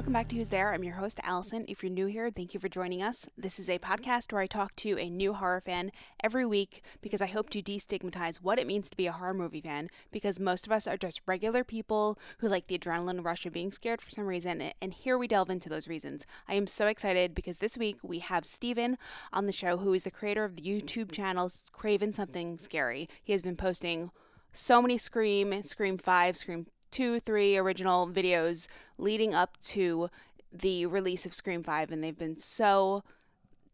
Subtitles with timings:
[0.00, 0.72] welcome back to Who's There.
[0.72, 1.66] I'm your host, Allison.
[1.68, 3.28] If you're new here, thank you for joining us.
[3.36, 5.92] This is a podcast where I talk to a new horror fan
[6.24, 9.60] every week because I hope to destigmatize what it means to be a horror movie
[9.60, 13.52] fan because most of us are just regular people who like the adrenaline rush of
[13.52, 16.24] being scared for some reason, and here we delve into those reasons.
[16.48, 18.96] I am so excited because this week we have Steven
[19.34, 23.06] on the show who is the creator of the YouTube channel Craven Something Scary.
[23.22, 24.12] He has been posting
[24.54, 28.68] so many Scream, Scream 5, Scream two, three original videos
[28.98, 30.10] leading up to
[30.52, 33.04] the release of Scream 5, and they've been so,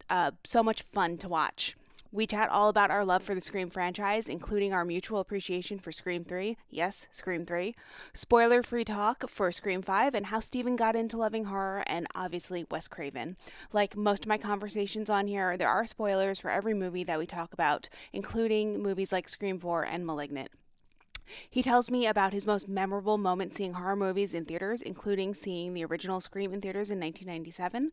[0.09, 1.75] uh, so much fun to watch.
[2.11, 5.91] We chat all about our love for the Scream franchise, including our mutual appreciation for
[5.91, 6.57] Scream 3.
[6.69, 7.75] Yes, Scream 3.
[8.13, 12.65] Spoiler free talk for Scream 5 and how Steven got into loving horror, and obviously
[12.71, 13.35] Wes Craven.
[13.73, 17.25] Like most of my conversations on here, there are spoilers for every movie that we
[17.25, 20.49] talk about, including movies like Scream 4 and Malignant.
[21.49, 25.73] He tells me about his most memorable moment seeing horror movies in theaters, including seeing
[25.73, 27.91] the original Scream in theaters in 1997,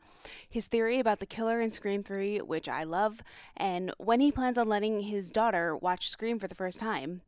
[0.49, 3.23] his theory about the killer in Scream 3, which I love,
[3.57, 7.23] and when he plans on letting his daughter watch Scream for the first time.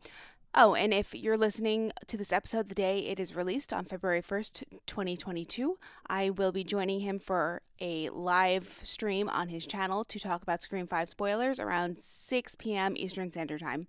[0.58, 4.22] Oh, and if you're listening to this episode the day it is released on February
[4.22, 10.18] 1st, 2022, I will be joining him for a live stream on his channel to
[10.18, 12.94] talk about Scream 5 spoilers around 6 p.m.
[12.96, 13.86] Eastern Standard Time.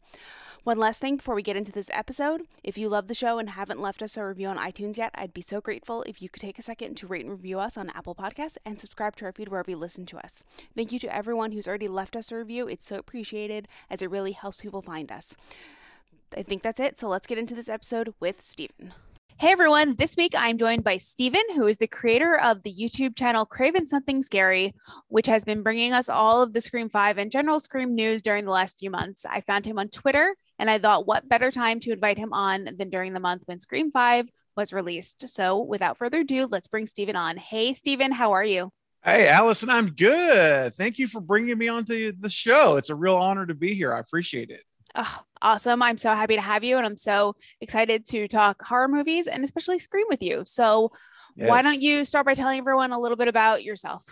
[0.65, 3.51] One last thing before we get into this episode if you love the show and
[3.51, 6.41] haven't left us a review on iTunes yet, I'd be so grateful if you could
[6.41, 9.31] take a second to rate and review us on Apple Podcasts and subscribe to our
[9.31, 10.43] feed wherever you listen to us.
[10.75, 12.67] Thank you to everyone who's already left us a review.
[12.67, 15.37] It's so appreciated as it really helps people find us.
[16.35, 16.99] I think that's it.
[16.99, 18.93] So let's get into this episode with Stephen.
[19.39, 23.15] Hey everyone, this week I'm joined by Steven, who is the creator of the YouTube
[23.15, 24.73] channel Craven Something Scary,
[25.09, 28.45] which has been bringing us all of the Scream 5 and general Scream news during
[28.45, 29.27] the last few months.
[29.29, 32.67] I found him on Twitter and I thought, what better time to invite him on
[32.77, 35.29] than during the month when Scream 5 was released?
[35.29, 37.37] So without further ado, let's bring Steven on.
[37.37, 38.71] Hey Steven, how are you?
[39.03, 40.73] Hey, Allison, I'm good.
[40.73, 42.77] Thank you for bringing me onto the show.
[42.77, 43.93] It's a real honor to be here.
[43.93, 44.63] I appreciate it.
[44.95, 45.81] Oh, awesome.
[45.81, 46.77] I'm so happy to have you.
[46.77, 50.43] And I'm so excited to talk horror movies and especially Scream with you.
[50.45, 50.91] So,
[51.35, 51.49] yes.
[51.49, 54.03] why don't you start by telling everyone a little bit about yourself?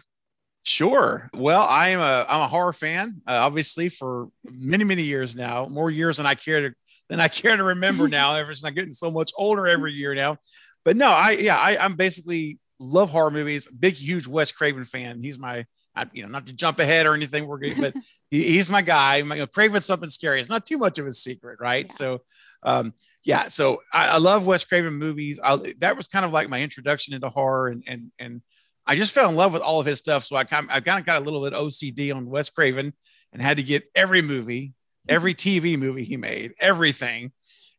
[0.63, 1.29] Sure.
[1.31, 5.91] Well, I'm a I'm a horror fan, uh, obviously for many many years now, more
[5.91, 6.75] years than I care to
[7.07, 8.33] than I care to remember now.
[8.33, 10.37] Ever since I'm getting so much older every year now,
[10.83, 13.67] but no, I yeah I, I'm basically love horror movies.
[13.67, 15.21] Big huge Wes Craven fan.
[15.21, 17.47] He's my I, you know, not to jump ahead or anything.
[17.47, 17.93] We're good, but
[18.29, 19.21] he, he's my guy.
[19.21, 20.39] Know, Craven something scary.
[20.39, 21.85] It's not too much of a secret, right?
[21.89, 21.95] Yeah.
[21.95, 22.21] So,
[22.63, 23.47] um, yeah.
[23.47, 25.39] So I, I, love Wes Craven movies.
[25.43, 28.41] I, that was kind of like my introduction into horror, and and and
[28.85, 30.23] I just fell in love with all of his stuff.
[30.23, 32.93] So I kind of, I kind of got a little bit OCD on Wes Craven,
[33.31, 34.73] and had to get every movie,
[35.07, 37.31] every TV movie he made, everything.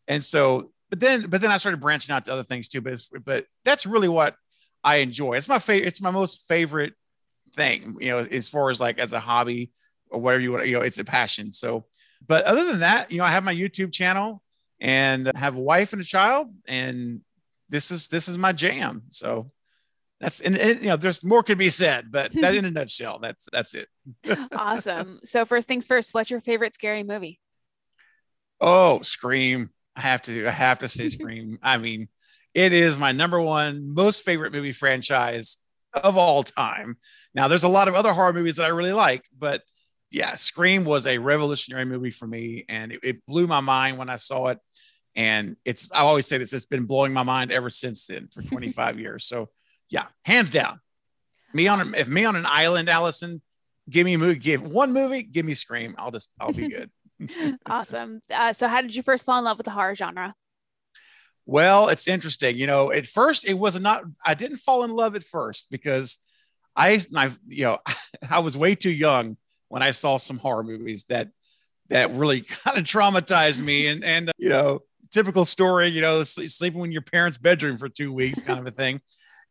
[0.09, 2.81] And so, but then, but then I started branching out to other things too.
[2.81, 4.37] But but that's really what
[4.83, 5.34] I enjoy.
[5.34, 5.88] It's my favorite.
[5.88, 6.94] It's my most favorite
[7.56, 9.72] thing, you know, as far as like as a hobby
[10.11, 11.53] or whatever you want, you know, it's a passion.
[11.53, 11.87] So,
[12.27, 14.43] but other than that, you know, I have my YouTube channel
[14.81, 17.21] and have a wife and a child, and
[17.69, 19.03] this is this is my jam.
[19.11, 19.50] So
[20.21, 23.19] that's and, and you know, there's more could be said, but that in a nutshell,
[23.19, 23.89] that's that's it.
[24.53, 25.21] awesome.
[25.25, 27.41] So first things first, what's your favorite scary movie?
[28.61, 29.71] Oh, Scream.
[29.95, 31.59] I have to I have to say Scream.
[31.62, 32.09] I mean,
[32.55, 35.59] it is my number one most favorite movie franchise
[35.97, 36.97] of all time.
[37.34, 39.62] Now, there's a lot of other horror movies that I really like, but
[40.11, 44.09] yeah, Scream was a revolutionary movie for me, and it, it blew my mind when
[44.09, 44.59] I saw it.
[45.15, 48.43] And it's I always say this; it's been blowing my mind ever since then for
[48.49, 49.25] 25 years.
[49.25, 49.49] So,
[49.89, 50.81] yeah, hands down,
[51.53, 53.43] me on if me on an island, Allison,
[53.89, 55.95] give me a movie, give one movie, give me Scream.
[55.99, 56.91] I'll just I'll be good.
[57.67, 58.21] awesome.
[58.33, 60.34] Uh, so, how did you first fall in love with the horror genre?
[61.47, 62.57] Well, it's interesting.
[62.57, 66.19] You know, at first it was not, I didn't fall in love at first because
[66.75, 67.78] I, I you know,
[68.31, 69.37] I was way too young
[69.69, 71.28] when I saw some horror movies that,
[71.89, 73.87] that really kind of traumatized me.
[73.87, 74.81] And, and, uh, you know,
[75.13, 78.72] typical story, you know, sleeping in your parents' bedroom for two weeks kind of a
[78.72, 79.01] thing.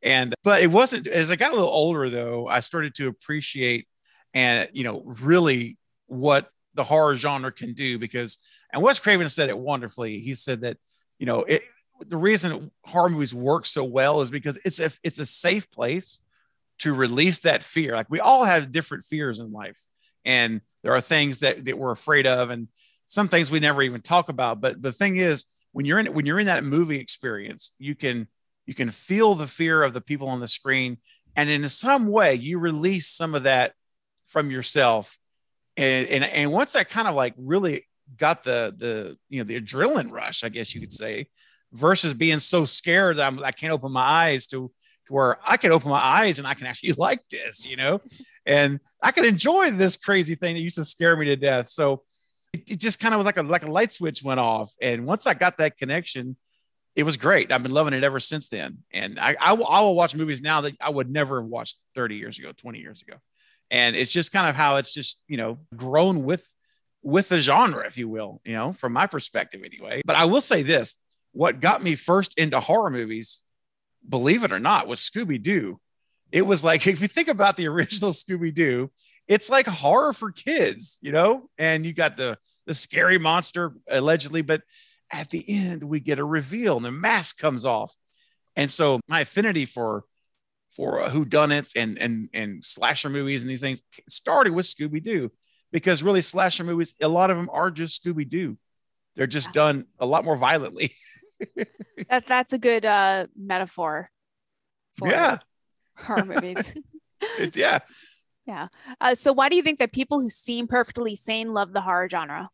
[0.04, 3.88] And, but it wasn't, as I got a little older though, I started to appreciate
[4.34, 5.78] and, you know, really
[6.08, 8.38] what the horror genre can do because,
[8.74, 10.20] and Wes Craven said it wonderfully.
[10.20, 10.78] He said that,
[11.18, 11.64] you know, it,
[12.02, 16.20] the reason horror movies work so well is because it's a it's a safe place
[16.80, 17.94] to release that fear.
[17.94, 19.82] Like we all have different fears in life,
[20.24, 22.68] and there are things that that we're afraid of, and
[23.06, 24.62] some things we never even talk about.
[24.62, 28.28] But the thing is, when you're in when you're in that movie experience, you can
[28.66, 30.98] you can feel the fear of the people on the screen,
[31.36, 33.74] and in some way, you release some of that
[34.26, 35.18] from yourself.
[35.78, 37.88] And and, and once I kind of like really
[38.18, 41.28] got the the you know the adrenaline rush, I guess you could say
[41.76, 44.72] versus being so scared that I'm, I can not open my eyes to
[45.10, 48.02] where I can open my eyes and I can actually like this, you know,
[48.46, 51.70] and I can enjoy this crazy thing that used to scare me to death.
[51.70, 52.04] So
[52.54, 55.06] it, it just kind of was like a like a light switch went off, and
[55.06, 56.38] once I got that connection,
[56.96, 57.52] it was great.
[57.52, 58.80] I've been loving it ever since then.
[58.92, 61.78] And I, I, will, I will watch movies now that I would never have watched
[61.94, 63.16] 30 years ago, 20 years ago.
[63.70, 66.50] And it's just kind of how it's just, you know, grown with,
[67.04, 70.02] with the genre, if you will, you know, from my perspective anyway.
[70.06, 70.98] But I will say this,
[71.36, 73.42] what got me first into horror movies,
[74.08, 75.82] believe it or not, was Scooby Doo.
[76.32, 78.90] It was like, if you think about the original Scooby Doo,
[79.28, 84.44] it's like horror for kids, you know, and you got the, the scary monster allegedly,
[84.44, 84.62] but
[85.12, 87.94] at the end we get a reveal and the mask comes off.
[88.56, 90.06] And so my affinity for
[90.70, 94.66] for uh, who done it and and and slasher movies and these things started with
[94.66, 95.32] scooby-doo
[95.72, 98.58] because really slasher movies a lot of them are just scooby-doo.
[99.16, 100.92] They're just done a lot more violently
[102.10, 104.10] that, that's a good uh metaphor
[104.98, 105.38] for yeah
[105.98, 106.72] horror movies
[107.54, 107.80] yeah
[108.46, 108.68] yeah
[109.02, 112.08] uh, so why do you think that people who seem perfectly sane love the horror
[112.10, 112.50] genre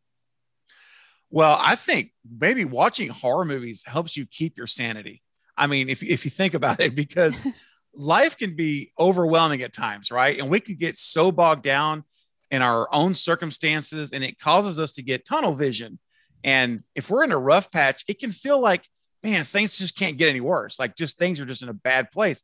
[1.32, 5.24] well, I think maybe watching horror movies helps you keep your sanity.
[5.58, 7.46] I mean, if, if you think about it, because
[7.96, 10.38] life can be overwhelming at times, right?
[10.38, 12.04] And we can get so bogged down
[12.52, 16.00] in our own circumstances and it causes us to get tunnel vision.
[16.44, 18.84] And if we're in a rough patch, it can feel like,
[19.24, 20.80] man, things just can't get any worse.
[20.80, 22.44] Like just things are just in a bad place.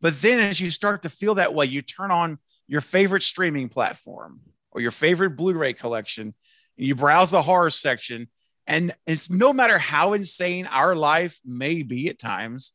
[0.00, 3.68] But then as you start to feel that way, you turn on your favorite streaming
[3.68, 4.40] platform
[4.70, 6.34] or your favorite Blu ray collection
[6.78, 8.28] and you browse the horror section,
[8.66, 12.72] and it's no matter how insane our life may be at times,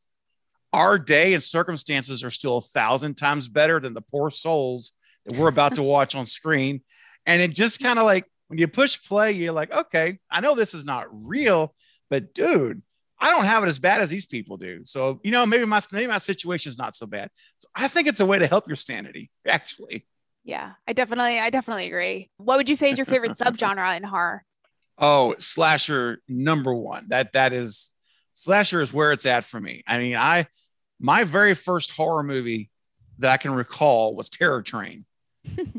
[0.73, 4.93] our day and circumstances are still a thousand times better than the poor souls
[5.25, 6.81] that we're about to watch on screen.
[7.25, 10.55] And it just kind of like when you push play, you're like, okay, I know
[10.55, 11.73] this is not real,
[12.09, 12.81] but dude,
[13.19, 14.81] I don't have it as bad as these people do.
[14.85, 17.29] So, you know, maybe my maybe my situation is not so bad.
[17.57, 20.05] So I think it's a way to help your sanity, actually.
[20.43, 22.29] Yeah, I definitely, I definitely agree.
[22.37, 24.45] What would you say is your favorite subgenre in horror?
[24.97, 27.07] Oh, slasher number one.
[27.09, 27.93] That that is
[28.33, 29.83] slasher is where it's at for me.
[29.87, 30.47] I mean, I
[30.99, 32.69] my very first horror movie
[33.19, 35.05] that I can recall was Terror Train,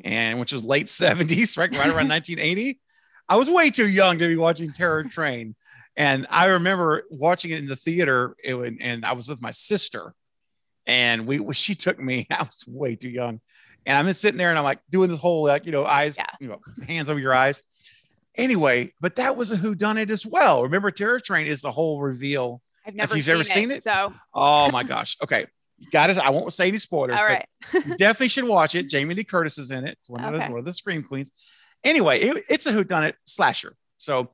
[0.05, 2.81] and which was late seventies, right, right around nineteen eighty.
[3.29, 5.55] I was way too young to be watching Terror Train,
[5.97, 8.35] and I remember watching it in the theater.
[8.43, 10.15] It, and I was with my sister,
[10.87, 12.27] and we she took me.
[12.31, 13.41] I was way too young
[13.89, 16.19] and I'm just sitting there and I'm like doing this whole like, you know, eyes,
[16.19, 16.27] yeah.
[16.41, 17.63] you know, hands over your eyes.
[18.37, 20.63] Anyway, but that was a who done it as well.
[20.63, 22.63] Remember, Terror Train is the whole reveal.
[22.87, 23.83] I've never if you've seen ever it, seen it.
[23.83, 25.17] So oh my gosh.
[25.23, 25.47] Okay.
[25.93, 26.19] Got it.
[26.19, 27.19] I won't say any spoilers.
[27.19, 27.47] All right.
[27.73, 28.89] definitely should watch it.
[28.89, 29.97] Jamie Lee Curtis is in it.
[30.01, 30.35] It's one, okay.
[30.35, 31.31] of, those, one of the scream queens.
[31.85, 33.75] Anyway, it, it's a who done it slasher.
[33.97, 34.31] So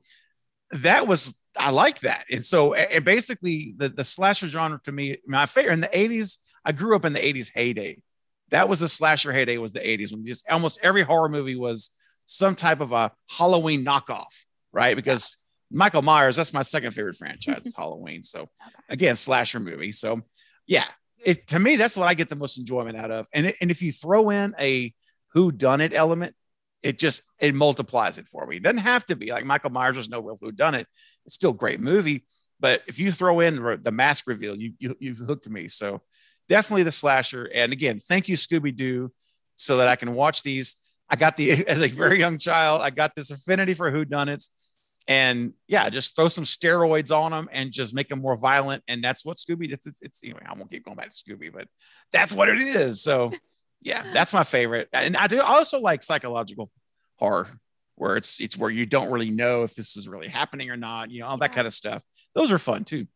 [0.71, 2.25] that was I like that.
[2.31, 6.37] And so and basically the, the slasher genre to me, my favorite in the 80s,
[6.65, 8.01] I grew up in the 80s heyday
[8.49, 11.89] that was the slasher heyday was the 80s when just almost every horror movie was
[12.25, 14.95] some type of a Halloween knockoff, right?
[14.95, 15.37] Because
[15.71, 15.77] yeah.
[15.79, 18.23] Michael Myers, that's my second favorite franchise, Halloween.
[18.23, 18.47] So
[18.89, 19.91] again, slasher movie.
[19.91, 20.21] So
[20.67, 20.85] yeah,
[21.25, 23.25] it, to me, that's what I get the most enjoyment out of.
[23.33, 24.93] And, and if you throw in a
[25.33, 26.35] who done it element,
[26.83, 28.57] it just it multiplies it for me.
[28.57, 30.87] It doesn't have to be like Michael Myers was no real who done it.
[31.25, 32.25] It's still a great movie,
[32.59, 35.67] but if you throw in the mask reveal, you, you you've hooked me.
[35.67, 36.03] So
[36.47, 37.49] definitely the slasher.
[37.53, 39.11] And again, thank you, Scooby Doo,
[39.55, 40.75] so that I can watch these.
[41.09, 44.49] I got the as a very young child, I got this affinity for whodunits.
[45.07, 48.83] And yeah, just throw some steroids on them and just make them more violent.
[48.87, 49.71] And that's what Scooby.
[49.71, 50.41] It's, it's, it's anyway.
[50.45, 51.67] I won't keep going back to Scooby, but
[52.11, 53.01] that's what it is.
[53.01, 53.31] So
[53.81, 54.89] yeah, that's my favorite.
[54.93, 56.71] And I do also like psychological
[57.17, 57.59] horror
[57.97, 61.11] where it's it's where you don't really know if this is really happening or not.
[61.11, 62.03] You know, all that kind of stuff.
[62.33, 63.07] Those are fun too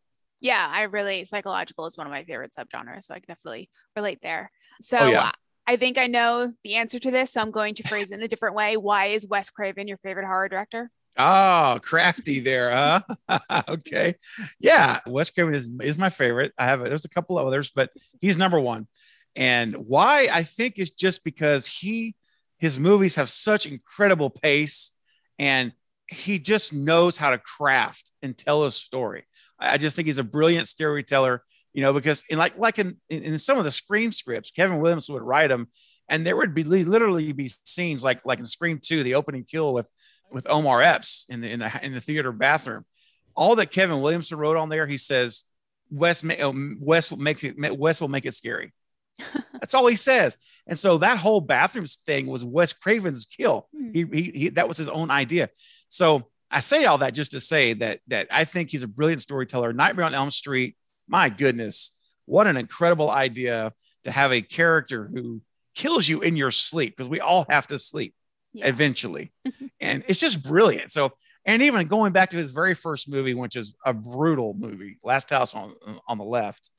[0.42, 4.20] yeah, I really psychological is one of my favorite subgenres, so I can definitely relate
[4.22, 4.52] there.
[4.82, 5.32] So oh, yeah.
[5.68, 8.24] I think I know the answer to this, so I'm going to phrase it in
[8.24, 8.78] a different way.
[8.78, 10.90] Why is Wes Craven your favorite horror director?
[11.22, 13.40] Oh, crafty there, huh?
[13.70, 14.16] okay.
[14.60, 16.54] Yeah, Wes Craven is, is my favorite.
[16.58, 17.90] I have there's a couple of others, but
[18.22, 18.88] he's number one.
[19.36, 22.16] And why I think is just because he
[22.58, 24.96] his movies have such incredible pace
[25.38, 25.74] and
[26.08, 29.26] he just knows how to craft and tell a story.
[29.60, 33.38] I just think he's a brilliant storyteller, you know, because in like like in, in
[33.40, 35.68] some of the Scream scripts, Kevin Williams would write them,
[36.08, 39.74] and there would be literally be scenes like like in Scream Two, the opening kill
[39.74, 39.90] with
[40.32, 42.86] with Omar Epps in the in the in the theater bathroom.
[43.36, 45.46] All that Kevin Williamson wrote on there, he says,
[45.90, 47.56] "Wes, um, Wes will make it.
[47.78, 48.74] Wes will make it scary."
[49.54, 50.38] That's all he says.
[50.68, 53.68] And so that whole bathrooms thing was Wes Craven's kill.
[53.76, 53.92] Hmm.
[53.94, 55.50] He, he, he, that was his own idea.
[55.90, 59.22] So I say all that just to say that that I think he's a brilliant
[59.22, 59.74] storyteller.
[59.74, 60.76] Nightmare on Elm Street,
[61.08, 61.96] my goodness,
[62.26, 65.42] what an incredible idea to have a character who
[65.76, 68.14] kills you in your sleep because we all have to sleep
[68.54, 68.68] yeah.
[68.68, 69.32] eventually.
[69.80, 70.92] and it's just brilliant.
[70.92, 71.12] So,
[71.46, 75.30] and even going back to his very first movie, which is a brutal movie, Last
[75.30, 75.74] House on,
[76.08, 76.70] on the Left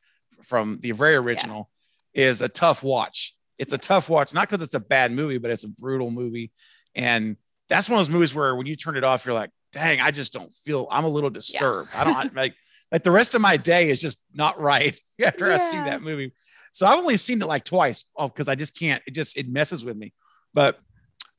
[0.42, 1.70] from the very original,
[2.14, 2.26] yeah.
[2.26, 3.34] is a tough watch.
[3.58, 6.50] It's a tough watch, not because it's a bad movie, but it's a brutal movie.
[6.94, 7.36] And
[7.68, 10.10] that's one of those movies where when you turn it off, you're like, dang, I
[10.10, 11.90] just don't feel, I'm a little disturbed.
[11.92, 12.00] Yeah.
[12.00, 12.54] I don't like,
[12.90, 15.54] like the rest of my day is just not right after yeah.
[15.54, 16.32] I see that movie.
[16.72, 18.04] So I've only seen it like twice.
[18.16, 20.12] Oh, because I just can't, it just, it messes with me.
[20.54, 20.78] But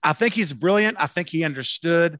[0.03, 0.97] I think he's brilliant.
[0.99, 2.19] I think he understood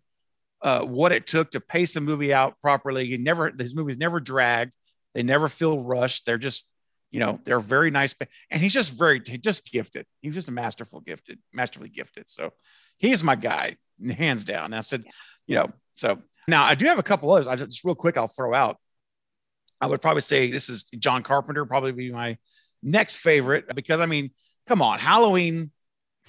[0.62, 3.06] uh, what it took to pace a movie out properly.
[3.06, 4.76] He never, his movies never dragged.
[5.14, 6.26] They never feel rushed.
[6.26, 6.72] They're just,
[7.10, 8.16] you know, they're very nice.
[8.50, 10.06] And he's just very, just gifted.
[10.22, 12.30] He's just a masterful gifted, masterfully gifted.
[12.30, 12.52] So
[12.98, 13.78] he's my guy,
[14.18, 14.66] hands down.
[14.66, 15.04] And I said,
[15.48, 17.48] you know, so now I do have a couple others.
[17.48, 18.78] I just real quick, I'll throw out.
[19.82, 22.38] I would probably say this is John Carpenter, probably be my
[22.84, 24.30] next favorite because I mean,
[24.68, 25.72] come on, Halloween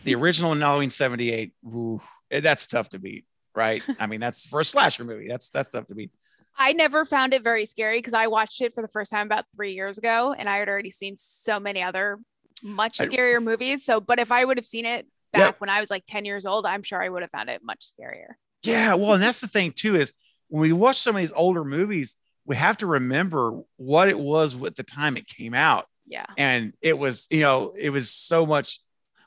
[0.04, 3.82] the original in Halloween 78, ooh, eh, that's tough to beat, right?
[3.98, 5.28] I mean, that's for a slasher movie.
[5.28, 6.10] That's that's tough to beat.
[6.56, 9.46] I never found it very scary because I watched it for the first time about
[9.54, 12.18] three years ago and I had already seen so many other
[12.62, 13.84] much scarier I, movies.
[13.84, 15.58] So, but if I would have seen it back yeah.
[15.58, 17.80] when I was like 10 years old, I'm sure I would have found it much
[17.80, 18.34] scarier.
[18.62, 18.94] Yeah.
[18.94, 20.12] Well, and that's the thing too, is
[20.48, 24.62] when we watch some of these older movies, we have to remember what it was
[24.62, 25.86] at the time it came out.
[26.04, 26.26] Yeah.
[26.36, 28.80] And it was, you know, it was so much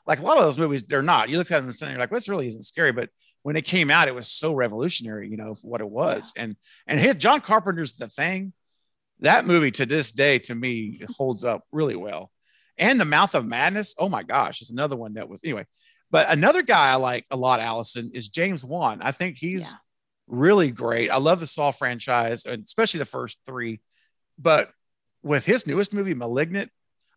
[0.06, 1.28] like a lot of those movies, they're not.
[1.28, 2.92] You look at them and you're like, well, this really isn't scary.
[2.92, 3.10] But
[3.42, 6.32] when it came out, it was so revolutionary, you know, for what it was.
[6.36, 6.44] Yeah.
[6.44, 8.52] And and his John Carpenter's The Thing,
[9.20, 12.30] that movie to this day to me holds up really well.
[12.78, 15.66] And The Mouth of Madness, oh my gosh, is another one that was anyway.
[16.10, 19.00] But another guy I like a lot, Allison, is James Wan.
[19.02, 19.78] I think he's yeah.
[20.28, 21.10] really great.
[21.10, 23.80] I love the Saw franchise, and especially the first three.
[24.38, 24.70] But
[25.22, 26.70] with his newest movie, Malignant,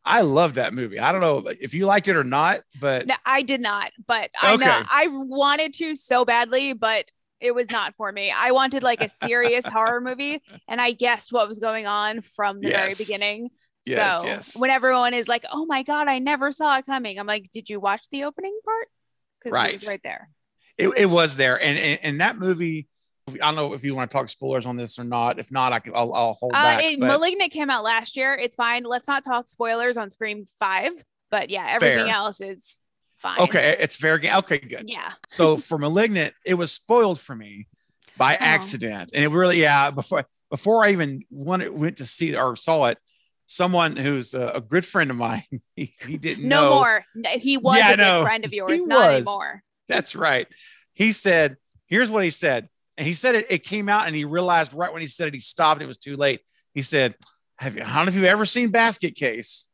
[0.05, 0.99] I love that movie.
[0.99, 3.91] I don't know if you liked it or not, but no, I did not.
[4.07, 4.65] But I okay.
[4.65, 8.33] know I wanted to so badly, but it was not for me.
[8.35, 12.59] I wanted like a serious horror movie, and I guessed what was going on from
[12.59, 12.81] the yes.
[12.81, 13.49] very beginning.
[13.85, 14.57] Yes, so yes.
[14.57, 17.69] when everyone is like, "Oh my god, I never saw it coming," I'm like, "Did
[17.69, 18.87] you watch the opening part?"
[19.39, 19.69] Because right.
[19.69, 20.29] it was right there.
[20.77, 22.87] It, it was there, and, and and that movie
[23.35, 25.39] I don't know if you want to talk spoilers on this or not.
[25.39, 26.83] If not, I can, I'll, I'll hold uh, back.
[26.83, 27.07] It, but...
[27.07, 28.33] Malignant came out last year.
[28.33, 28.83] It's fine.
[28.83, 30.91] Let's not talk spoilers on Scream Five.
[31.31, 32.15] But yeah, everything Fair.
[32.15, 32.77] else is
[33.19, 33.39] fine.
[33.39, 34.35] Okay, it's fair game.
[34.37, 34.89] Okay, good.
[34.89, 35.11] Yeah.
[35.27, 37.67] so for Malignant, it was spoiled for me
[38.17, 38.37] by oh.
[38.39, 39.91] accident, and it really, yeah.
[39.91, 42.97] Before before I even went went to see or saw it,
[43.45, 45.43] someone who's a, a good friend of mine,
[45.75, 46.75] he, he didn't no know.
[46.75, 47.03] more.
[47.35, 49.15] He was yeah, a good friend of yours, not was.
[49.17, 49.63] anymore.
[49.87, 50.47] That's right.
[50.93, 51.57] He said,
[51.87, 52.69] "Here's what he said."
[52.99, 55.33] And he said it, it came out and he realized right when he said it,
[55.33, 55.81] he stopped.
[55.81, 56.41] It was too late.
[56.73, 57.15] He said,
[57.55, 59.67] Have you, I don't know if you've ever seen Basket Case?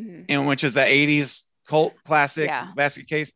[0.00, 0.22] Mm-hmm.
[0.30, 2.68] And which is the 80s cult classic yeah.
[2.74, 3.30] Basket Case.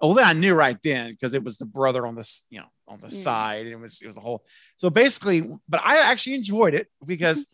[0.00, 2.66] Well, then I knew right then because it was the brother on the, you know,
[2.88, 3.12] on the mm.
[3.12, 3.68] side.
[3.68, 4.42] It was, it was the whole.
[4.76, 7.46] So basically, but I actually enjoyed it because,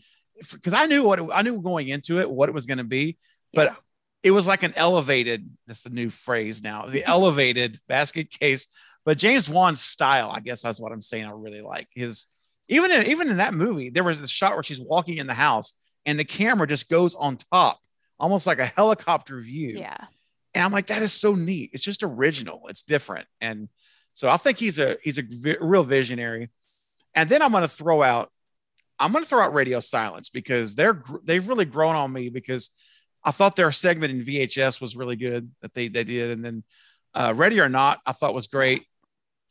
[0.52, 2.85] because I knew what it, I knew going into it, what it was going to
[2.85, 3.19] be,
[3.52, 3.76] but yeah.
[4.23, 8.69] it was like an elevated, that's the new phrase now, the elevated basket case
[9.07, 11.25] but James Wan's style, I guess that's what I'm saying.
[11.25, 12.27] I really like his
[12.69, 15.33] even in even in that movie, there was a shot where she's walking in the
[15.35, 17.79] house and the camera just goes on top,
[18.19, 19.77] almost like a helicopter view.
[19.79, 19.97] Yeah.
[20.55, 21.71] And I'm like, that is so neat.
[21.73, 22.63] It's just original.
[22.69, 23.29] It's different.
[23.41, 23.69] And
[24.13, 26.51] so I think he's a he's a vi- real visionary.
[27.15, 28.31] And then I'm going to throw out
[28.99, 32.71] I'm going to throw out Radio Silence because they're they've really grown on me because
[33.23, 36.65] I thought their segment in VHS was really good that they they did, and then
[37.15, 38.85] uh, Ready or Not I thought was great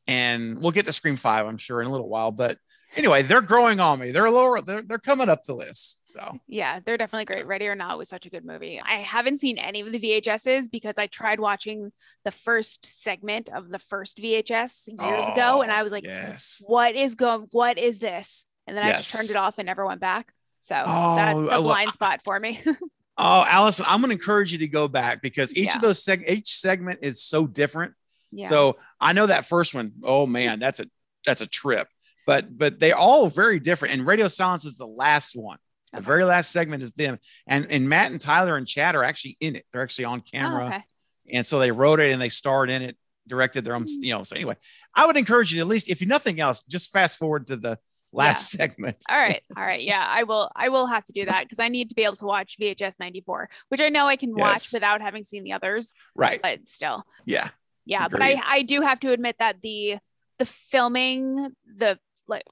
[0.08, 2.32] and we'll get to Scream Five, I'm sure, in a little while.
[2.32, 2.58] But
[2.96, 4.12] anyway, they're growing on me.
[4.12, 4.62] They're a lower.
[4.62, 6.12] They're they're coming up the list.
[6.12, 7.46] So yeah, they're definitely great.
[7.46, 8.82] Ready or Not was such a good movie.
[8.82, 11.92] I haven't seen any of the VHSs because I tried watching
[12.24, 16.62] the first segment of the first VHS years oh, ago, and I was like, yes.
[16.66, 17.48] "What is going?
[17.52, 18.94] What is this?" And then yes.
[18.94, 20.32] I just turned it off and never went back.
[20.62, 22.60] So oh, that's a blind spot for me.
[23.18, 25.76] oh, Allison, I'm going to encourage you to go back because each yeah.
[25.76, 27.94] of those seg- each segment is so different
[28.36, 28.50] yeah.
[28.50, 30.86] So I know that first one, oh man, that's a
[31.26, 31.88] that's a trip.
[32.26, 33.94] But but they all very different.
[33.94, 35.58] And Radio Silence is the last one.
[35.94, 37.20] The very last segment is them.
[37.48, 39.66] And and Matt and Tyler and Chad are actually in it.
[39.72, 40.64] They're actually on camera.
[40.64, 40.84] Oh, okay.
[41.32, 44.04] And so they wrote it and they starred in it, directed their own, hmm.
[44.04, 44.24] you know.
[44.24, 44.58] So anyway,
[44.94, 47.80] I would encourage you to at least, if nothing else, just fast forward to the
[48.12, 48.58] last yeah.
[48.58, 48.98] segment.
[49.10, 49.42] all right.
[49.56, 49.82] All right.
[49.82, 52.16] Yeah, I will I will have to do that because I need to be able
[52.18, 55.94] to watch VHS 94, which I know I can watch without having seen the others.
[56.16, 56.42] Right.
[56.42, 57.04] But still.
[57.26, 57.50] Yeah
[57.86, 58.20] yeah Agreed.
[58.20, 59.98] but i i do have to admit that the
[60.40, 62.44] the filming the like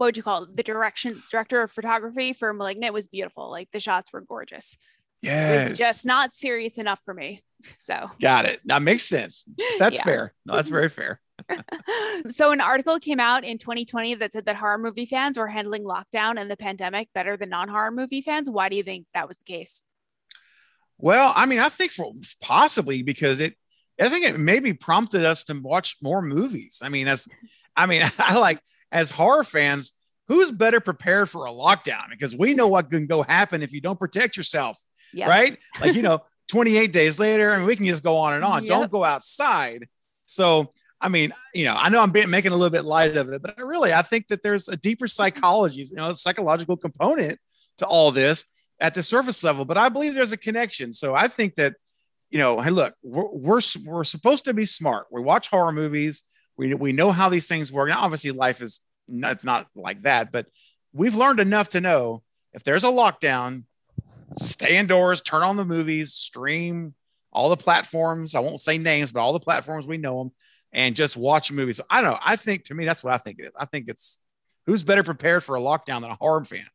[0.00, 0.56] what would you call it?
[0.56, 3.50] The direction director of photography for Malignant was beautiful.
[3.50, 4.78] Like the shots were gorgeous.
[5.20, 5.66] Yes.
[5.66, 7.42] It was just not serious enough for me.
[7.78, 8.62] So got it.
[8.64, 9.44] That makes sense.
[9.78, 10.02] That's Yeah.
[10.04, 10.32] fair.
[10.46, 11.20] No, that's very fair.
[12.30, 15.84] so an article came out in 2020 that said that horror movie fans were handling
[15.84, 18.48] lockdown and the pandemic better than non-horror movie fans.
[18.48, 19.82] Why do you think that was the case?
[20.96, 22.10] Well, I mean, I think for
[22.40, 23.56] possibly because it,
[24.00, 26.80] I think it maybe prompted us to watch more movies.
[26.82, 27.28] I mean, as,
[27.76, 29.92] I mean, I like as horror fans,
[30.28, 32.08] who's better prepared for a lockdown?
[32.10, 34.78] Because we know what can go happen if you don't protect yourself,
[35.12, 35.28] Yeah.
[35.28, 35.58] right?
[35.80, 38.62] Like, you know, 28 days later, I mean, we can just go on and on.
[38.64, 38.68] Yep.
[38.68, 39.88] Don't go outside.
[40.26, 43.30] So, I mean, you know, I know I'm being, making a little bit light of
[43.32, 47.38] it, but really, I think that there's a deeper psychology, you know, psychological component
[47.78, 48.44] to all this
[48.80, 49.64] at the surface level.
[49.64, 50.92] But I believe there's a connection.
[50.92, 51.74] So I think that,
[52.30, 55.06] you know, hey, look, we're we're, we're supposed to be smart.
[55.10, 56.22] We watch horror movies.
[56.56, 57.88] We we know how these things work.
[57.88, 60.46] Now, obviously, life is not, it's not like that, but
[60.92, 62.22] we've learned enough to know
[62.52, 63.64] if there's a lockdown,
[64.36, 66.94] stay indoors, turn on the movies, stream
[67.32, 68.34] all the platforms.
[68.34, 70.32] I won't say names, but all the platforms we know them,
[70.72, 71.80] and just watch movies.
[71.90, 72.18] I don't know.
[72.22, 73.52] I think to me that's what I think it is.
[73.58, 74.20] I think it's
[74.66, 76.66] who's better prepared for a lockdown than a horror fan.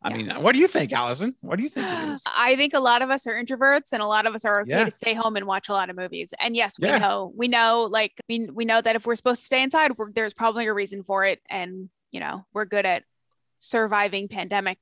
[0.00, 0.16] I Yeah.
[0.16, 1.34] mean, what do you think, Allison?
[1.40, 2.22] What do you think it is?
[2.36, 4.70] I think a lot of us are introverts and a lot of us are okay
[4.70, 4.84] Yeah.
[4.84, 6.32] to stay home and watch a lot of movies.
[6.38, 6.98] And yes, we Yeah.
[6.98, 10.12] know, we know, like, we, we know that if we're supposed to stay inside, we're,
[10.12, 11.40] there's probably a reason for it.
[11.50, 13.02] And, you know, we're good at
[13.58, 14.78] surviving pandemic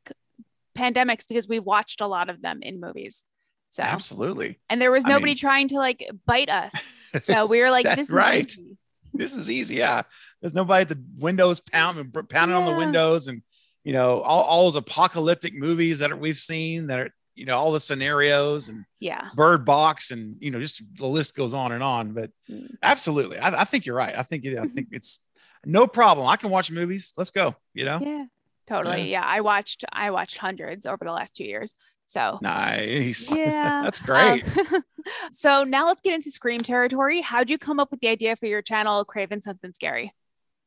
[0.77, 3.25] pandemics because we watched a lot of them in movies.
[3.71, 4.59] So, Absolutely.
[4.69, 7.11] and there was I nobody mean- trying to like bite us.
[7.21, 8.45] So we were like, this is right.
[8.45, 8.77] easy.
[9.15, 9.77] this is easy.
[9.77, 10.03] Yeah.
[10.41, 13.43] There's nobody at the windows pounding, pounding on the windows and,
[13.87, 17.57] you know, all, all those apocalyptic movies that are, we've seen that are, you know,
[17.57, 19.29] all the scenarios and Yeah.
[19.37, 22.75] bird box and, you know, just the list goes on and on, but Mm.
[22.83, 23.39] absolutely.
[23.39, 24.19] I, I think you're right.
[24.19, 25.25] I think, it, I think it's
[25.65, 26.27] no problem.
[26.27, 27.13] I can watch movies.
[27.17, 28.01] Let's go, you know?
[28.03, 28.25] Yeah.
[28.67, 29.09] Totally.
[29.09, 29.23] Yeah.
[29.25, 31.77] I watched, I watched hundreds over the last two years.
[32.07, 33.33] So Nice.
[33.37, 33.83] yeah.
[33.85, 34.43] That's great.
[34.59, 34.83] Um,
[35.31, 37.21] so now let's get into Scream territory.
[37.21, 40.13] How'd you come up with the idea for your channel, Craven Something Scary?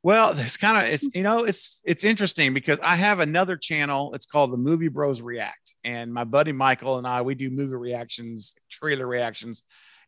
[0.02, 4.14] Well, it's kind of it's you know it's it's interesting because I have another channel.
[4.14, 7.76] It's called the Movie Bros React, and my buddy Michael and I we do movie
[7.76, 9.64] reactions, trailer reactions,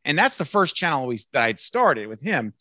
[0.06, 2.54] and that's the first channel we that I'd started with him,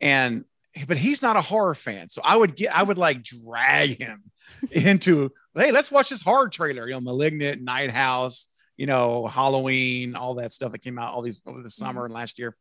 [0.00, 0.44] and
[0.86, 4.22] but he's not a horror fan, so I would get I would like drag him
[4.70, 10.14] into hey let's watch this horror trailer, you know, Malignant, Night House, you know, Halloween,
[10.14, 12.04] all that stuff that came out all these over the summer mm-hmm.
[12.06, 12.56] and last year,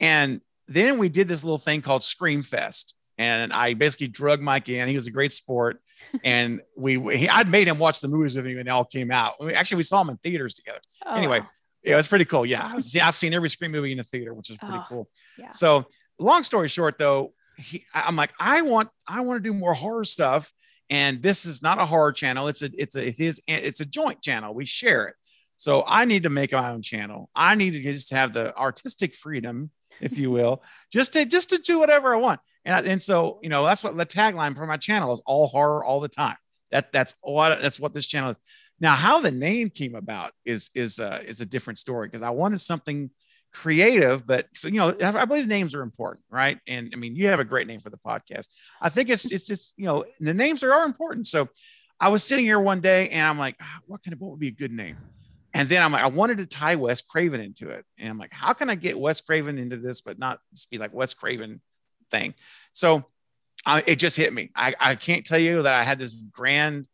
[0.00, 4.68] and then we did this little thing called Scream Fest and I basically drug Mike
[4.68, 4.88] in.
[4.88, 5.80] He was a great sport,
[6.24, 9.10] and we he, I'd made him watch the movies with me when they all came
[9.10, 9.34] out.
[9.42, 10.80] We- Actually, we saw them in theaters together.
[11.06, 11.48] Oh, Anyway, wow.
[11.84, 12.46] Yeah, it's pretty cool.
[12.46, 14.84] Yeah, I've seen, I've seen every Scream movie in the theater, which is pretty Oh,
[14.88, 15.08] cool.
[15.38, 15.50] yeah.
[15.50, 15.84] So,
[16.18, 20.04] long story short, though, he, I'm like, I want I want to do more horror
[20.04, 20.50] stuff,
[20.90, 22.48] and this is not a horror channel.
[22.48, 24.54] It's a it's a it is it's a joint channel.
[24.54, 25.14] We share it.
[25.56, 27.30] So I need to make my own channel.
[27.34, 31.58] I need to just have the artistic freedom, if you will, just to just to
[31.58, 32.40] do whatever I want.
[32.64, 35.84] And, and so you know that's what the tagline for my channel is: all horror
[35.84, 36.36] all the time.
[36.70, 38.38] That that's what that's what this channel is.
[38.80, 42.30] Now, how the name came about is is uh, is a different story because I
[42.30, 43.10] wanted something
[43.52, 46.58] creative, but so, you know I I believe names are important, right?
[46.66, 48.48] And I mean, you have a great name for the podcast.
[48.80, 51.28] I think it's it's just you know the names are, are important.
[51.28, 51.48] So
[52.00, 54.48] I was sitting here one day and I'm like, "Ah, what can what would be
[54.48, 54.96] a good name?
[55.54, 57.84] And then I'm like, I wanted to tie Wes Craven into it.
[57.96, 60.78] And I'm like, how can I get Wes Craven into this, but not just be
[60.78, 61.60] like Wes Craven
[62.10, 62.34] thing?
[62.72, 63.04] So
[63.64, 64.50] I, it just hit me.
[64.56, 66.88] I, I can't tell you that I had this grand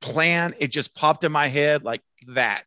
[0.00, 0.54] plan.
[0.58, 2.64] It just popped in my head like that.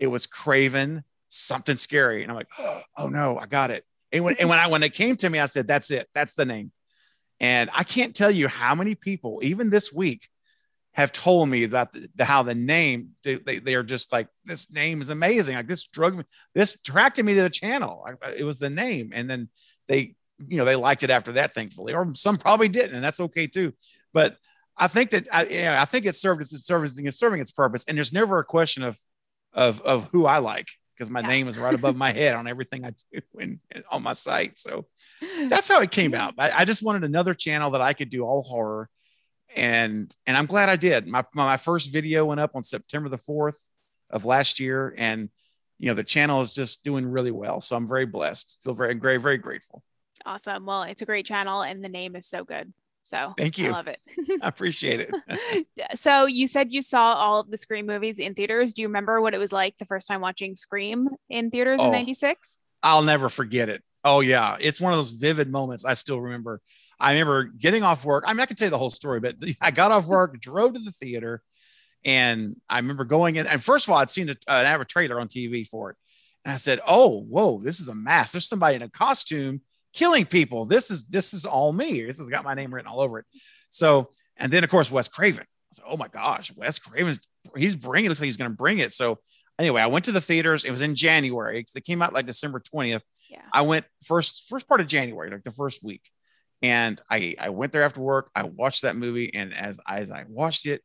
[0.00, 2.24] It was Craven, something scary.
[2.24, 2.48] And I'm like,
[2.96, 3.84] oh no, I got it.
[4.10, 6.08] And when, and when I when it came to me, I said, that's it.
[6.14, 6.72] That's the name.
[7.38, 10.28] And I can't tell you how many people, even this week,
[11.00, 14.28] have told me that the, the- how the name they, they, they are just like
[14.44, 15.56] this name is amazing.
[15.56, 18.04] Like this drug me this attracted me to the channel.
[18.06, 19.10] I, it was the name.
[19.14, 19.48] And then
[19.88, 20.14] they
[20.48, 23.46] you know they liked it after that thankfully or some probably didn't and that's okay
[23.46, 23.72] too.
[24.12, 24.36] But
[24.76, 27.50] i think that i you know, i think it served its serving it's serving its
[27.50, 27.84] purpose.
[27.86, 28.98] And there's never a question of
[29.52, 31.26] of of who i like because my Yeah.
[31.28, 34.58] name is right above my head on everything i do and, and on my site.
[34.58, 34.86] So
[35.48, 36.34] that's how it came out.
[36.38, 38.88] I, I just wanted another channel that I could do all horror,
[39.56, 41.06] and and I'm glad I did.
[41.06, 43.64] My my first video went up on September the fourth
[44.10, 45.28] of last year, and
[45.78, 47.60] you know the channel is just doing really well.
[47.60, 48.58] So I'm very blessed.
[48.62, 49.82] Feel very very very grateful.
[50.26, 50.66] Awesome.
[50.66, 52.72] Well, it's a great channel and the name is so good.
[53.02, 53.68] So Thank you.
[53.68, 53.98] I love it.
[54.42, 55.66] I appreciate it.
[55.98, 58.74] so you said you saw all of the Scream movies in theaters.
[58.74, 61.86] Do you remember what it was like the first time watching Scream in theaters in
[61.86, 61.90] Oh.
[61.92, 62.58] '96?
[62.82, 63.82] I'll never forget it.
[64.04, 66.60] Oh yeah, it's one of those vivid moments I still remember.
[67.00, 68.24] I remember getting off work.
[68.26, 70.74] I mean, I can tell you the whole story, but I got off work, drove
[70.74, 71.42] to the theater,
[72.04, 73.46] and I remember going in.
[73.46, 75.96] And first of all, I'd seen a, an advert trailer on TV for it,
[76.44, 78.32] and I said, "Oh, whoa, this is a mass.
[78.32, 80.66] There's somebody in a costume killing people.
[80.66, 82.02] This is this is all me.
[82.02, 83.26] This has got my name written all over it."
[83.70, 85.44] So, and then of course Wes Craven.
[85.44, 87.20] I said, "Oh my gosh, Wes Craven's
[87.56, 88.06] he's bringing.
[88.06, 89.18] It looks like he's going to bring it." So
[89.58, 90.64] anyway, I went to the theaters.
[90.64, 93.02] It was in January because they came out like December 20th.
[93.30, 93.42] Yeah.
[93.52, 96.02] I went first first part of January, like the first week.
[96.62, 98.30] And I I went there after work.
[98.34, 100.82] I watched that movie, and as as I watched it,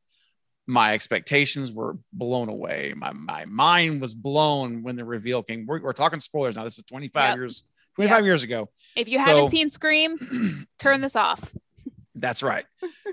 [0.68, 2.94] my expectations were blown away.
[2.96, 5.66] My my mind was blown when the reveal came.
[5.68, 6.64] We're, we're talking spoilers now.
[6.64, 7.38] This is 25 Yep.
[7.38, 7.64] years
[7.96, 8.26] 25 Yep.
[8.26, 8.70] years ago.
[8.96, 10.18] If you So- haven't seen Scream,
[10.80, 11.54] turn this off.
[12.16, 12.66] That's right.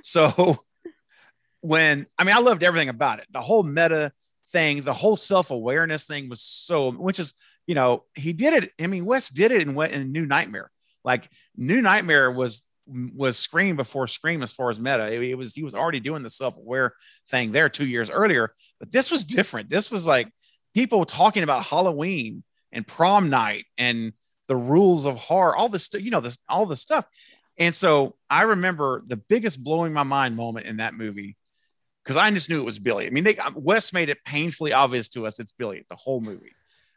[0.02, 0.56] So
[1.60, 3.26] when I mean I loved everything about it.
[3.30, 4.12] The whole meta
[4.50, 7.34] thing, the whole self-awareness thing was so which is,
[7.66, 8.72] you know, he did it.
[8.80, 10.70] I mean, Wes did it in, in New Nightmare.
[11.04, 15.12] Like New Nightmare was was Scream before Scream as far as meta.
[15.12, 16.94] It, it was he was already doing the self-aware
[17.28, 19.70] thing there 2 years earlier, but this was different.
[19.70, 20.28] This was like
[20.74, 24.12] people talking about Halloween and prom night and
[24.48, 27.06] the rules of horror, all this you know, this all the stuff.
[27.58, 31.36] And so I remember the biggest blowing my mind moment in that movie
[32.02, 33.06] because I just knew it was Billy.
[33.06, 36.52] I mean, they Wes made it painfully obvious to us it's Billy the whole movie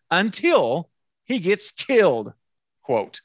[0.10, 0.90] until
[1.26, 2.34] he gets killed,
[2.82, 3.22] quote.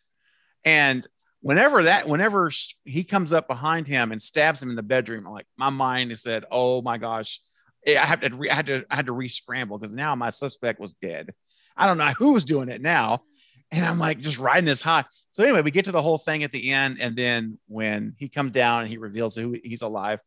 [0.64, 1.06] And
[1.40, 2.50] whenever that, whenever
[2.84, 6.12] he comes up behind him and stabs him in the bedroom, I'm like my mind
[6.12, 7.40] is said, "Oh my gosh."
[7.86, 10.80] Eh, I have to, I had to, I had to re-scramble because now my suspect
[10.80, 11.32] was dead.
[11.76, 13.22] I don't know who was doing it now,
[13.70, 15.04] and I'm like just riding this high.
[15.32, 18.28] So anyway, we get to the whole thing at the end, and then when he
[18.28, 20.20] comes down and he reveals who he's alive,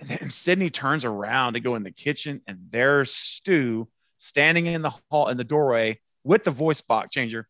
[0.00, 4.82] and then Sidney turns around to go in the kitchen, and there's Stu standing in
[4.82, 7.46] the hall in the doorway with the voice box changer.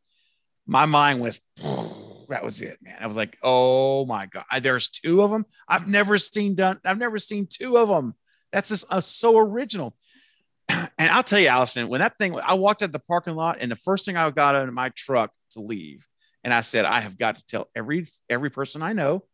[0.67, 1.41] My mind was
[2.29, 2.97] that was it, man.
[3.01, 5.47] I was like, oh my god, there's two of them.
[5.69, 6.81] I've never seen done.
[6.85, 8.15] I've never seen two of them.
[8.53, 9.95] That's just uh, so original.
[11.01, 13.71] And I'll tell you, Allison, when that thing, I walked out the parking lot, and
[13.71, 16.07] the first thing I got out of my truck to leave,
[16.43, 19.25] and I said, I have got to tell every every person I know,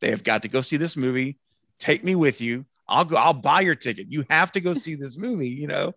[0.00, 1.38] they have got to go see this movie.
[1.78, 2.66] Take me with you.
[2.86, 3.16] I'll go.
[3.16, 4.06] I'll buy your ticket.
[4.10, 5.48] You have to go see this movie.
[5.48, 5.94] You know.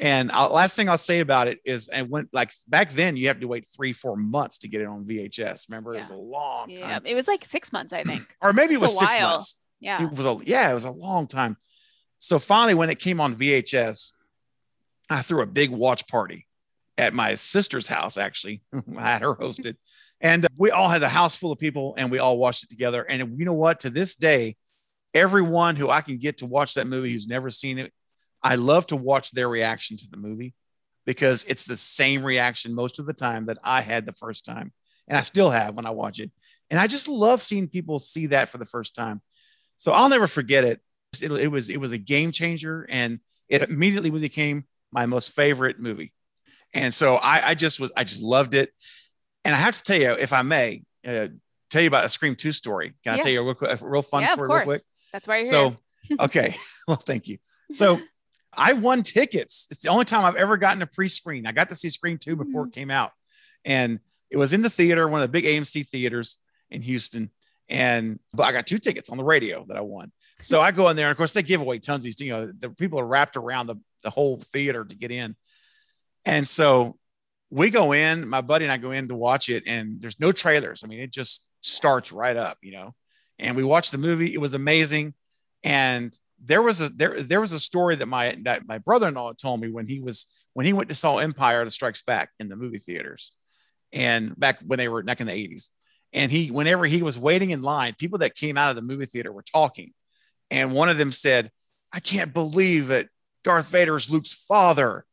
[0.00, 3.28] And I'll, last thing I'll say about it is, and when like back then, you
[3.28, 5.68] have to wait three, four months to get it on VHS.
[5.70, 6.18] Remember, it was a Yeah.
[6.20, 8.36] long Yeah, it was like six months, I think.
[8.42, 9.30] or maybe it was six while.
[9.30, 9.58] months.
[9.80, 10.02] Yeah.
[10.04, 11.56] It was a yeah, it was a long time.
[12.18, 14.12] So finally, when it came on VHS,
[15.08, 16.46] I threw a big watch party
[16.98, 18.16] at my sister's house.
[18.18, 18.62] Actually,
[18.96, 19.76] I had her hosted,
[20.20, 22.70] and uh, we all had the house full of people, and we all watched it
[22.70, 23.02] together.
[23.02, 23.80] And you know what?
[23.80, 24.56] To this day,
[25.14, 27.92] everyone who I can get to watch that movie who's never seen it,
[28.42, 30.54] I love to watch their reaction to the movie
[31.04, 34.72] because it's the same reaction most of the time that I had the first time,
[35.08, 36.30] and I still have when I watch it.
[36.70, 39.22] And I just love seeing people see that for the first time.
[39.76, 40.80] So I'll never forget it.
[41.22, 45.78] It, it was it was a game changer, and it immediately became my most favorite
[45.78, 46.12] movie.
[46.74, 48.70] And so I, I just was I just loved it.
[49.44, 51.28] And I have to tell you, if I may, uh,
[51.70, 52.94] tell you about a Scream Two story.
[53.04, 54.66] Can I tell you a real, quick, a real fun yeah, of story, real quick?
[54.66, 54.84] course.
[55.12, 55.68] That's why you're So,
[56.02, 56.16] here.
[56.18, 56.56] So, okay.
[56.88, 57.38] well, thank you.
[57.70, 58.00] So,
[58.56, 59.66] I won tickets.
[59.70, 61.46] It's the only time I've ever gotten a pre-screen.
[61.46, 62.68] I got to see Scream 2 before Mm-hmm.
[62.68, 63.12] it came out.
[63.64, 66.38] And it was in the theater, one of the big AMC theaters
[66.70, 67.30] in Houston.
[67.68, 70.12] And but I got two tickets on the radio that I won.
[70.38, 72.20] So I go in there, and of course they give away tons of these.
[72.20, 75.34] You know, the people are wrapped around the, the whole theater to get in.
[76.24, 76.96] And so
[77.50, 80.30] we go in, my buddy and I go in to watch it, and there's no
[80.32, 80.82] trailers.
[80.84, 82.94] I mean, it just starts right up, you know.
[83.38, 84.32] And we watched the movie.
[84.32, 85.14] It was amazing.
[85.64, 89.60] And there was a there there was a story that my that my brother-in-law told
[89.60, 92.56] me when he was when he went to saw Empire the Strikes Back in the
[92.56, 93.32] movie theaters,
[93.92, 95.68] and back when they were back in the 80s.
[96.12, 99.06] And he whenever he was waiting in line, people that came out of the movie
[99.06, 99.92] theater were talking.
[100.50, 101.50] And one of them said,
[101.92, 103.08] I can't believe that
[103.42, 105.04] Darth Vader's Luke's father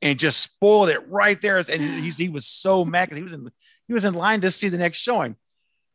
[0.00, 1.58] and just spoiled it right there.
[1.58, 3.50] And he's, he was so mad because he was in
[3.86, 5.36] he was in line to see the next showing.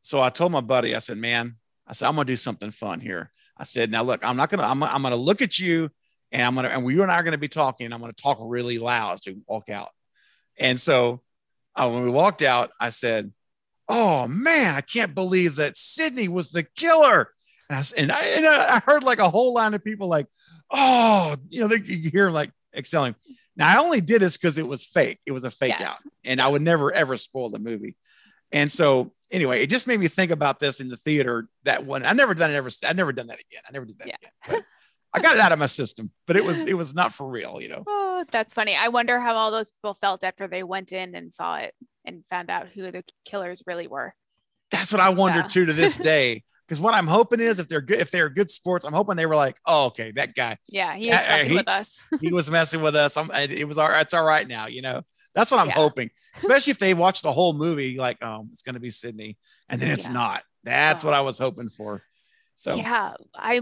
[0.02, 1.56] So I told my buddy, I said, man,
[1.88, 3.32] I said, I'm gonna do something fun here.
[3.58, 5.89] I said, now look, I'm not gonna, I'm, I'm gonna look at you
[6.32, 7.92] and I'm gonna, and you and I are gonna be talking.
[7.92, 9.89] I'm gonna talk really loud to walk out.
[10.58, 11.22] And so
[11.76, 13.32] uh, when we walked out, I said,
[13.88, 17.30] Oh man, I can't believe that Sidney was the killer.
[17.70, 20.28] And I, and I, and I heard like a whole line of people like,
[20.72, 23.16] Oh, you know, they, you hear like excelling.
[23.56, 25.20] Now I only did this because it was fake.
[25.26, 25.89] It was a fake Yes.
[25.89, 27.96] out, and I would never ever spoil the movie.
[28.52, 31.48] And so anyway, it just made me think about this in the theater.
[31.63, 32.69] That one, I never done it ever.
[32.86, 33.62] I never done that again.
[33.67, 34.15] I never did that Yeah.
[34.48, 34.63] again.
[35.15, 37.60] I got it out of my system, but it was it was not for real,
[37.62, 37.84] you know.
[38.15, 38.76] Oh, that's funny.
[38.76, 41.74] I wonder how all those people felt after they went in and saw it
[42.06, 44.13] and found out who the killers really were.
[44.72, 45.48] That's what I wonder Yeah.
[45.48, 46.43] too to this day.
[46.67, 49.26] Because what I'm hoping is if they're good, if they're good sports, I'm hoping they
[49.26, 52.02] were like, oh, okay, that guy, Yeah, he Uh, uh, he- with us.
[52.21, 53.17] he was messing with us.
[53.17, 54.02] I'm, it was all right.
[54.02, 54.67] It's all right now.
[54.67, 55.02] You know,
[55.36, 55.73] that's what I'm Yeah.
[55.76, 56.10] hoping.
[56.38, 59.82] Especially if they watch the whole movie, like, oh, it's going to be Sidney, and
[59.82, 60.13] then it's Yeah.
[60.13, 60.43] not.
[60.63, 61.08] That's Oh.
[61.10, 62.02] what I was hoping for.
[62.56, 63.62] So Yeah, I.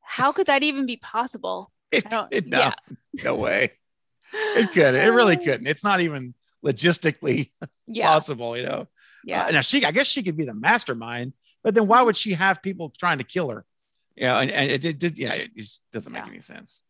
[0.00, 1.72] How could that even be possible?
[1.92, 2.72] it, it- no, yeah.
[3.22, 3.72] no way.
[4.32, 4.96] It couldn't.
[4.96, 5.66] It really couldn't.
[5.68, 7.50] It's not even logistically
[7.86, 8.56] Yeah, possible.
[8.56, 8.88] You know.
[9.24, 12.16] yeah, Uh, now she, I guess she could be the mastermind, but then why would
[12.16, 13.64] she have people trying to kill her?
[14.14, 15.18] Yeah, and, and it, it did.
[15.18, 16.30] Yeah, it just doesn't make Yeah.
[16.30, 16.82] any sense.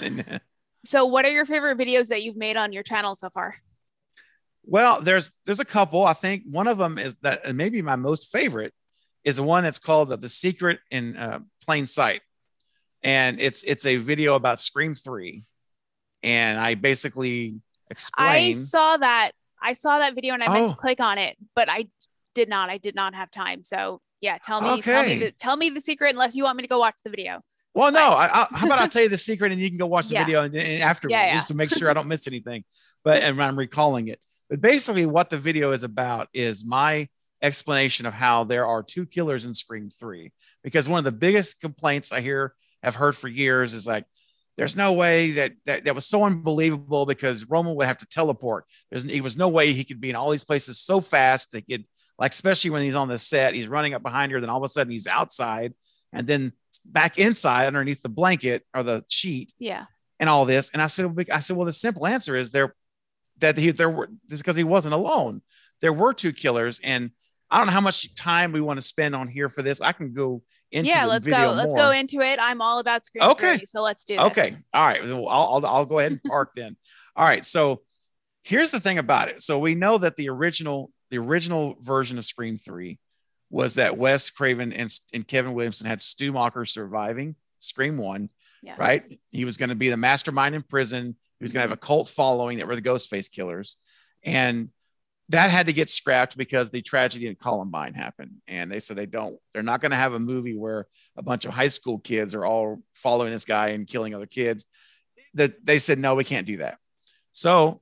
[0.00, 0.40] And,
[0.86, 3.56] So, what are your favorite videos that you've made on your channel so far?
[4.62, 6.04] well, there's there's a couple.
[6.06, 8.72] I think one of them is that maybe my most favorite
[9.24, 12.22] is the one that's called the, the Secret in uh, Plain Sight,
[13.02, 15.44] and it's it's a video about Scream Three,
[16.22, 18.28] and I basically explain.
[18.28, 19.32] I saw that.
[19.62, 20.72] I saw that video and I meant Oh.
[20.72, 21.88] to click on it, but I
[22.40, 22.70] did not.
[22.70, 23.62] I did not have time.
[23.64, 25.18] So, yeah, tell me, tell me, Okay.
[25.18, 27.40] the, tell me the secret, unless you want me to go watch the video.
[27.74, 28.08] Well, no.
[28.22, 30.14] I, I, how about I tell you the secret and you can go watch the
[30.14, 30.24] Yeah.
[30.24, 31.34] video and, and afterwards Yeah, yeah.
[31.34, 32.64] just to make sure I don't miss anything.
[33.04, 34.18] But and I'm recalling it.
[34.48, 37.08] But basically, what the video is about is my
[37.42, 40.32] explanation of how there are two killers in Scream Three.
[40.64, 44.04] Because one of the biggest complaints I hear have heard for years is like,
[44.56, 48.64] there's no way that that, that was so unbelievable because Roman would have to teleport.
[48.90, 51.66] There's he was no way he could be in all these places so fast that
[51.68, 51.84] could
[52.20, 54.64] like especially when he's on the set, he's running up behind her, then all of
[54.64, 55.74] a sudden he's outside
[56.12, 56.52] and then
[56.84, 59.86] back inside underneath the blanket or the sheet Yeah,
[60.20, 60.70] and all this.
[60.70, 62.76] And I said, I said, well, the simple answer is there
[63.38, 65.42] that he there were because he wasn't alone.
[65.80, 67.10] There were two killers, and
[67.50, 69.80] I don't know how much time we want to spend on here for this.
[69.80, 71.06] I can go into yeah.
[71.06, 71.52] Let's go.
[71.52, 72.38] Let's go into it.
[72.40, 73.24] I'm all about Scream.
[73.24, 73.56] Okay.
[73.56, 74.24] 3, so let's do this.
[74.26, 74.54] Okay.
[74.74, 75.02] All right.
[75.04, 76.76] I'll, I'll, I'll go ahead and park then.
[77.16, 77.44] All right.
[77.44, 77.80] So
[78.44, 79.42] here's the thing about it.
[79.42, 82.98] So we know that the original, the original version of Scream 3
[83.50, 88.28] was that Wes Craven and, and Kevin Williamson had Stu Macher surviving Scream 1,
[88.62, 88.78] Yes.
[88.78, 89.02] right?
[89.30, 91.16] He was going to be the mastermind in prison.
[91.38, 93.76] He was going to have a cult following that were the Ghostface killers.
[94.22, 94.70] And
[95.30, 98.42] that had to get scrapped because the tragedy in Columbine happened.
[98.48, 101.44] And they said they don't, they're not going to have a movie where a bunch
[101.44, 104.66] of high school kids are all following this guy and killing other kids.
[105.34, 106.78] That they said, no, we can't do that.
[107.30, 107.80] So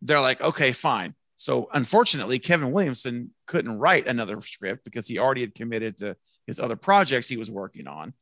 [0.00, 1.15] they're like, okay, fine.
[1.36, 6.58] So unfortunately, Kevin Williamson couldn't write another script because he already had committed to his
[6.58, 8.14] other projects he was working on.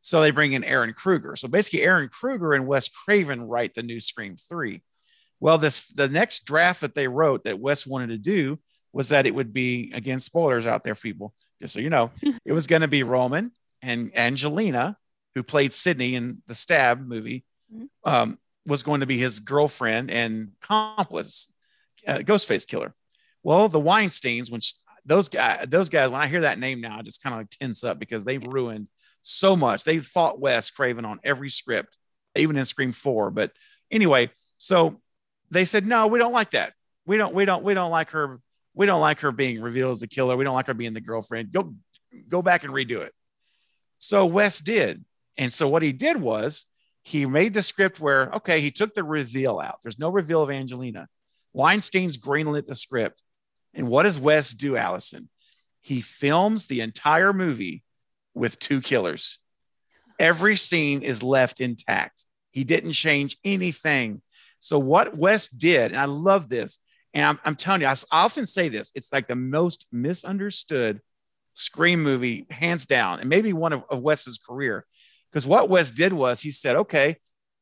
[0.00, 1.36] So they bring in Ehren Kruger.
[1.36, 4.82] So basically, Ehren Kruger and Wes Craven write the new Scream 3.
[5.38, 8.58] Well, this the next draft that they wrote that Wes wanted to do
[8.92, 12.10] was that it would be again spoilers out there, people, just so you know,
[12.44, 14.96] it was going to be Roman and Angelina,
[15.34, 17.88] who played Sidney in the Stab movie, Mhm.
[18.04, 21.51] um, was going to be his girlfriend and accomplice,
[22.06, 22.94] uh, Ghostface killer.
[23.42, 24.60] Well, the Weinsteins, when
[25.04, 27.50] those guys, those guys, when I hear that name now, I just kind of like
[27.50, 28.88] tense up because they ruined
[29.20, 29.84] so much.
[29.84, 31.98] They fought Wes Craven on every script,
[32.36, 33.30] even in Scream Four.
[33.30, 33.52] But
[33.90, 35.00] anyway, so
[35.50, 36.72] they said no, we don't like that.
[37.04, 38.40] We don't, we don't, we don't like her.
[38.74, 40.36] We don't like her being revealed as the killer.
[40.36, 41.52] We don't like her being the girlfriend.
[41.52, 41.74] Go,
[42.28, 43.12] go back and redo it.
[43.98, 45.04] So Wes did,
[45.36, 46.66] and so what he did was
[47.02, 49.78] he made the script where okay, he took the reveal out.
[49.82, 51.08] There's no reveal of Angelina.
[51.52, 53.22] Weinstein's greenlit the script,
[53.74, 55.28] and what does Wes do, Allison?
[55.80, 57.82] He films the entire movie
[58.34, 59.38] with two killers.
[60.18, 62.24] Every scene is left intact.
[62.50, 64.22] He didn't change anything.
[64.58, 66.78] So what Wes did, and I love this,
[67.14, 71.00] and I'm, I'm telling you, I often say this, it's like the most misunderstood
[71.54, 74.86] Scream movie, hands down, and maybe one of, of Wes's career.
[75.30, 77.16] Because what Wes did was he said, okay,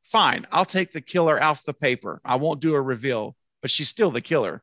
[0.05, 2.21] fine, I'll take the killer off the paper.
[2.25, 4.63] I won't do a reveal, but she's still the killer.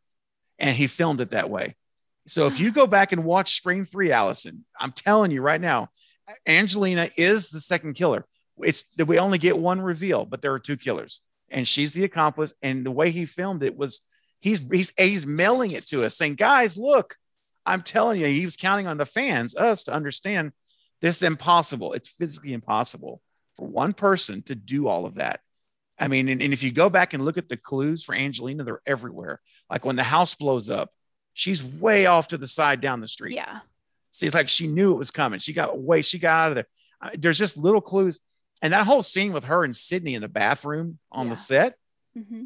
[0.59, 1.75] And he filmed it that way.
[2.27, 5.89] So if you go back and watch Scream 3, Allison, I'm telling you right now,
[6.45, 8.25] Angelina is the second killer.
[8.61, 12.03] It's that we only get one reveal, but there are two killers, and she's the
[12.03, 12.53] accomplice.
[12.61, 14.01] And the way he filmed it was
[14.39, 17.15] he's he's he's mailing it to us, saying, "Guys, look,
[17.65, 20.51] I'm telling you." He was counting on the fans, us, to understand
[21.01, 21.93] this is impossible.
[21.93, 23.21] It's physically impossible
[23.55, 25.39] for one person to do all of that.
[25.99, 28.63] I mean, and, and if you go back and look at the clues for Angelina,
[28.63, 29.41] they're everywhere.
[29.69, 30.91] Like when the house blows up,
[31.33, 33.33] she's way off to the side down the street.
[33.35, 33.59] Yeah.
[34.11, 35.39] See, it's like she knew it was coming.
[35.39, 36.01] She got away.
[36.03, 36.67] She got out of there.
[37.01, 38.19] Uh, There's just little clues.
[38.61, 41.33] And that whole scene with her and Sidney in the bathroom on Yeah.
[41.33, 41.75] the set,
[42.13, 42.43] hmm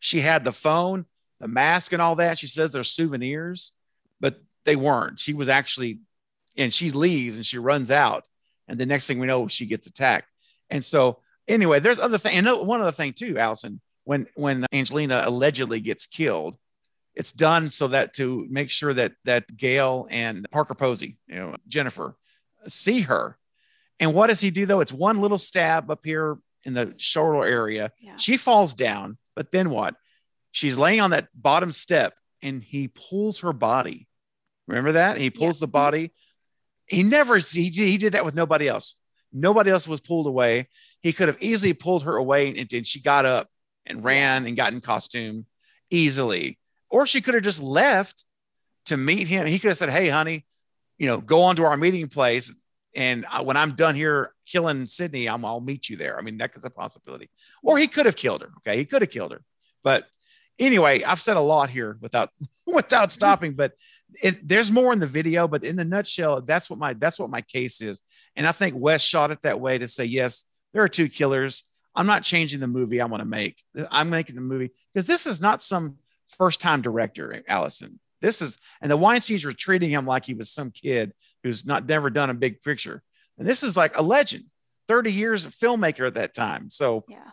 [0.00, 1.06] she had the phone,
[1.40, 2.38] the mask, and all that.
[2.38, 3.72] She says they're souvenirs,
[4.20, 5.18] but they weren't.
[5.18, 5.98] She was actually,
[6.56, 8.28] and she leaves and she runs out.
[8.68, 10.28] And the next thing we know, she gets attacked.
[10.70, 12.36] And so, anyway, there's other thing.
[12.38, 16.56] And one other thing too, Allison, when when Angelina allegedly gets killed,
[17.14, 21.56] It's done so that to make sure that that Gale and Parker Posey, you know,
[21.66, 22.14] Jennifer,
[22.68, 23.36] see her.
[24.00, 24.80] And what does he do though?
[24.80, 27.90] It's one little stab up here in the shoulder area.
[27.98, 28.16] Yeah.
[28.16, 29.94] She falls down, but then what?
[30.52, 34.06] She's laying on that bottom step and he pulls her body.
[34.68, 35.18] Remember that?
[35.18, 35.66] He pulls Yeah.
[35.66, 36.12] the body.
[36.86, 38.94] He never he, did- he did that with nobody else.
[39.32, 40.68] Nobody else was pulled away.
[41.02, 43.48] He could have easily pulled her away and, she got up
[43.86, 45.46] and ran and got in costume
[45.90, 46.58] easily.
[46.90, 48.24] Or she could have just left
[48.86, 49.46] to meet him.
[49.46, 50.46] He could have said, Hey, honey,
[50.96, 52.52] you know, go on to our meeting place.
[52.94, 56.18] And when I'm done here killing Sidney, I'm, I'll meet you there.
[56.18, 57.30] I mean, that's a possibility.
[57.62, 58.50] Or he could have killed her.
[58.58, 58.78] Okay.
[58.78, 59.42] He could have killed her.
[59.84, 60.06] But
[60.58, 62.30] anyway, I've said a lot here without
[62.66, 63.72] without stopping, but
[64.22, 65.48] it, there's more in the video.
[65.48, 68.02] But in the nutshell, that's what my that's what my case is.
[68.36, 71.64] And I think Wes shot it that way to say, yes, there are two killers.
[71.94, 73.62] I'm not changing the movie I want to make.
[73.90, 75.96] I'm making the movie because this is not some
[76.28, 77.98] first time director, Allison.
[78.20, 81.86] This is, and the Weinsteins were treating him like he was some kid who's not
[81.86, 83.02] never done a big picture.
[83.38, 84.44] And this is like a legend,
[84.88, 86.70] 30 years of filmmaker at that time.
[86.70, 87.30] So Yeah.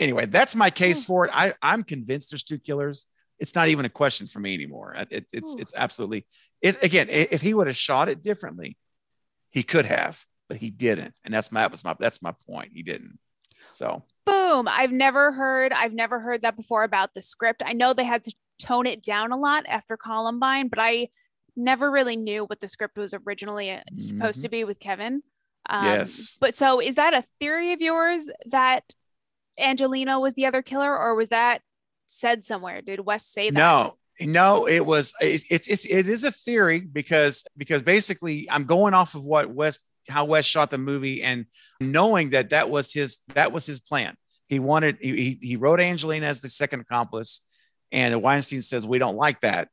[0.00, 1.30] Anyway, that's my case for it.
[1.32, 3.06] I, I'm convinced there's two killers.
[3.38, 4.94] It's not even a question for me anymore.
[5.10, 5.60] It, it's Ooh.
[5.60, 6.26] it's absolutely
[6.60, 7.06] it again.
[7.08, 8.76] If he would have shot it differently,
[9.50, 12.72] he could have, but he didn't, and that's my that was my that's my point.
[12.74, 13.18] He didn't.
[13.70, 14.68] So Boom.
[14.68, 17.62] I've never heard I've never heard that before about the script.
[17.64, 21.08] I know they had to tone it down a lot after Columbine, but I
[21.56, 24.42] never really knew what the script was originally uh, supposed Mhm.
[24.42, 25.22] to be with Kevin.
[25.68, 26.36] Um, Yes.
[26.40, 28.84] But so is that a theory of yours that
[29.60, 31.62] Angelina was the other killer, or was that
[32.06, 32.82] said somewhere?
[32.82, 33.54] Did Wes say that?
[33.58, 38.94] no, no, it was it's it's it is a theory because because basically I'm going
[38.94, 41.46] off of what Wes how Wes shot the movie and
[41.80, 44.16] knowing that that was his that was his plan.
[44.48, 47.46] He wanted he he- he wrote Angelina as the second accomplice,
[47.92, 49.68] and Weinstein says we don't like that,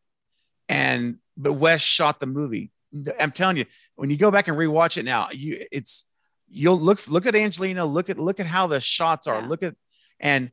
[0.69, 2.71] and but Wes shot the movie.
[3.19, 6.10] I'm telling you, when you go back and rewatch it now, you it's
[6.50, 9.48] you'll look look at Angelina, look at look at how the shots are, Yeah.
[9.48, 9.76] look at
[10.20, 10.52] and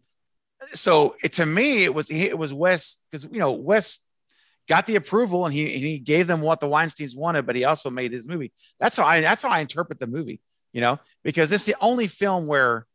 [0.72, 4.06] so it, to me it was it was Wes because you know Wes
[4.68, 7.64] got the approval and he and he gave them what the Weinstein's wanted, but he
[7.64, 8.52] also made his movie.
[8.80, 10.40] That's how I that's how I interpret the movie,
[10.72, 12.86] you know, because it's the only film where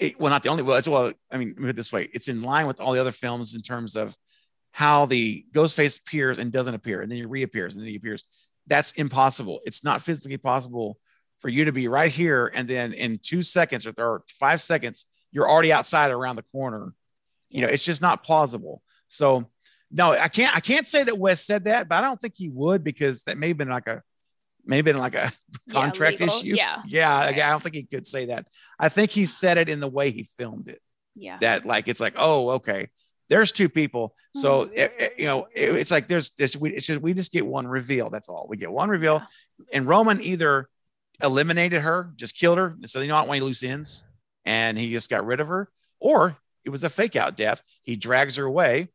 [0.00, 2.28] it, well not the only well it's well I mean put it this way it's
[2.28, 4.16] in line with all the other films in terms of
[4.72, 8.24] how the Ghostface appears and doesn't appear and then he reappears and then he appears.
[8.66, 9.60] That's impossible.
[9.64, 10.98] It's not physically possible
[11.40, 15.48] for you to be right here and then in two seconds or, five seconds you're
[15.48, 16.94] already outside around the corner.
[17.50, 18.82] You know, it's just not plausible.
[19.08, 19.50] So
[19.90, 22.48] no, I can't I can't say that Wes said that, but I don't think he
[22.48, 24.02] would because that may have been like a
[24.64, 25.30] maybe been like a
[25.70, 26.34] contract legal.
[26.34, 26.54] issue.
[26.56, 26.82] Yeah.
[26.86, 28.46] Yeah, I- I don't think he could say that.
[28.78, 30.80] I think he said it in the way he filmed it.
[31.14, 31.38] Yeah.
[31.40, 32.88] That like it's like, oh, okay,
[33.28, 34.14] there's two people.
[34.34, 34.72] So Mm-hmm.
[34.74, 37.46] it- it- you know, it- it's like there's this we it's just we just get
[37.46, 38.10] one reveal.
[38.10, 38.46] That's all.
[38.48, 39.22] We get one reveal.
[39.72, 40.68] And Roman either
[41.22, 44.04] eliminated her, just killed her, and said, you know, I don't want any loose ends,
[44.44, 45.68] and he just got rid of her,
[46.00, 47.62] or it was a fake out death.
[47.82, 48.88] He drags her away,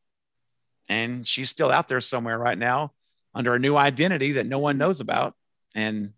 [0.90, 2.94] and she's still out there somewhere right now
[3.34, 5.36] under a new identity that no one knows about,
[5.76, 6.14] and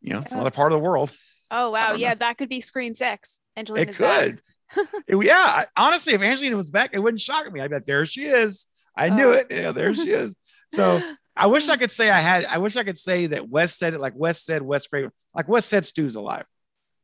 [0.00, 0.40] you know, Yeah.
[0.40, 1.10] other part of the world.
[1.50, 1.92] Oh wow.
[1.94, 2.14] Yeah, know.
[2.20, 3.40] that could be Scream Six.
[3.56, 4.40] Angelina's It could.
[5.06, 7.60] It- yeah, I- honestly, if Angelina was back, it wouldn't shock me.
[7.60, 8.66] I'd be like, there she is.
[8.96, 9.32] I knew Oh.
[9.32, 9.46] it.
[9.50, 10.36] Yeah, there she is.
[10.72, 11.00] So
[11.36, 12.44] I wish I could say I had.
[12.46, 14.62] I wish I could say that Wes said it like Wes said.
[14.62, 16.46] Wes Craven, like Wes said, Stu's alive.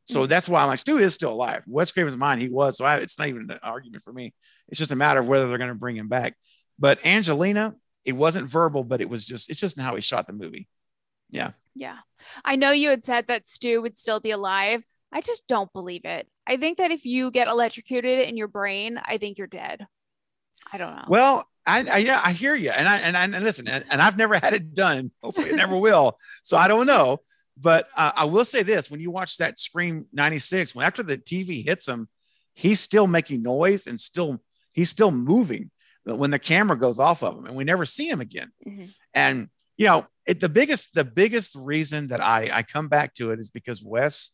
[0.05, 0.27] So hmm.
[0.27, 1.63] that's why I'm like Stu is still alive.
[1.67, 2.39] Wes Craven's mine.
[2.39, 2.79] He was.
[2.79, 4.35] So I, it's not even an argument for me.
[4.69, 6.35] It's just a matter of whether they're going to bring him back.
[6.79, 9.51] But Angelina, it wasn't verbal, but it was just.
[9.51, 10.69] It's just how he shot the movie.
[11.31, 11.53] Yeah.
[11.75, 11.99] Yeah.
[12.45, 14.85] I know you had said that Stu would still be alive.
[15.13, 16.27] I just don't believe it.
[16.47, 19.87] I think that if you get electrocuted in your brain, I think you're dead.
[20.73, 21.05] I don't know.
[21.09, 24.03] Well, I, I yeah, I hear you, and I and I and listen, and, and
[24.03, 25.11] I've never had it done.
[25.23, 26.17] Hopefully, it never will.
[26.43, 27.19] So I don't know,
[27.57, 31.17] but uh, I will say this: when you watch that Scream '96, when after the
[31.19, 32.09] TV hits him,
[32.55, 34.43] he's still making noise and still
[34.73, 35.71] he's still moving
[36.05, 38.51] when the camera goes off of him, and we never see him again.
[38.67, 38.91] Mhm.
[39.15, 43.31] And you know, it, the biggest the biggest reason that I I come back to
[43.31, 44.31] it is because Wes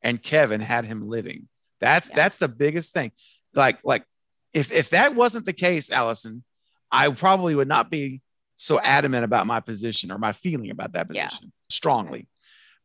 [0.00, 1.48] and Kevin had him living.
[1.80, 2.14] That's Yeah.
[2.14, 3.10] that's the biggest thing.
[3.52, 4.04] Like like
[4.52, 6.44] if if that wasn't the case, Allison,
[6.90, 8.20] I probably would not be
[8.56, 11.26] so adamant about my position or my feeling about that Yeah.
[11.26, 12.28] position strongly.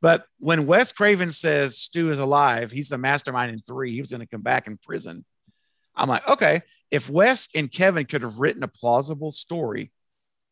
[0.01, 3.93] But when Wes Craven says Stu is alive, he's the mastermind in three.
[3.93, 5.23] He was going to come back in prison.
[5.95, 9.91] I'm like, okay, if Wes and Kevin could have written a plausible story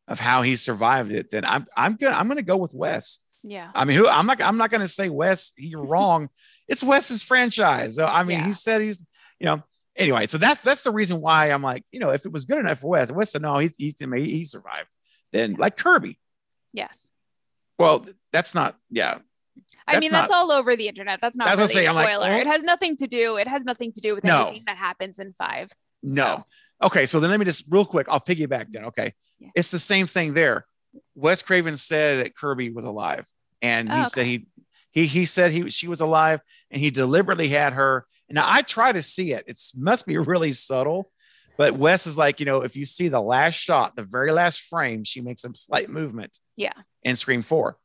[0.07, 3.19] of how he survived it, then I'm I'm gonna I'm gonna go with Wes.
[3.43, 3.71] yeah.
[3.73, 6.29] I mean, who I'm not I'm not gonna say Wes, you're wrong.
[6.67, 7.95] it's Wes's franchise.
[7.95, 8.45] So I mean, Yeah.
[8.47, 9.03] he said he's
[9.39, 9.63] you know,
[9.95, 12.57] anyway, so that's that's the reason why I'm like, you know, if it was good
[12.59, 14.87] enough for Wes, Wes said no, he's he's he, survived.
[15.31, 16.19] Then like Kirby,
[16.73, 17.11] Yes.
[17.79, 19.19] well, that's not yeah.
[19.87, 21.19] I mean, not- that's all over the internet.
[21.21, 22.29] That's not That's really saying, a I'm like, spoiler.
[22.29, 23.37] well- it has nothing to do.
[23.37, 24.47] It has nothing to do with No.
[24.47, 25.71] anything that happens in five.
[26.03, 26.45] No.
[26.81, 28.07] Okay, so then let me just real quick.
[28.09, 28.85] I'll piggyback then.
[28.85, 29.49] Okay, Yeah.
[29.55, 30.65] it's the same thing there.
[31.15, 33.27] Wes Craven said that Kirby was alive,
[33.61, 34.47] and he Oh, said he
[34.91, 38.05] he he said he she was alive, and he deliberately had her.
[38.31, 39.43] And now I try to see it.
[39.45, 41.11] It must be really subtle,
[41.57, 44.61] but Wes is like, you know, if you see the last shot, the very last
[44.61, 46.37] frame, she makes a slight movement.
[46.55, 46.71] Yeah.
[47.03, 47.77] In Scream Four,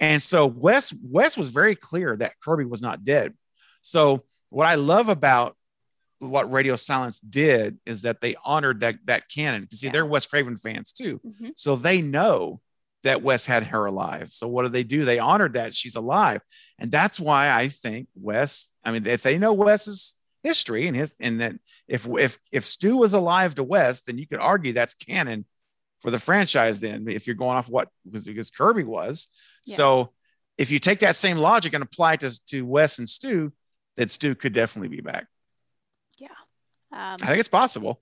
[0.00, 3.34] and so Wes Wes was very clear that Kirby was not dead.
[3.82, 5.56] So what I love about
[6.18, 9.60] what Radio Silence did is that they honored that that canon.
[9.60, 9.92] Because see, Yeah.
[9.92, 11.52] they're Wes Craven fans too, Mhm.
[11.54, 12.60] so they know
[13.04, 14.30] that Wes had her alive.
[14.32, 15.04] So what do they do?
[15.04, 16.42] They honored that she's alive,
[16.78, 18.70] and that's why I think Wes.
[18.84, 21.52] I mean, if they know Wes's history and his, and that
[21.88, 25.46] if if if Stu was alive to Wes, then you could argue that's canon
[26.00, 26.80] for the franchise.
[26.80, 29.28] Then, if you're going off what because Kirby was,
[29.64, 29.76] Yeah.
[29.76, 30.12] so
[30.58, 33.52] if you take that same logic and apply it to to Wes and Stu,
[33.96, 35.26] then Stu could definitely be back.
[36.18, 36.28] Yeah.
[36.92, 38.00] Um, I think it's possible.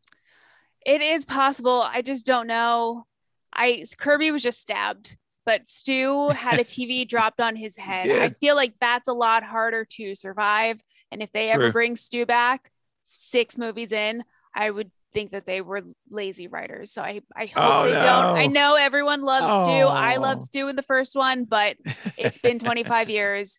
[0.84, 1.80] it is possible.
[1.82, 3.06] I just don't know.
[3.54, 8.10] I Kirby was just stabbed, but Stu had a TV dropped on his head.
[8.10, 10.80] I feel like that's a lot harder to survive.
[11.10, 12.70] And if they ever bring Stu back,
[13.06, 14.24] six movies in,
[14.54, 16.90] I would think that they were lazy writers.
[16.92, 18.36] So I, I hope Oh, they don't.
[18.38, 19.86] I know everyone loves Stu.
[19.86, 20.20] I Oh.
[20.20, 21.76] love Stu in the first one, but
[22.16, 23.58] it's been 25 years.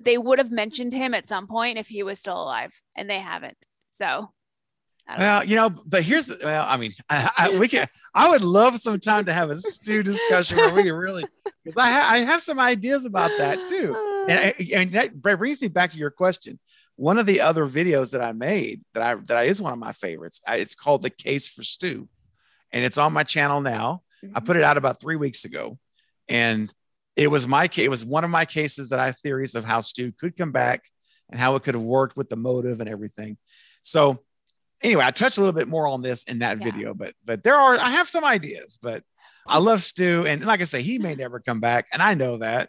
[0.00, 3.18] They would have mentioned him at some point if he was still alive, and they
[3.18, 3.56] haven't.
[3.88, 4.32] So,
[5.10, 5.18] Know.
[5.18, 6.38] Well, you know, but here's the.
[6.42, 7.86] Well, I mean, I, I, we can.
[8.14, 11.24] I would love some time to have a Stu discussion where we can really,
[11.64, 14.24] because I ha, I have some ideas about that too.
[14.28, 14.42] And, uh.
[14.42, 16.58] I- and that brings me back to your question.
[16.96, 19.78] One of the other videos that I made that I that I, is one of
[19.78, 20.40] my favorites.
[20.48, 22.08] It's called "The Case for Stu,
[22.72, 24.02] and it's on my channel now.
[24.22, 24.44] I mm-hmm.
[24.44, 25.78] put it out about three weeks ago,
[26.28, 26.72] and
[27.16, 27.86] it was my case.
[27.86, 30.84] It was one of my cases that I theories of how Stu could come back
[31.30, 33.36] and how it could have worked with the motive and everything.
[33.82, 34.22] So,
[34.82, 36.64] anyway, I touched a little bit more on this in that Yeah.
[36.64, 39.02] video, but but there are I have some ideas, but
[39.46, 42.38] I love Stu, and like I say, he may never come back, and I know
[42.38, 42.68] that.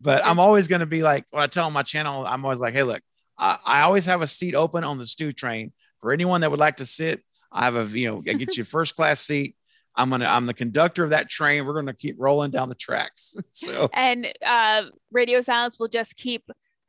[0.00, 2.74] But I'm always going to be like when I tell my channel, I'm always like,
[2.74, 3.00] hey, look,
[3.38, 6.60] I, I always have a seat open on the Stu train for anyone that would
[6.60, 7.22] like to sit.
[7.50, 9.56] I have a you know, I get you a first class seat.
[9.94, 11.64] I'm gonna I'm the conductor of that train.
[11.64, 13.34] We're gonna keep rolling down the tracks.
[13.52, 16.44] So and uh, Radio Silence will just keep,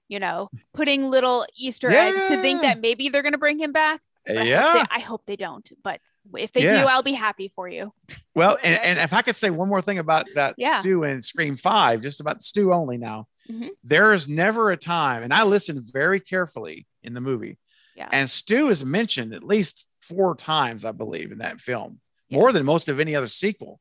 [0.10, 3.72] you know, putting little Easter eggs to think that maybe they're going to bring him
[3.72, 4.02] back.
[4.28, 4.74] But I hope yeah.
[4.74, 5.70] they- I hope they don't.
[5.84, 6.02] But
[6.38, 6.82] if they Yeah.
[6.84, 7.94] do, I'll be happy for you.
[8.36, 10.80] Well, and, and if I could say one more thing about that Yeah.
[10.82, 13.70] Stu and Scream Five, just about Stu only now, Mhm.
[13.84, 17.58] there is never a time, and I listened very carefully in the movie,
[17.96, 18.10] Yeah.
[18.12, 22.40] and Stu is mentioned at least four times, I believe, in that film, Yeah.
[22.40, 23.80] more than most of any other sequel.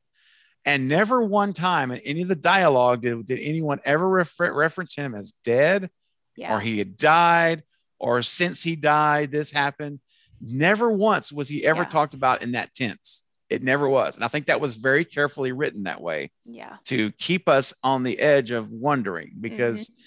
[0.64, 4.94] And never one time in any of the dialogue did, did anyone ever refer, reference
[4.97, 5.90] him as dead
[6.36, 6.55] Yeah.
[6.57, 7.62] or he had died
[7.99, 10.01] or since he died, this happened.
[10.41, 11.89] Never once was he ever Yeah.
[11.89, 13.24] talked about in that tense.
[13.49, 14.16] It never was.
[14.16, 16.76] And I think that was very carefully written that way yeah.
[16.84, 20.01] to keep us on the edge of wondering because Mm-hmm.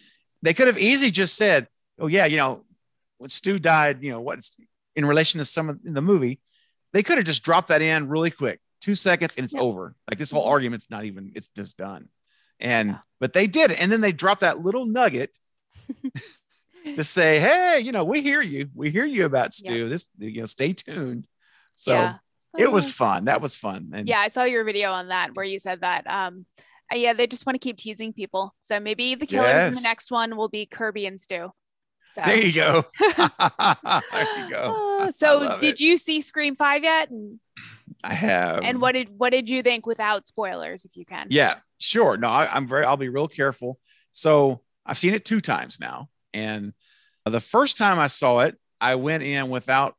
[0.44, 1.68] they could have easily just said,
[2.00, 2.66] oh, yeah, you know,
[3.18, 4.56] when Stu died, you know, what's
[4.96, 6.40] in relation to some of in the movie,
[6.94, 9.62] they could have just dropped that in really quick, two seconds, and it's Yeah.
[9.62, 9.96] over.
[10.10, 10.50] Like this whole Mhm.
[10.50, 12.10] argument's not even, it's just done.
[12.60, 12.98] And, Yeah.
[13.20, 13.80] but they did it.
[13.80, 15.38] And then they dropped that little nugget
[16.96, 18.70] to say, hey, you know, we hear you.
[18.74, 19.90] We hear you about Stu.
[19.90, 21.26] This, you know, stay tuned.
[21.74, 22.16] So yeah.
[22.58, 23.26] it was Uh, fun.
[23.26, 23.92] That was fun.
[23.94, 26.10] And yeah, I saw your video on that where you said that.
[26.10, 26.46] Um,
[26.92, 28.56] uh, yeah, they just want to keep teasing people.
[28.62, 31.52] So maybe the killers in the next one will be Kirby and Stu.
[32.12, 32.84] So there you go.
[33.00, 34.86] there you go.
[35.00, 35.80] Uh, so did it.
[35.80, 37.10] you see Scream Five yet?
[37.10, 37.40] And,
[38.04, 38.66] I have.
[38.66, 41.28] and what did what did you think without spoilers, if you can?
[41.30, 42.18] Yeah, sure.
[42.18, 43.80] No, I, I'm very, I'll be real careful.
[44.12, 46.10] So I've seen it two times now.
[46.34, 46.74] And
[47.26, 49.96] the first time I saw it, I went in without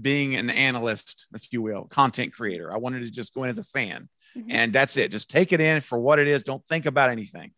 [0.00, 2.72] being an analyst, if you will, content creator.
[2.72, 4.08] I wanted to just go in as a fan.
[4.36, 4.46] Mhm.
[4.48, 5.10] And that's it.
[5.10, 6.42] Just take it in for what it is.
[6.42, 7.52] Don't think about anything.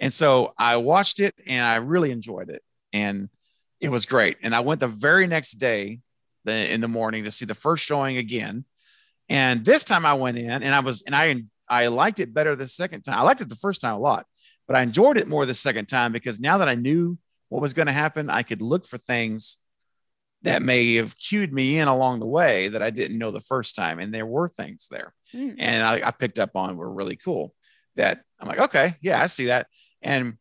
[0.00, 2.62] And so I watched it and I really enjoyed it.
[2.92, 3.28] And
[3.80, 4.36] it was great.
[4.42, 6.00] And I went the very next day
[6.46, 8.64] in the morning to see the first showing again.
[9.28, 12.54] And this time I went in and I was, and I, I liked it better
[12.56, 13.18] the second time.
[13.18, 14.26] I liked it the first time a lot,
[14.66, 17.74] but I enjoyed it more the second time because now that I knew what was
[17.74, 19.58] going to happen, I could look for things
[20.42, 23.74] that may have cued me in along the way that I didn't know the first
[23.74, 23.98] time.
[23.98, 25.56] And there were things there Mm.
[25.58, 27.52] and I, I picked up on were really cool
[27.96, 29.66] that I'm like, okay, yeah, I see that.
[30.02, 30.34] And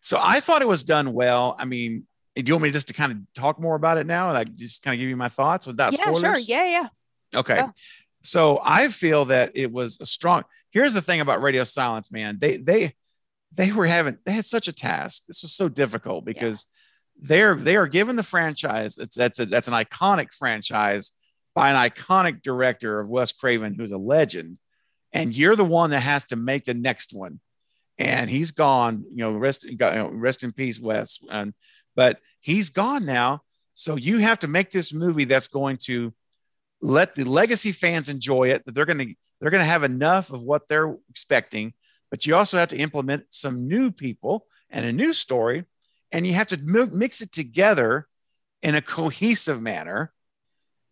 [0.00, 1.56] so I thought it was done well.
[1.58, 4.28] I mean, Do you want me just to kind of talk more about it now
[4.28, 6.20] and I just kind of give you my thoughts without yeah, spoilers?
[6.20, 6.38] sure.
[6.38, 6.88] Yeah, yeah.
[7.40, 7.56] Okay.
[7.56, 7.70] Yeah.
[8.22, 10.44] So I feel that it was a strong.
[10.70, 12.38] Here's the thing about Radio Silence, man.
[12.38, 12.94] They they
[13.54, 15.24] they were having they had such a task.
[15.26, 16.66] This was so difficult because
[17.20, 18.98] they're they are given the franchise.
[18.98, 21.12] It's that's a, that's an iconic franchise
[21.54, 24.58] by an iconic director of Wes Craven, who's a legend,
[25.12, 27.40] and you're the one that has to make the next one.
[27.98, 29.04] And he's gone.
[29.10, 31.20] You know, rest you know, rest in peace, Wes.
[31.30, 31.52] And
[31.94, 33.42] but he's gone now.
[33.74, 36.12] So you have to make this movie that's going to
[36.80, 38.64] let the legacy fans enjoy it.
[38.64, 41.74] That they're going to they're going to have enough of what they're expecting,
[42.12, 45.64] but you also have to implement some new people and a new story,
[46.12, 46.58] and you have to
[46.92, 48.06] mix it together
[48.62, 50.12] in a cohesive manner,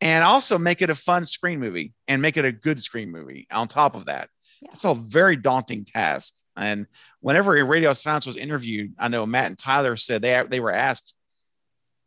[0.00, 3.46] and also make it a fun Scream movie and make it a good Scream movie.
[3.50, 4.30] On top of that,
[4.62, 4.70] Yeah.
[4.72, 6.36] it's a very daunting task.
[6.56, 6.86] And
[7.20, 11.14] whenever Radio Silence was interviewed, I know Matt and Tyler said they they were asked,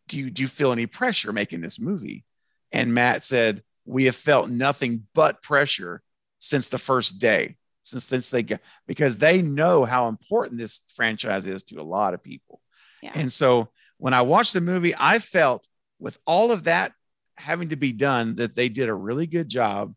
[0.07, 2.25] "Do you do you feel any pressure making this movie?"
[2.71, 6.01] And Matt said, "We have felt nothing but pressure
[6.39, 11.45] since the first day, since since they got because they know how important this franchise
[11.45, 12.61] is to a lot of people."
[13.01, 13.11] Yeah.
[13.15, 15.67] And so when I watched the movie, I felt
[15.99, 16.93] with all of that
[17.37, 19.93] having to be done that they did a really good job.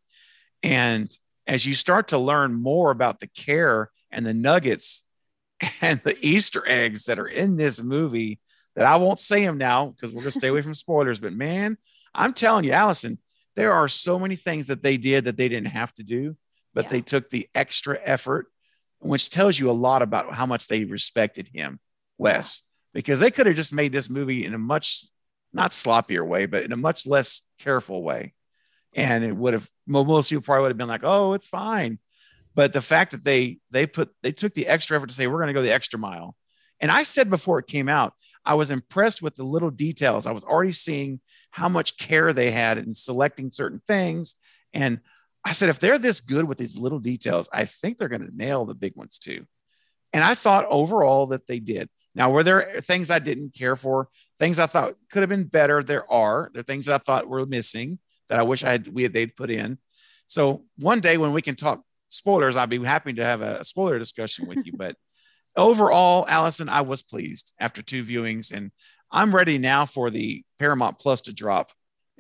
[0.63, 1.11] And
[1.47, 5.05] as you start to learn more about the care and the nuggets
[5.81, 8.41] and the Easter eggs that are in this movie,
[8.75, 11.21] that I won't say them now because we're going to stay away from spoilers.
[11.21, 11.79] But man,
[12.15, 13.19] I'm telling you, Allison,
[13.55, 16.37] there are so many things that they did that they didn't have to do,
[16.77, 16.91] but Yeah.
[16.91, 18.49] they took the extra effort,
[18.99, 21.81] which tells you a lot about how much they respected him,
[22.19, 22.63] Wes,
[22.93, 25.07] because they could have just made this movie in a much
[25.55, 28.35] not sloppier way, but in a much less careful way.
[28.95, 31.99] And it would have most people probably would have been like, oh, it's fine.
[32.55, 35.39] But the fact that they they put they took the extra effort to say we're
[35.39, 36.37] going to go the extra mile.
[36.79, 38.13] And I said before it came out,
[38.45, 40.27] I was impressed with the little details.
[40.27, 41.21] I was already seeing
[41.51, 44.35] how much care they had in selecting certain things.
[44.75, 45.01] And
[45.47, 48.37] I said, if they're this good with these little details, I think they're going to
[48.37, 49.47] nail the big ones too.
[50.13, 51.89] And I thought overall that they did.
[52.17, 54.09] Now, were there things I didn't care for?
[54.41, 55.85] Things I thought could have been better?
[55.85, 56.51] There are.
[56.53, 59.13] There are things that I thought were missing that I wish I had we had
[59.13, 59.79] they'd put in.
[60.27, 64.01] So one day when we can talk spoilers, I'd be happy to have a spoiler
[64.01, 64.73] discussion with you.
[64.77, 64.97] But
[65.57, 68.73] overall, Allison, I was pleased after two viewings, and
[69.13, 71.71] I'm ready now for the Paramount Plus to drop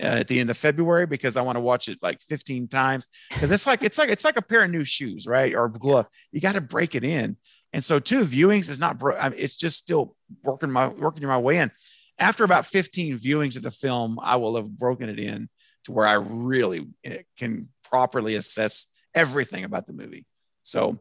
[0.00, 3.06] uh, at the end of February because I want to watch it like 15 times
[3.30, 5.54] because it's like it's like it's like a pair of new shoes, right?
[5.54, 6.06] Or glove.
[6.32, 7.36] You got to break it in,
[7.72, 8.98] and so two viewings is not.
[8.98, 11.70] Bro- I mean, it's just still working my working my way in.
[12.18, 15.48] After about 15 viewings of the film, I will have broken it in
[15.84, 20.26] to where I really eh, can properly assess everything about the movie.
[20.62, 20.98] So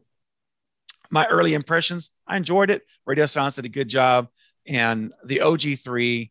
[1.10, 2.82] my early impressions, I enjoyed it.
[3.06, 4.28] Radio Silence did a good job,
[4.66, 6.30] and the OG3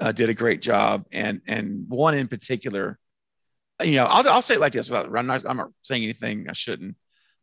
[0.00, 2.98] uh, did a great job, and and one in particular,
[3.82, 6.46] you know, I'll, I'll say it like this without I'm not, I'm not saying anything
[6.48, 6.96] I shouldn't,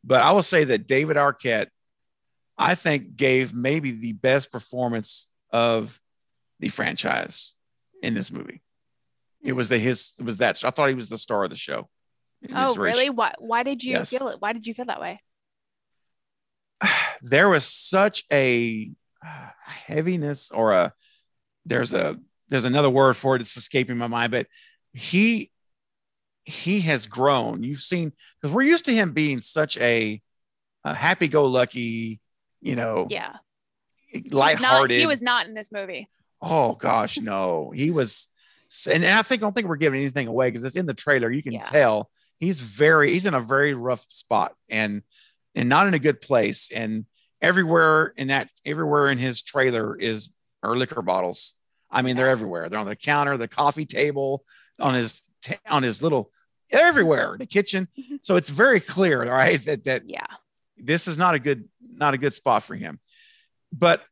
[0.04, 1.68] but I will say that David Arquette,
[2.58, 6.00] I think, gave maybe the best performance of
[6.60, 7.56] the franchise
[8.04, 8.62] in this movie.
[9.44, 11.56] It was the his it was that I thought he was the star of the
[11.56, 11.90] show.
[12.54, 13.10] Oh, really?
[13.10, 13.34] Why?
[13.40, 14.10] Why did you Yes.
[14.10, 14.38] feel it?
[14.40, 15.20] Why did you feel that way?
[17.22, 18.92] there was such a
[19.26, 19.50] uh,
[19.86, 20.94] heaviness or a
[21.66, 22.20] there's a
[22.52, 24.46] there's another word for it it's escaping my mind but
[24.94, 25.50] he
[26.44, 30.22] he has grown you've seen because we're used to him being such a,
[30.84, 32.20] a happy-go-lucky
[32.62, 33.36] you know Yeah.
[34.08, 36.08] He was not- lighthearted He was not in this movie.
[36.42, 38.28] oh gosh no he was
[38.90, 41.32] and i think i don't think we're giving anything away because it's in the trailer
[41.32, 41.60] you can Yeah.
[41.60, 45.04] tell he's very he's in a very rough spot and
[45.56, 47.06] and not in a good place and
[47.42, 50.34] everywhere in that everywhere in his trailer is
[50.64, 51.54] are liquor bottles
[51.92, 52.70] i mean they're everywhere.
[52.70, 54.44] They're on the counter the coffee table
[54.80, 56.32] on his ta- on his little
[56.70, 57.88] everywhere the kitchen.
[58.00, 58.16] Mm-hmm.
[58.22, 60.26] So it's very clear all right that that Yeah.
[60.78, 63.00] this is not a good not a good spot for him.
[63.72, 64.04] But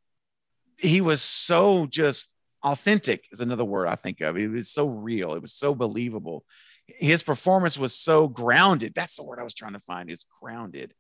[0.78, 4.38] he was so just authentic is another word i think of.
[4.38, 5.34] It was so real.
[5.34, 6.44] It was so believable.
[6.88, 8.94] His performance was so grounded.
[8.94, 10.94] That's the word i was trying to find is grounded.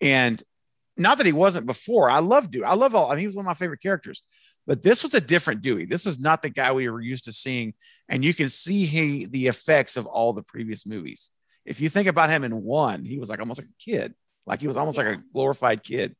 [0.00, 0.42] And
[0.96, 2.08] not that he wasn't before.
[2.08, 4.22] I love dewey i love all I mean, he was one of my favorite characters
[4.66, 5.84] but this was a different dewey.
[5.84, 7.74] This is not the guy we were used to seeing
[8.08, 11.30] and you can see he the effects of all the previous movies.
[11.64, 14.14] If you think about him in one he was like almost like a kid.
[14.46, 16.14] Like he was almost like a glorified kid.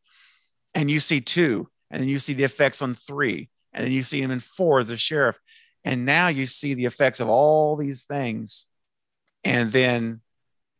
[0.74, 4.03] And you see two and then you see the effects on three and then you
[4.03, 5.38] see him in four as the sheriff.
[5.84, 8.66] And now you see the effects of all these things
[9.44, 10.20] and then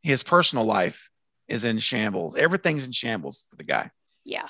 [0.03, 1.11] his personal life
[1.49, 2.35] is in shambles.
[2.37, 3.91] Everything's in shambles for the guy.
[4.25, 4.49] Yeah.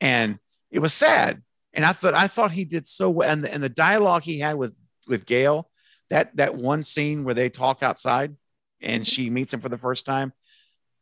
[0.00, 0.38] and
[0.70, 1.42] it was sad
[1.78, 3.30] And I thought I thought he did so well.
[3.30, 4.74] And the, and the dialogue he had with
[5.06, 5.70] with Gale,
[6.10, 8.34] that that one scene where they talk outside
[8.82, 10.32] and she meets him for the first time,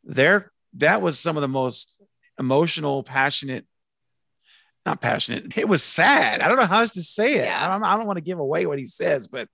[0.03, 1.99] there that was some of the most
[2.37, 3.65] emotional, passionate.
[4.85, 5.57] Not passionate.
[5.57, 6.41] It was sad.
[6.41, 7.49] I don't know how else to say it.
[7.49, 7.83] I don't.
[7.83, 9.49] I don't want to give away what he says, but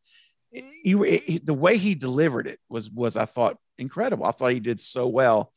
[0.52, 4.26] he- the way he delivered it was was I thought incredible.
[4.26, 5.54] I thought he did so well,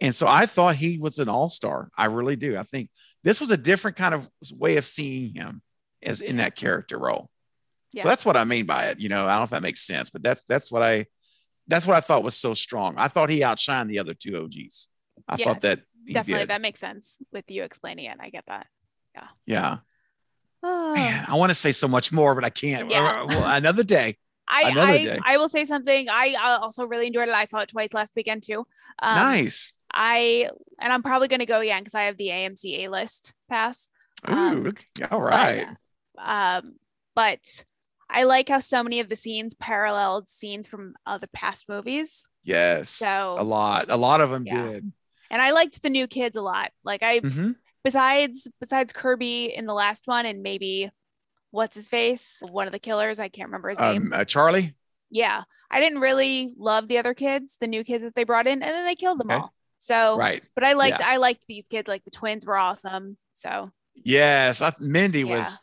[0.00, 1.90] and so I thought he was an all star.
[1.96, 2.56] I really do.
[2.56, 2.90] I think
[3.24, 5.62] this was a different kind of way of seeing him
[6.02, 7.30] as in that character role.
[7.92, 8.02] Yeah.
[8.02, 9.00] So that's what I mean by it.
[9.00, 11.06] You know, I don't know if that makes sense, but that's that's what I
[11.66, 12.96] that's what I thought was so strong.
[12.98, 14.88] I thought he outshined the other two OGs.
[15.28, 15.80] I Yeah, thought that
[16.12, 16.50] Definitely, did.
[16.50, 18.16] that makes sense with you explaining it.
[18.20, 18.66] I get that.
[19.46, 19.78] yeah.
[20.62, 20.94] Oh.
[20.94, 22.90] Man, I want to say so much more, but I can't.
[22.90, 23.26] Yeah.
[23.56, 24.16] Another day.
[24.48, 25.34] I, I.
[25.34, 26.08] I will say something.
[26.08, 27.34] I uh, also really enjoyed it.
[27.34, 28.66] I saw it twice last weekend too.
[29.00, 29.72] Um, nice.
[29.92, 33.32] I and I'm probably going to go again because I have the AMC A list
[33.48, 33.88] pass.
[34.28, 35.06] Ooh, um, okay.
[35.10, 35.66] all right.
[36.18, 36.74] Um,
[37.14, 37.64] but
[38.08, 42.88] I like how so many of the scenes paralleled scenes from other past movies, Yes.
[42.90, 43.86] So- a lot.
[43.90, 44.68] A lot of them Yeah.
[44.68, 44.92] did.
[45.30, 46.70] and I liked the new kids a lot.
[46.84, 47.56] Like I, Mhm.
[47.82, 50.88] besides besides Kirby in the last one, and maybe
[51.50, 53.18] what's his face, one of the killers.
[53.18, 54.12] I can't remember his name.
[54.12, 54.74] Um, uh, Charlie.
[55.10, 58.62] Yeah, I didn't really love the other kids, the new kids that they brought in,
[58.62, 59.40] and then they killed them Okay.
[59.40, 59.52] all.
[59.86, 60.42] So, Right.
[60.54, 61.88] but I liked I liked these kids.
[61.88, 63.16] Like the twins were awesome.
[63.32, 64.60] So Yes.
[64.60, 65.38] I, Mindy Yeah.
[65.38, 65.58] was.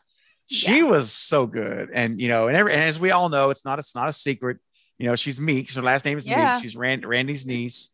[0.46, 3.64] She was so good, and you know, and, every, and as we all know, it's
[3.64, 4.58] not it's not a secret.
[4.98, 5.74] You know, she's Meeks.
[5.74, 6.48] Her last name is Yeah.
[6.48, 6.60] Meeks.
[6.60, 7.90] She's Rand, Randy's niece,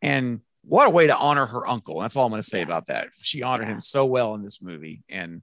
[0.00, 2.00] and what a way to honor her uncle.
[2.00, 2.64] That's all I'm going to say Yeah.
[2.64, 3.08] about that.
[3.20, 3.74] She honored Yeah.
[3.74, 5.42] him so well in this movie, and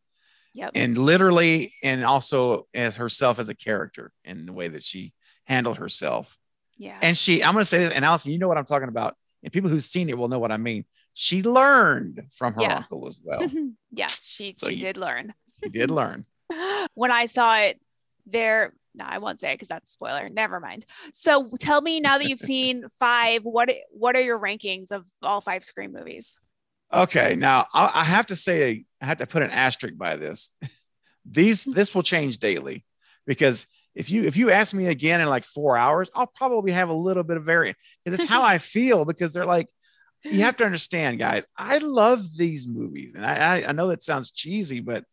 [0.53, 0.71] yep.
[0.73, 5.13] and literally, and also as herself as a character in the way that she
[5.45, 6.37] handled herself.
[6.79, 6.97] yeah.
[7.01, 9.15] And she, I'm going to say this, and Allison, you know what I'm talking about,
[9.43, 10.85] and people who've seen it will know what I mean.
[11.13, 12.77] She learned from her Yeah.
[12.77, 13.49] uncle as well.
[13.91, 15.33] yes, she So she you- did learn.
[15.63, 16.25] She did learn.
[16.93, 17.79] when I saw it,
[18.25, 18.73] there.
[18.95, 20.27] No, I won't say it because that's a spoiler.
[20.27, 20.85] Never mind.
[21.13, 25.39] So tell me now that you've seen five, what what are your rankings of all
[25.39, 26.39] five Scream movies?
[26.91, 30.49] Okay, now I, I have to say I have to put an asterisk by this.
[31.29, 32.85] These this will change daily
[33.27, 33.67] because
[33.97, 36.93] if you if you ask me again in like four hours, I'll probably have a
[36.93, 37.77] little bit of variant.
[38.05, 39.67] And it's how I feel because they're like
[40.23, 41.45] you have to understand, guys.
[41.55, 45.03] I love these movies, and I, I I know that sounds cheesy, but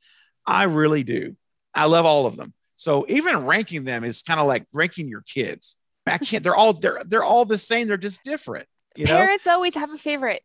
[0.46, 1.36] I really do.
[1.74, 2.52] I love all of them.
[2.76, 5.76] So even ranking them is kind of like ranking your kids.
[6.06, 6.42] I can't.
[6.42, 7.88] They're all they're they're all the same.
[7.88, 8.66] They're just different.
[8.96, 9.16] You know.
[9.16, 10.42] Parents always have a favorite.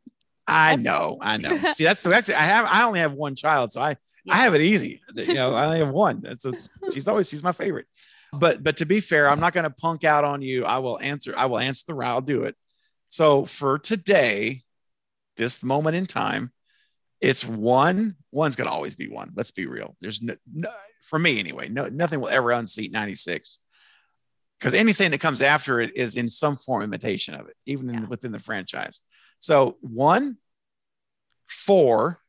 [0.48, 1.58] I know, I know.
[1.74, 4.34] See, that's the actually I have I only have one child, so I Yeah.
[4.34, 5.02] I have it easy.
[5.14, 6.24] You know, I only have one.
[6.40, 7.88] So it's she's always she's my favorite.
[8.32, 10.66] But but to be fair, I'm not going to punk out on you.
[10.66, 11.34] I will answer.
[11.36, 12.12] I will answer the route.
[12.12, 12.56] I'll do it.
[13.08, 14.62] So for today,
[15.36, 16.52] this moment in time,
[17.20, 18.16] it's one.
[18.32, 19.32] One's going to always be one.
[19.36, 19.96] Let's be real.
[20.00, 20.70] There's no, no
[21.02, 21.70] for me anyway.
[21.70, 23.60] No, nothing will ever unseat 96
[24.60, 28.10] because anything that comes after it is in some form imitation of it, even in,
[28.10, 29.02] within the franchise.
[29.40, 30.38] So one,
[31.48, 32.20] four,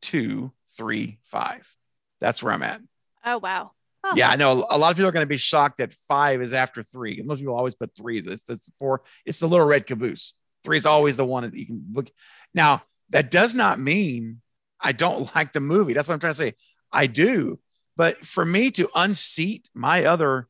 [0.00, 1.72] two, three, five.
[2.20, 2.80] That's where I'm at.
[3.24, 3.72] Oh wow.
[4.04, 6.42] Oh, Yeah, I know a lot of people are going to be shocked that five
[6.42, 7.22] is after three.
[7.24, 8.20] Most people always put three.
[8.20, 9.02] This, this four.
[9.24, 10.34] It's the little red caboose.
[10.62, 12.10] Three is always the one that you can look.
[12.52, 14.40] Now that does not mean
[14.80, 15.92] I don't like the movie.
[15.92, 16.54] That's what I'm trying to say.
[16.92, 17.58] I do,
[17.96, 20.48] but for me to unseat my other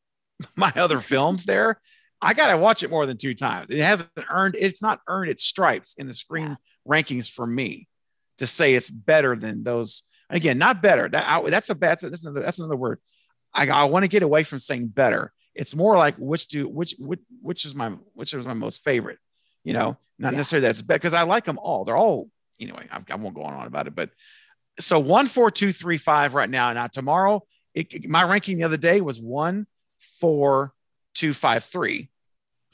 [0.56, 1.78] my other films there,
[2.20, 3.70] I got to watch it more than two times.
[3.70, 4.56] It hasn't earned.
[4.58, 7.88] It's not earned its stripes in the Scream rankings for me
[8.38, 10.02] to say it's better than those.
[10.30, 11.08] Again, not better.
[11.08, 12.00] That that's a bad.
[12.00, 12.40] That's another.
[12.42, 13.00] That's another word.
[13.54, 15.32] I, I want to get away from saying better.
[15.54, 19.18] It's more like which do which which which is my which is my most favorite.
[19.64, 20.36] You know, not Yeah.
[20.38, 21.84] necessarily that's better because I like them all.
[21.84, 22.28] They're all
[22.60, 22.86] anyway.
[22.92, 24.10] I, I won't go on about it, but
[24.78, 26.72] so one, four, two, three, five right now.
[26.72, 27.42] Now tomorrow,
[27.74, 29.66] it, my ranking the other day was one,
[30.20, 30.72] four,
[31.14, 32.10] two, five, three,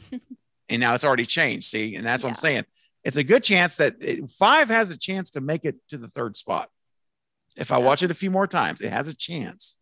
[0.69, 1.67] and now it's already changed.
[1.67, 2.65] See, and that's what I'm saying.
[3.05, 6.09] It's a good chance that it, five has a chance to make it to the
[6.09, 6.69] third spot.
[7.57, 7.85] If I Yeah.
[7.85, 9.79] watch it a few more times, it has a chance.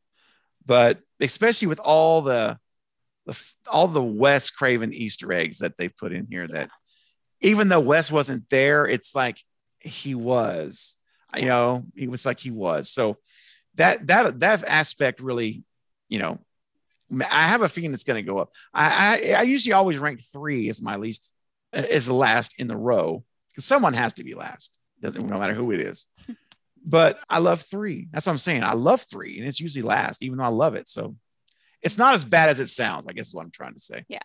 [0.64, 2.58] But especially with all the,
[3.26, 6.70] the all the Wes Craven Easter eggs that they put in here, that
[7.40, 9.38] even though Wes wasn't there, it's like
[9.80, 10.96] he was.
[11.34, 12.90] You know, he was like he was.
[12.90, 13.16] So
[13.76, 15.64] that that that aspect really,
[16.08, 16.38] you know,
[17.30, 18.50] I have a feeling it's going to go up.
[18.74, 21.32] I, I I usually always rank three as my least
[21.72, 25.54] as the last in the row because someone has to be last, doesn't no matter
[25.54, 26.06] who it is.
[26.84, 28.08] But I love three.
[28.10, 28.64] That's what I'm saying.
[28.64, 30.88] I love three, and it's usually last, even though I love it.
[30.88, 31.16] So
[31.80, 33.06] it's not as bad as it sounds.
[33.08, 34.04] I guess is what I'm trying to say.
[34.08, 34.18] Yeah.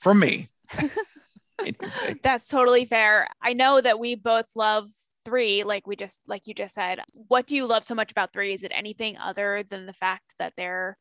[0.00, 0.48] For me.
[1.58, 2.14] anyway.
[2.22, 3.26] That's totally fair.
[3.42, 4.88] I know that we both love
[5.24, 8.32] three, like we just like you just said, what do you love so much about
[8.32, 8.52] three?
[8.52, 10.96] Is it anything other than the fact that there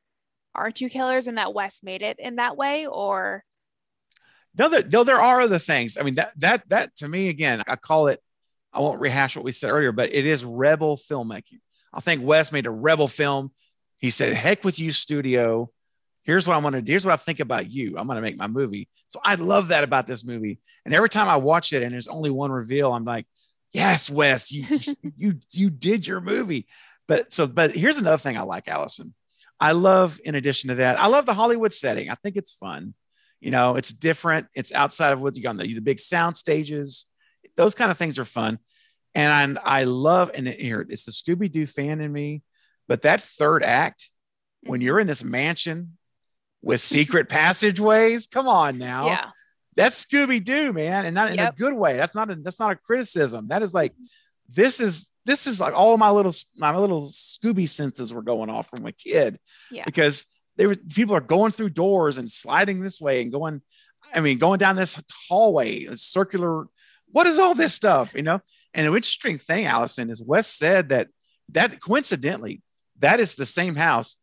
[0.54, 3.44] are two killers and that Wes made it in that way, or
[4.58, 5.98] no, there, no, there are other things.
[5.98, 8.22] I mean, that that that to me again, I call it.
[8.76, 11.60] I won't rehash what we said earlier, but it is rebel filmmaking.
[11.94, 13.52] I think Wes made a rebel film.
[13.98, 15.72] He said, "Heck with you, studio.
[16.24, 16.92] Here's what I'm gonna do.
[16.92, 17.98] Here's what I think about you.
[17.98, 20.60] I'm gonna make my movie." So I love that about this movie.
[20.84, 23.28] And every time I watch it, and there's only one reveal, I'm like,
[23.72, 24.66] "Yes, Wes, you
[25.18, 26.68] you you did your movie."
[27.08, 29.14] But so, but here's another thing I like, Allison.
[29.60, 32.10] I love, in addition to that, I love the Hollywood setting.
[32.10, 32.94] I think it's fun.
[33.40, 34.48] You know, it's different.
[34.54, 37.08] It's outside of what you got the, the big sound stages.
[37.58, 38.60] Those kind of things are fun.
[39.14, 42.42] And I, I love, and here it's the Scooby Doo fan in me.
[42.88, 44.10] But that third act,
[44.64, 44.86] when Mm-hmm.
[44.86, 45.98] you're in this mansion
[46.62, 49.06] with secret passageways, come on now.
[49.06, 49.30] yeah,
[49.76, 51.54] That's Scooby Doo, man, and not in Yep.
[51.54, 51.96] a good way.
[51.98, 53.48] That's not a that's not a criticism.
[53.50, 53.94] That is like
[54.50, 58.70] this is this is like all my little my little Scooby senses were going off
[58.70, 59.40] from a kid
[59.72, 59.84] Yeah.
[59.86, 60.26] because
[60.58, 63.62] they were people are going through doors and sliding this way and going,
[64.14, 66.66] I mean, going down this hallway, a circular.
[67.16, 68.42] What is all this stuff, you know?
[68.74, 71.08] And an interesting thing, Allison, is Wes said that
[71.54, 72.62] that coincidentally
[73.00, 74.18] that is the same house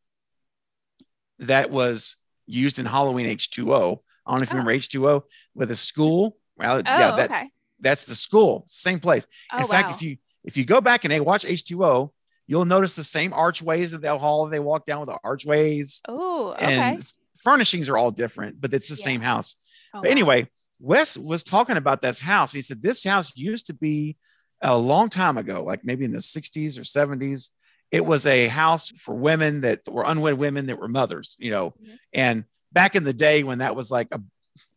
[1.39, 3.97] that was used in Halloween H2O.
[4.27, 4.59] I don't know if you Oh.
[4.59, 5.23] remember H2O
[5.55, 6.37] with a school.
[6.59, 9.27] Well, oh, yeah, that, okay, that's the school, same place.
[9.55, 12.11] oh in fact, if you if you go back and they watch H2O,
[12.47, 16.53] you'll notice the same archways of the hall they walk down with the archways oh
[16.53, 17.07] okay, and
[17.43, 19.05] furnishings are all different, but it's the Yeah.
[19.05, 19.57] same house.
[19.95, 20.13] Oh, But wow.
[20.13, 20.49] anyway,
[20.83, 22.53] Wes was talking about this house.
[22.53, 24.17] He said this house used to be
[24.61, 27.51] a long time ago, like maybe in the 60s or 70s.
[27.93, 31.71] It was a house for women that were unwed women that were mothers, you know.
[31.71, 31.99] Mhm.
[32.13, 34.21] And back in the day when that was like a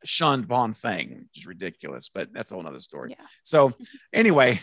[0.03, 3.15] shunned upon thing, which is ridiculous, but that's a whole nother story.
[3.17, 3.25] Yeah.
[3.41, 3.73] So
[4.13, 4.61] anyway,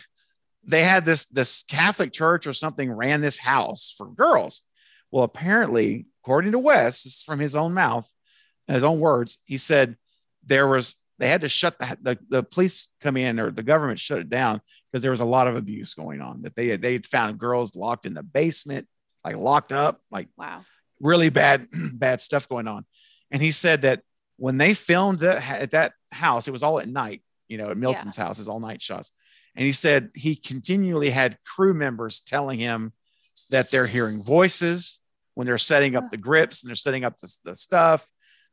[0.65, 4.63] they had this this Catholic church or something ran this house for girls.
[5.11, 8.09] Well, apparently, according to Wes, this is from his own mouth,
[8.69, 9.97] his own words, he said
[10.45, 14.01] there was they had to shut the the, the police come in or the government
[14.01, 14.61] shut it down
[14.91, 16.43] because there was a lot of abuse going on.
[16.43, 18.89] That they had they had found girls locked in the basement,
[19.25, 20.63] like locked up, like wow,
[21.01, 21.69] really bad
[21.99, 22.85] bad stuff going on.
[23.31, 24.03] And he said that
[24.37, 27.23] when they filmed that at that house, it was all at night.
[27.47, 29.13] You know, at Milton's house is all night shots.
[29.55, 32.93] And he said he continually had crew members telling him
[33.51, 35.01] that they're hearing voices
[35.35, 38.09] when they're setting up the grips and they're setting up the, the stuff.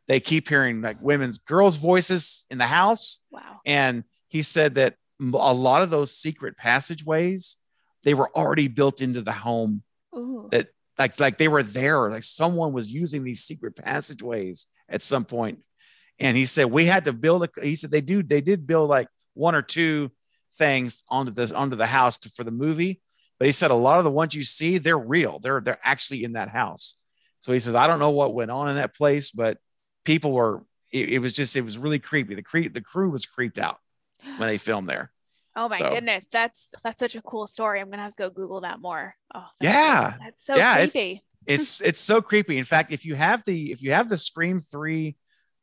[0.09, 3.21] They keep hearing like women's girls' voices in the house.
[3.29, 7.57] wow, And he said that a lot of those secret passageways,
[8.03, 9.83] they were already built into the home
[10.15, 12.09] ooh, that like like they were there.
[12.09, 15.59] Like someone was using these secret passageways at some point.
[16.17, 18.89] And he said we had to build a he said they do they did build
[18.89, 20.11] like one or two
[20.57, 22.99] things onto this onto the house to, for the movie.
[23.37, 25.37] But he said a lot of the ones you see they're real.
[25.37, 26.97] They're they're actually in that house.
[27.41, 29.59] So he says i don't know what went on in that place but
[30.05, 33.25] people were it, it was just it was really creepy the cre- the crew was
[33.25, 33.79] creeped out
[34.37, 35.11] when they filmed there
[35.55, 37.79] oh my so- goodness, that's that's such a cool story.
[37.81, 39.15] I'm gonna have to go Google that more.
[39.35, 40.13] Oh, that's Yeah.
[40.13, 41.23] so, that's so Yeah, it's- creepy.
[41.45, 42.57] it's it's so creepy.
[42.57, 45.15] In fact, if you have the if you have the Scream three,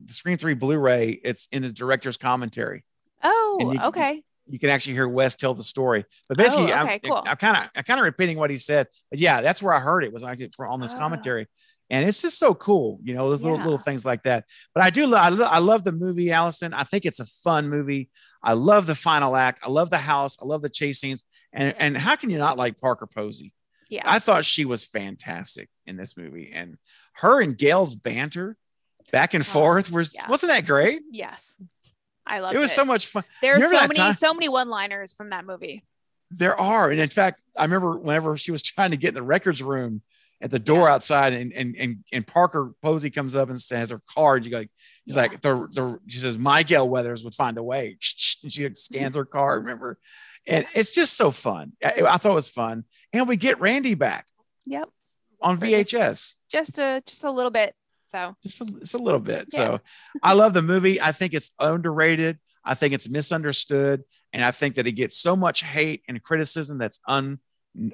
[0.04, 2.84] the Scream three Blu-ray, it's in the director's commentary.
[3.22, 6.04] Oh, you- okay, You can actually hear Wes tell the story.
[6.28, 7.22] But basically, Oh, okay, I'm, cool.
[7.24, 8.88] I'm kind of I'm kind of repeating what he said.
[9.10, 10.98] But yeah, that's where I heard it was like for on this Ah.
[10.98, 11.46] commentary,
[11.90, 12.98] and it's just so cool.
[13.02, 13.64] You know, those little Yeah.
[13.64, 14.44] little things like that.
[14.74, 16.74] But I do I, lo- I love the movie, Allison.
[16.74, 18.10] I think it's a fun movie.
[18.42, 19.62] I love the final act.
[19.64, 20.38] I love the house.
[20.42, 21.24] I love the chase scenes.
[21.52, 23.52] And and how can you not like Parker Posey?
[23.88, 26.76] yeah, I thought she was fantastic in this movie, and
[27.14, 28.56] her and Gale's banter
[29.12, 30.28] back and Oh, forth was yeah.
[30.28, 31.02] wasn't that great?
[31.12, 31.54] yes,
[32.26, 33.22] I love it It was so much fun.
[33.40, 34.12] There's remember so many time?
[34.14, 35.84] so many one-liners from that movie.
[36.32, 39.22] There are, and in fact, I remember whenever she was trying to get in the
[39.22, 40.02] records room
[40.40, 44.00] at the door outside, and and and, and Parker Posey comes up and says her
[44.14, 44.44] card.
[44.44, 44.60] You go,
[45.04, 45.22] he's Yeah.
[45.22, 47.96] like the the she says my Gale Weathers would find a way,
[48.42, 49.62] and she like scans her card.
[49.64, 49.98] Remember,
[50.46, 51.72] and it's just so fun.
[51.82, 54.26] I, I thought it was fun, and we get Randy back
[54.66, 54.88] Yep,
[55.40, 56.34] on VHS.
[56.50, 57.74] just a just a little bit.
[58.08, 59.48] So just a, just a little bit.
[59.52, 59.56] Yeah.
[59.58, 59.80] So
[60.22, 61.00] I love the movie.
[61.00, 62.38] I think it's underrated.
[62.64, 66.78] I think it's misunderstood, and I think that it gets so much hate and criticism
[66.78, 67.40] that's un,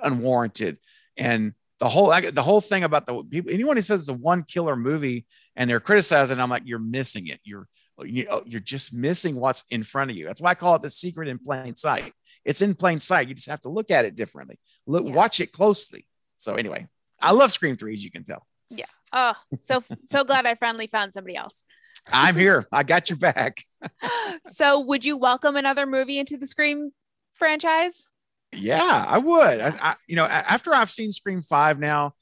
[0.03, 0.79] unwarranted.
[1.17, 4.45] And the whole the whole thing about the people, anyone who says it's a one
[4.45, 5.27] killer movie
[5.57, 7.41] and they're criticizing, I'm like, you're missing it.
[7.43, 7.67] You're
[8.05, 10.25] you, oh, you're just missing what's in front of you.
[10.25, 12.13] That's why I call it the secret in plain sight.
[12.45, 13.27] It's in plain sight.
[13.29, 14.61] You just have to look at it differently.
[14.87, 15.13] Look, Yeah.
[15.13, 16.07] watch it closely.
[16.37, 16.87] So anyway,
[17.21, 18.47] I love Scream Three, as you can tell.
[18.71, 18.87] Yeah.
[19.13, 21.65] Oh, so so glad I finally found somebody else.
[22.13, 22.65] I'm here.
[22.71, 23.65] I got your back.
[24.47, 26.93] so would you welcome another movie into the Scream
[27.35, 28.07] franchise?
[28.53, 29.61] Yeah, I would.
[29.61, 32.15] I, I, you know, after I've seen Scream Five now,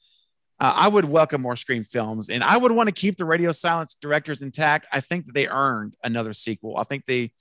[0.59, 3.51] uh, I would welcome more Scream films, and I would want to keep the Radio
[3.51, 4.87] Silence directors intact.
[4.91, 6.77] I think that they earned another sequel.
[6.77, 7.33] I think they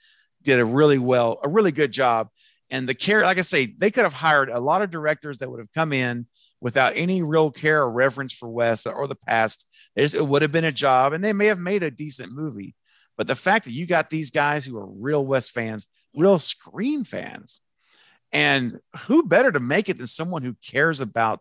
[0.42, 2.28] did a really well, a really good job.
[2.70, 5.50] And the care, like I say, they could have hired a lot of directors that
[5.50, 6.26] would have come in
[6.60, 9.66] without any real care or reverence for Wes or the past.
[9.96, 12.74] it would have been a job, and they may have made a decent movie.
[13.16, 17.04] But the fact that you got these guys who are real Wes fans, real Scream
[17.04, 17.60] fans,
[18.32, 21.40] and who better to make it than someone who cares about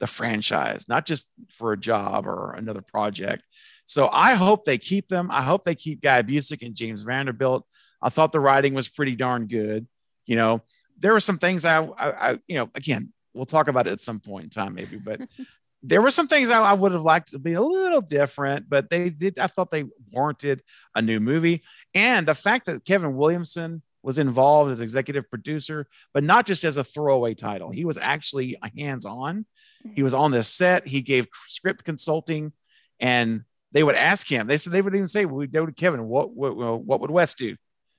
[0.00, 3.44] the franchise, not just for a job or another project.
[3.86, 5.30] So I hope they keep them.
[5.30, 7.66] I hope they keep Guy Busick and James Vanderbilt.
[8.00, 9.86] I thought the writing was pretty darn good.
[10.26, 10.62] You know,
[10.98, 14.00] there were some things I, I, I you know, again, we'll talk about it at
[14.00, 15.20] some point in time, maybe, but
[15.82, 18.88] there were some things I, I, would have liked to be a little different, but
[18.88, 19.38] they did.
[19.38, 20.62] I thought they warranted
[20.94, 21.62] a new movie.
[21.94, 26.76] And the fact that Kevin Williamson was involved as executive producer, but not just as
[26.76, 27.70] a throwaway title.
[27.70, 29.46] He was actually hands on.
[29.94, 30.86] He was on this set.
[30.86, 32.52] He gave script consulting,
[33.00, 34.46] and they would ask him.
[34.46, 36.08] They said they would even say, "We go to Kevin.
[36.08, 37.56] What what what would Wes do?"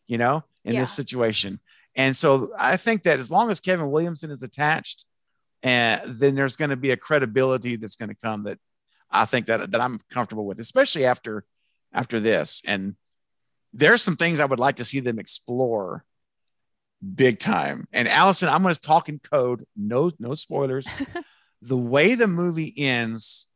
[0.08, 0.82] You know, in yeah.
[0.82, 1.60] this situation.
[1.96, 5.06] And so I think that as long as Kevin Williamson is attached,
[5.62, 8.60] and uh, then there's going to be a credibility that's going to come that
[9.10, 11.46] I think that that I'm comfortable with, especially after
[11.94, 12.62] after this.
[12.66, 12.96] And
[13.74, 16.06] there's some things I would like to see them explore
[17.04, 17.88] big time.
[17.92, 19.66] And Allison, I'm going to talk in code.
[19.76, 20.88] No, no spoilers.
[21.62, 23.48] the way the movie ends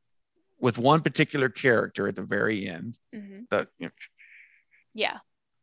[0.59, 2.97] with one particular character at the very end.
[3.15, 3.41] Mm-hmm.
[3.49, 3.91] The, you know,
[4.93, 5.17] yeah.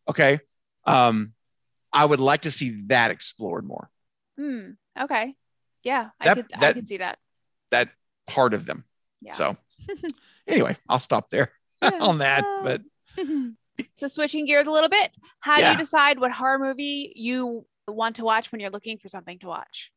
[0.08, 0.38] Okay.
[0.86, 1.32] Um,
[1.92, 3.90] I would like to see that explored more.
[4.38, 4.70] Hmm.
[4.98, 5.34] Okay.
[5.84, 6.48] Yeah, that, I could.
[6.50, 7.18] That, I could see that.
[7.70, 7.90] That
[8.26, 8.84] part of them.
[9.20, 9.32] Yeah.
[9.32, 9.56] So,
[10.48, 11.50] anyway, I'll stop there
[11.82, 11.90] yeah.
[12.00, 12.44] on that.
[12.62, 12.82] But
[13.94, 15.10] so switching gears a little bit,
[15.40, 15.66] how yeah.
[15.66, 19.38] do you decide what horror movie you want to watch when you're looking for something
[19.40, 19.92] to watch?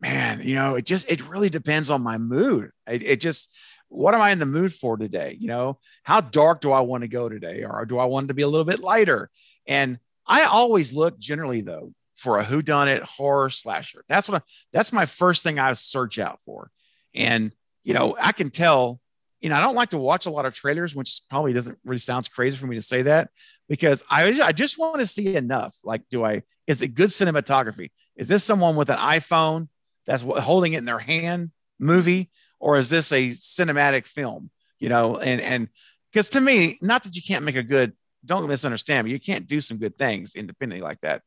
[0.00, 2.70] Man, you know, it just it really depends on my mood.
[2.86, 3.54] It, it just
[3.88, 5.36] what am I in the mood for today?
[5.38, 8.34] You know, how dark do I want to go today, or do I want to
[8.34, 9.30] be a little bit lighter?
[9.66, 14.04] And I always look generally though for a whodunit horror slasher.
[14.08, 16.70] That's what I, that's my first thing I search out for.
[17.14, 17.52] And
[17.82, 19.00] you know, I can tell
[19.40, 21.98] you know, I don't like to watch a lot of trailers, which probably doesn't really
[21.98, 23.30] sounds crazy for me to say that
[23.68, 25.76] because I, I just want to see enough.
[25.84, 27.90] Like, do I, is it good cinematography?
[28.16, 29.68] Is this someone with an iPhone
[30.06, 34.50] that's holding it in their hand movie, or is this a cinematic film?
[34.80, 35.68] You know, and, and
[36.12, 37.92] because to me, not that you can't make a good,
[38.24, 41.22] don't misunderstand me, you can't do some good things independently like that.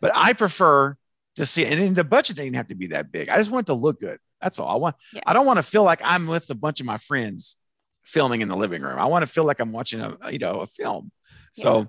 [0.00, 0.96] But I prefer
[1.36, 3.28] to see, and the budget didn't have to be that big.
[3.28, 4.18] I just want it to look good.
[4.42, 4.96] That's all I want.
[5.12, 5.20] Yeah.
[5.26, 7.56] I don't want to feel like I'm with a bunch of my friends
[8.02, 8.98] filming in the living room.
[8.98, 11.12] I want to feel like I'm watching a you know a film.
[11.52, 11.88] So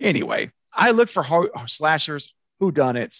[0.00, 3.16] anyway, I look for ho- slashers, who done it,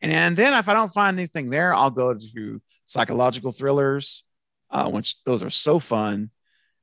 [0.00, 4.24] and then if I don't find anything there, I'll go to psychological thrillers,
[4.70, 6.30] uh, which those are so fun.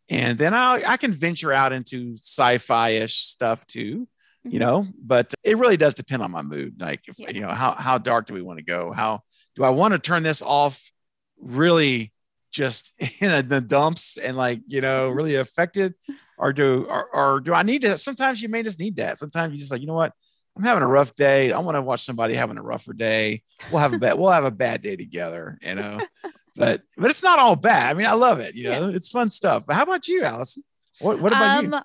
[0.10, 4.08] And then I I can venture out into sci-fi ish stuff too
[4.44, 4.60] you mm-hmm.
[4.60, 7.32] know but it really does depend on my mood like if, yeah.
[7.32, 9.22] you know how how dark do we want to go how
[9.56, 10.92] do i want to turn this off
[11.40, 12.12] really
[12.52, 15.94] just in the dumps and like you know really affected
[16.38, 19.20] or do or, or do i need to sometimes you may just need that.
[19.20, 20.14] Sometimes you just like you know what?
[20.56, 21.52] I'm having a rough day.
[21.52, 23.44] I want to watch somebody having a rougher day.
[23.72, 26.00] We'll have a bad we'll have a bad day together you know?
[26.56, 27.92] But but it's not all bad.
[27.92, 28.90] I mean i love it you know?
[28.90, 28.96] Yeah.
[28.96, 29.66] it's fun stuff.
[29.68, 30.64] But how about you allison?
[31.00, 31.80] What, what about um, you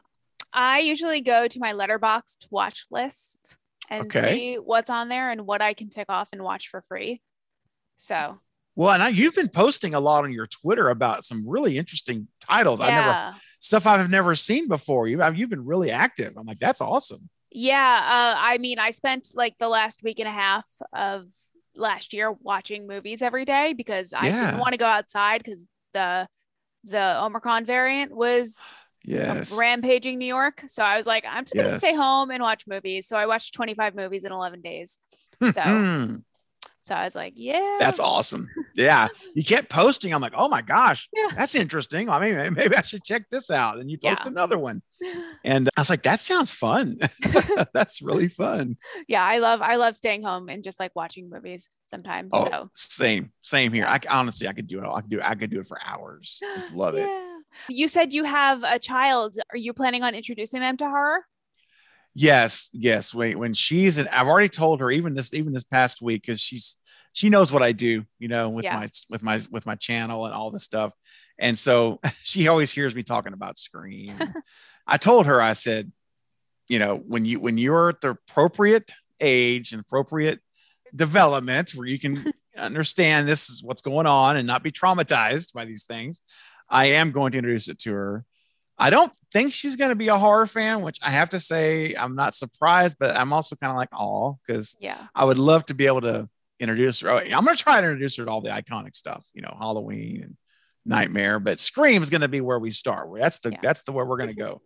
[0.54, 3.58] i usually go to my Letterboxd watch list
[3.90, 4.34] and okay.
[4.34, 7.20] see what's on there and what i can tick off and watch for free.
[7.96, 8.40] So
[8.74, 12.28] well, and I, you've been posting a lot on your Twitter about some really interesting
[12.40, 12.80] titles.
[12.80, 12.86] Yeah.
[12.86, 15.08] I never stuff I've never seen before.
[15.08, 16.34] You you've been really active.
[16.36, 17.28] I'm like, that's awesome.
[17.50, 21.26] Yeah, uh, I mean, I spent like the last week and a half of
[21.76, 24.46] last year watching movies every day because I yeah.
[24.46, 26.26] didn't want to go outside because the
[26.84, 28.72] the Omicron variant was
[29.04, 29.56] yes.
[29.56, 30.64] rampaging New York.
[30.66, 33.06] So I was like, I'm just gonna stay home and watch movies.
[33.06, 34.98] So I watched 25 movies in 11 days.
[35.50, 35.60] So
[36.82, 37.76] so I was like, yeah.
[37.78, 38.48] That's awesome.
[38.74, 39.08] Yeah.
[39.34, 40.12] You kept posting.
[40.12, 41.28] I'm like, oh my gosh, yeah.
[41.34, 42.10] that's interesting.
[42.10, 43.78] I mean, maybe I should check this out.
[43.78, 44.30] And you post yeah.
[44.30, 44.82] another one.
[45.44, 46.98] And I was like, that sounds fun.
[47.74, 48.76] that's really fun.
[49.08, 49.24] Yeah.
[49.24, 52.30] I love, I love staying home and just like watching movies sometimes.
[52.32, 53.86] Oh, so same, same here.
[53.86, 54.86] I honestly, I could do it.
[54.86, 56.38] I could do, I could do it for hours.
[56.40, 57.06] Just love yeah.
[57.06, 57.42] it.
[57.68, 59.36] You said you have a child.
[59.50, 61.24] Are you planning on introducing them to horror?
[62.14, 63.14] Yes, yes.
[63.14, 66.40] When when she's and I've already told her even this even this past week because
[66.40, 66.78] she's
[67.12, 68.76] she knows what I do, you know, with yeah.
[68.76, 70.94] my with my with my channel and all this stuff.
[71.38, 74.14] And so she always hears me talking about Scream.
[74.86, 75.92] I told her, I said,
[76.68, 80.40] you know, when you when you're at the appropriate age and appropriate
[80.94, 85.64] development where you can understand this is what's going on and not be traumatized by
[85.64, 86.22] these things,
[86.68, 88.24] I am going to introduce it to her.
[88.78, 91.94] I don't think she's going to be a horror fan, which I have to say
[91.94, 94.98] I'm not surprised, but I'm also kind of like, oh, because Yeah.
[95.14, 97.10] I would love to be able to introduce her.
[97.10, 99.54] Oh, I'm going to try to introduce her to all the iconic stuff, you know,
[99.58, 100.36] Halloween and
[100.84, 103.08] Nightmare, but Scream is going to be where we start.
[103.16, 103.58] That's the Yeah.
[103.62, 104.62] that's the where we're going to go.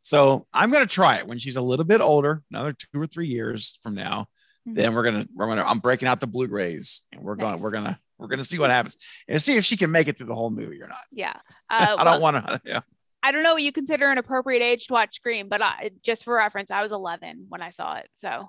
[0.00, 3.06] So I'm going to try it when she's a little bit older, another two or
[3.06, 4.26] three years from now.
[4.66, 4.76] Mhm.
[4.76, 7.70] Then we're gonna we're gonna I'm breaking out the Blu-rays and we're going to we're
[7.70, 8.96] gonna we're gonna see what happens
[9.26, 11.04] and see if she can make it through the whole movie or not.
[11.10, 11.34] Yeah.
[11.70, 12.60] Uh, I well, don't want to.
[12.64, 12.80] Yeah.
[13.22, 16.24] I don't know what you consider an appropriate age to watch Scream, but I, just
[16.24, 18.08] for reference, I was 11 when I saw it.
[18.14, 18.48] So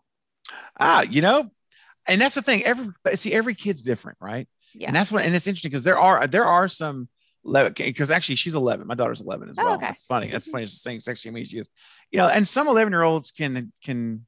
[0.79, 1.49] Ah, you know,
[2.07, 2.63] and that's the thing.
[2.63, 4.47] Every see, every kid's different, right?
[4.73, 4.87] Yeah.
[4.87, 7.09] And that's what, and it's interesting because there are there are some
[7.43, 8.85] because actually she's 11.
[8.85, 9.65] My daughter's 11 as well.
[9.65, 9.77] Oh, well.
[9.77, 9.87] okay.
[9.87, 10.29] That's funny.
[10.29, 10.63] That's funny.
[10.63, 11.69] It's the same sex she means she is.
[12.11, 14.25] You know, and some 11 year olds can can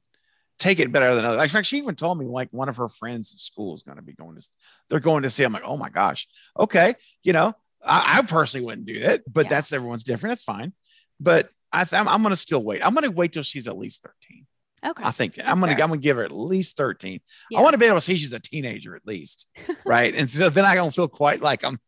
[0.58, 1.42] take it better than others.
[1.42, 3.96] In fact, she even told me like one of her friends at school is going
[3.96, 4.48] to be going to.
[4.88, 5.44] They're going to see.
[5.44, 6.28] I'm like, oh my gosh.
[6.58, 7.54] Okay, you know,
[7.84, 9.50] I, I personally wouldn't do that, but Yeah.
[9.50, 10.32] that's everyone's different.
[10.32, 10.72] That's fine.
[11.20, 12.84] But I th- I'm, I'm going to still wait.
[12.84, 14.46] I'm going to wait till she's at least 13.
[14.90, 15.02] okay.
[15.04, 15.84] I think That's I'm gonna fair.
[15.84, 17.20] I'm gonna give her at least 13.
[17.50, 17.58] Yeah.
[17.58, 19.48] I want to be able to see she's a teenager at least,
[19.84, 20.14] right?
[20.14, 21.78] And so then I don't feel quite like I'm.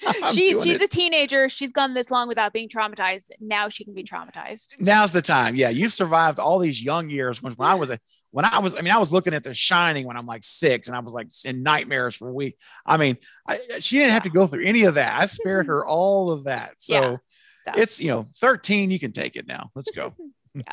[0.32, 0.82] She's she's it.
[0.82, 1.48] a teenager.
[1.48, 3.30] She's gone this long without being traumatized.
[3.40, 4.80] Now she can be traumatized.
[4.80, 5.54] Now's the time.
[5.54, 7.42] Yeah, you've survived all these young years.
[7.42, 7.98] When, when I was a
[8.30, 10.88] when I was I mean I was looking at The Shining when I'm like six,
[10.88, 12.58] and I was like in nightmares for a week.
[12.84, 13.18] I mean,
[13.48, 15.20] I, she didn't have to go through any of that.
[15.20, 16.74] I spared her all of that.
[16.78, 17.16] So Yeah.
[17.62, 18.90] So it's you know 13.
[18.90, 19.70] You can take it now.
[19.74, 20.14] Let's go.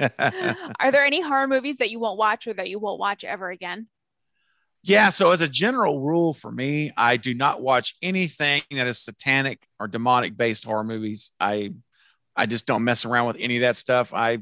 [0.80, 3.50] are there any horror movies that you won't watch or that you won't watch ever
[3.50, 3.88] again?
[4.84, 5.10] Yeah.
[5.10, 9.60] So, as a general rule for me, I do not watch anything that is satanic
[9.80, 11.32] or demonic based horror movies.
[11.40, 11.74] I,
[12.36, 14.14] I just don't mess around with any of that stuff.
[14.14, 14.40] I,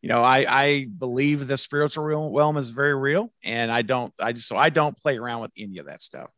[0.00, 4.32] you know, I, I believe the spiritual realm is very real, and I don't, I
[4.32, 6.30] just, so I don't play around with any of that stuff.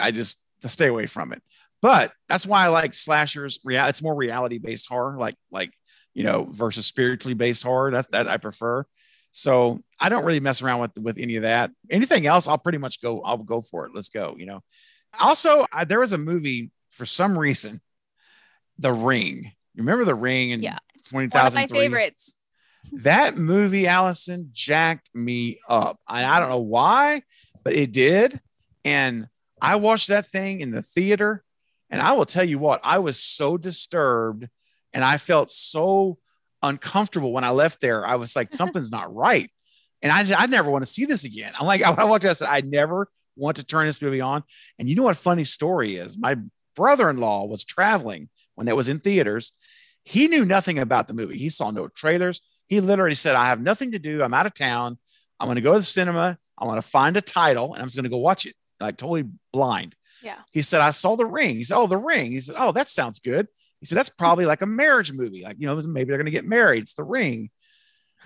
[0.00, 1.42] I just stay away from it.
[1.82, 3.60] But that's why I like slashers.
[3.64, 5.72] Real, it's more reality based horror, like, like,
[6.14, 7.90] you know, versus spiritually based horror.
[7.90, 8.84] That that I prefer.
[9.32, 11.70] So I don't really mess around with with any of that.
[11.90, 13.22] Anything else, I'll pretty much go.
[13.22, 13.92] I'll go for it.
[13.94, 14.36] Let's go.
[14.38, 14.60] You know.
[15.20, 17.80] Also, I, there was a movie for some reason,
[18.78, 19.52] The Ring.
[19.74, 20.52] You remember The Ring?
[20.52, 20.78] and Yeah,
[21.08, 22.36] twenty One of my favorites.
[22.92, 25.98] That movie, Allison, jacked me up.
[26.06, 27.22] I, I don't know why,
[27.62, 28.40] but it did.
[28.84, 29.28] And
[29.60, 31.44] I watched that thing in the theater,
[31.90, 34.48] and I will tell you what, I was so disturbed,
[34.92, 36.18] and I felt so
[36.62, 38.06] uncomfortable when I left there.
[38.06, 39.50] I was like, something's not right.
[40.00, 41.52] And I, I never want to see this again.
[41.58, 44.42] I'm like, I walked out, I said, I never want to turn this movie on.
[44.78, 46.18] And you know what funny story is?
[46.18, 46.36] My
[46.76, 49.52] brother-in-law was traveling when it was in theaters.
[50.04, 51.38] He knew nothing about the movie.
[51.38, 52.40] He saw no trailers.
[52.66, 54.22] He literally said, I have nothing to do.
[54.22, 54.98] I'm out of town.
[55.38, 56.38] I'm going to go to the cinema.
[56.58, 58.96] I want to find a title and I'm just going to go watch it, like
[58.96, 59.94] totally blind.
[60.22, 60.38] Yeah.
[60.52, 61.56] He said, I saw the ring.
[61.56, 62.32] He said, Oh, the ring.
[62.32, 63.48] He said, Oh, that sounds good.
[63.82, 65.42] He said, That's probably like a marriage movie.
[65.42, 66.84] Like, you know, maybe they're going to get married.
[66.84, 67.50] It's the ring.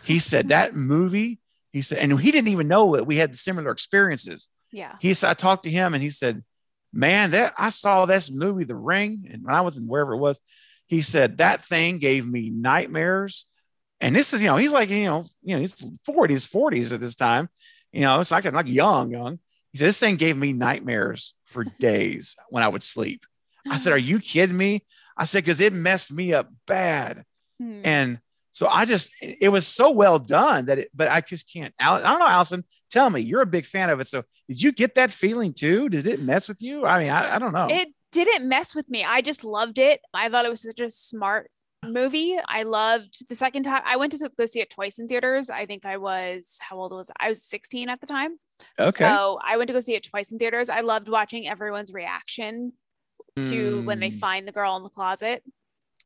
[0.05, 1.41] He said, That movie,
[1.73, 4.49] he said, and he didn't even know that we had similar experiences.
[4.71, 4.97] Yeah.
[5.01, 6.45] He said, I talked to him and he said,
[6.93, 10.19] Man, that I saw this movie, The Ring, and when I was in wherever it
[10.19, 10.39] was,
[10.89, 13.47] he said that thing gave me nightmares.
[13.99, 15.75] And this is, you know, he's like, you know, you know, he's
[16.07, 17.49] 40s, 40s at this time.
[17.93, 19.39] You know, it's like like young, young.
[19.73, 23.25] He said, This thing gave me nightmares for days when I would sleep.
[23.67, 24.85] I said, Are you kidding me?
[25.17, 27.25] I said, because it messed me up bad.
[27.59, 27.81] Hmm.
[27.85, 31.75] And so I just, it was so well done that it, but I just can't.
[31.79, 34.09] I don't know, Allison, tell me, you're a big fan of it.
[34.09, 35.89] So did you get that feeling too?
[35.89, 36.87] Did it mess with you?
[36.87, 37.69] I mean, I, I don't know.
[37.71, 39.05] It didn't mess with me.
[39.05, 40.01] I just loved it.
[40.15, 41.51] I thought it was such a smart
[41.85, 42.39] movie.
[42.49, 45.51] I loved the second time I went to go see it twice in theaters.
[45.51, 47.27] I think I was how old was I?
[47.27, 48.39] I was 16 at the time.
[48.79, 49.05] okay.
[49.05, 50.69] So I went to go see it twice in theaters.
[50.69, 52.73] I loved watching everyone's reaction
[53.43, 54.19] to when they Mm.
[54.19, 55.43] find the girl in the closet.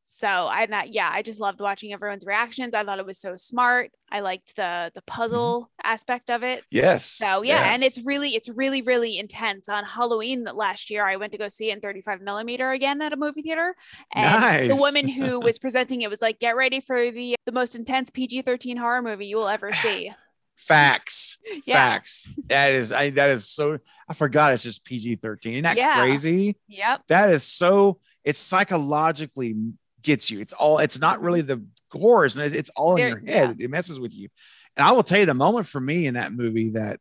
[0.02, 2.74] So I not yeah, I just loved watching everyone's reactions.
[2.74, 3.92] I thought it was so smart.
[4.10, 6.64] I liked the the puzzle aspect of it.
[6.70, 7.04] Yes.
[7.04, 9.68] So yeah, and it's really it's really really intense.
[9.68, 13.12] On Halloween last year, I went to go see it in 35 millimeter again at
[13.12, 13.74] a movie theater,
[14.12, 17.76] and the woman who was presenting it was like, "Get ready for the the most
[17.76, 20.12] intense PG-13 horror movie you will ever see."
[20.60, 21.38] Facts.
[21.64, 21.74] Yeah.
[21.74, 22.28] Facts.
[22.48, 25.54] That is, I, that is so, I forgot it's just PG 13.
[25.54, 26.00] Isn't that Yeah.
[26.00, 26.56] crazy?
[26.68, 27.02] Yep.
[27.08, 29.56] That is so, it psychologically
[30.02, 30.40] gets you.
[30.40, 33.60] It's all, it's not really the gore, it's, it's all in your head.
[33.60, 34.28] It messes with you.
[34.76, 37.00] And I will tell you the moment for me in that movie that,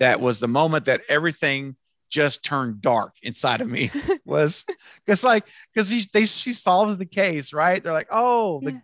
[0.00, 1.76] that was the moment that everything
[2.10, 3.90] just turned dark inside of me
[4.24, 4.66] was
[5.04, 8.78] because like because he they she solves the case right they're like oh the Yeah.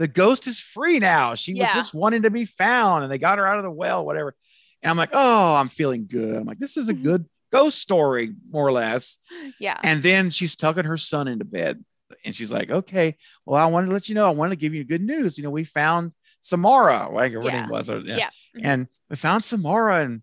[0.00, 1.66] The ghost is free now she Yeah.
[1.66, 4.34] was just wanting to be found and they got her out of the well whatever
[4.82, 6.34] And I'm like, oh, I'm feeling good.
[6.36, 7.02] I'm like, this is a Mhm.
[7.02, 9.18] good ghost story, more or less.
[9.58, 9.78] Yeah.
[9.82, 11.84] And then she's tucking her son into bed.
[12.24, 14.72] And she's like, okay, well, I wanted to let you know, I wanted to give
[14.72, 15.36] you good news.
[15.36, 17.60] You know, we found Samara, like her Yeah.
[17.60, 17.90] name was.
[17.90, 18.30] or- Yeah.
[18.56, 18.60] Mhm.
[18.64, 20.22] And we found Samara and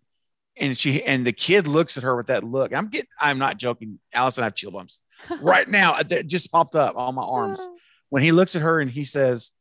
[0.59, 2.73] and she and the kid looks at her with that look.
[2.73, 3.99] I'm getting, I'm not joking.
[4.11, 5.01] Allison, I have chill bumps
[5.39, 5.97] right now.
[5.99, 7.61] It just popped up on my arms
[8.09, 9.51] when he looks at her and he says,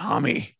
[0.00, 0.56] Mommy,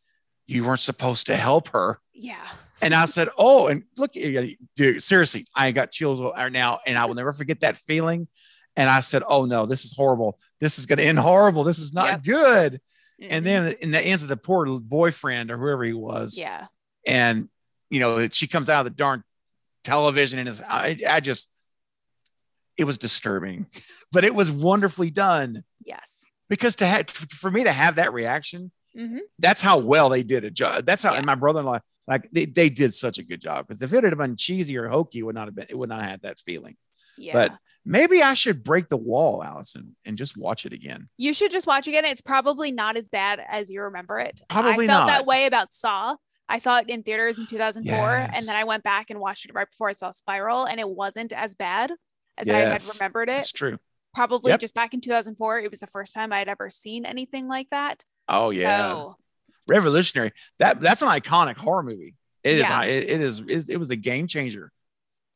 [0.47, 1.99] you weren't supposed to help her.
[2.13, 2.47] Yeah.
[2.83, 7.05] And I said, Oh, and look, dude, seriously, I got chills right now, and I
[7.07, 8.29] will never forget that feeling.
[8.77, 10.39] And I said, Oh no, this is horrible.
[10.61, 11.65] This is going to end horrible.
[11.65, 12.25] This is not Yep.
[12.25, 12.81] good.
[13.23, 13.27] Mhm.
[13.31, 16.67] And then in the ends of the poor boyfriend or whoever he was, yeah.
[17.07, 17.49] and
[17.91, 19.23] you know, she comes out of the darn
[19.85, 21.49] television and is I, I just
[22.77, 23.67] it was disturbing,
[24.13, 26.25] but it was wonderfully done Yes.
[26.49, 30.45] because to have for me to have that reaction hmm that's how well they did
[30.45, 30.87] a job.
[30.87, 31.19] That's how Yeah.
[31.19, 34.17] and my brother-in-law like they, they did such a good job because if it had
[34.17, 36.39] been cheesy or hokey, it would not have been it would not have had that
[36.41, 36.77] feeling.
[37.19, 37.33] Yeah.
[37.33, 37.53] But
[37.85, 41.09] maybe I should break the wall, Allison, and just watch it again.
[41.17, 42.05] you should just watch again.
[42.05, 44.41] It's probably not as bad as you remember it.
[44.49, 45.07] Probably I felt not.
[45.09, 46.17] that way about Saw.
[46.49, 48.33] I saw it in theaters in 2004, Yes.
[48.37, 50.89] and then I went back and watched it right before I saw Spiral, and it
[50.89, 51.93] wasn't as bad
[52.37, 53.39] as I had remembered it.
[53.39, 53.79] It's true.
[54.15, 54.61] Probably Yep.
[54.61, 57.69] just back in 2004, it was the first time I had ever seen anything like
[57.71, 58.05] that.
[58.29, 58.91] Oh yeah.
[58.91, 59.17] So,
[59.67, 60.33] Revolutionary.
[60.59, 62.15] That that's an iconic horror movie.
[62.43, 62.63] It is.
[62.63, 62.83] Yeah.
[62.83, 63.69] It, it is.
[63.71, 64.71] It, was a game changer.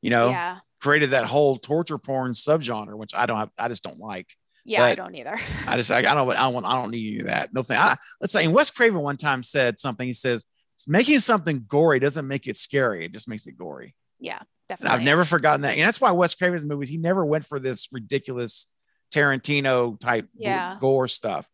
[0.03, 3.51] You know, yeah, created that whole torture porn subgenre, which I don't have.
[3.59, 4.29] I just don't like.
[4.66, 5.39] yeah, I don't either.
[5.66, 7.55] I just I, I don't I don't want I don't need any of that.
[7.55, 7.79] No thing.
[7.79, 10.07] I, let's say and Wes Craven one time said something.
[10.07, 10.45] He says
[10.87, 13.07] making something gory doesn't make it scary.
[13.07, 13.95] It just makes it gory.
[14.20, 14.97] Yeah, definitely.
[14.99, 15.73] I've never forgotten that.
[15.77, 18.66] And that's why Wes Craven's movies, he never went for this ridiculous
[19.14, 20.77] Tarantino type Yeah.
[20.81, 21.49] gore stuff.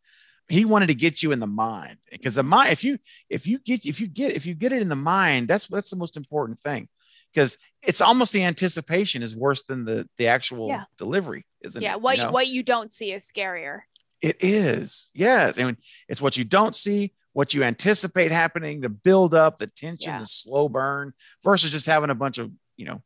[0.49, 2.99] He wanted to get you in the mind because the mind, if you
[3.31, 5.91] if you get if you get if you get it in the mind, that's that's
[5.91, 6.89] the most important thing.
[7.33, 10.85] Because it's almost the anticipation is worse than the the actual Yeah.
[10.99, 11.85] delivery, isn't it?
[11.85, 12.03] yeah, it?
[12.03, 12.33] what You you, know?
[12.33, 13.81] what you don't see is scarier.
[14.21, 15.11] It is.
[15.15, 15.59] Yes.
[15.59, 15.77] I mean,
[16.09, 20.21] it's what you don't see, what you anticipate happening, the build up, the tension, Yeah.
[20.21, 21.13] the slow burn
[21.43, 23.03] versus just having a bunch of, you know,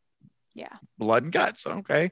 [0.55, 0.77] Yeah.
[0.99, 1.67] blood and guts.
[1.67, 2.11] Okay.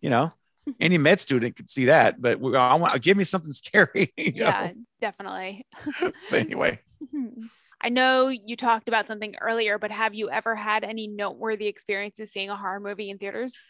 [0.00, 0.32] You know,
[0.80, 4.12] any med student could see that, but we, I want give me something scary.
[4.16, 4.46] you know?
[4.46, 5.66] Yeah, definitely.
[6.30, 6.80] But anyway,
[7.80, 12.30] I know you talked about something earlier, but have you ever had any noteworthy experiences
[12.32, 13.62] seeing a horror movie in theaters?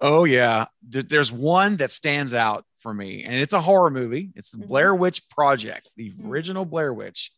[0.00, 4.30] oh yeah, there's one that stands out for me, and it's a horror movie.
[4.34, 4.66] It's the Mhm.
[4.68, 6.26] Blair Witch Project, the Mhm.
[6.26, 7.30] original Blair Witch,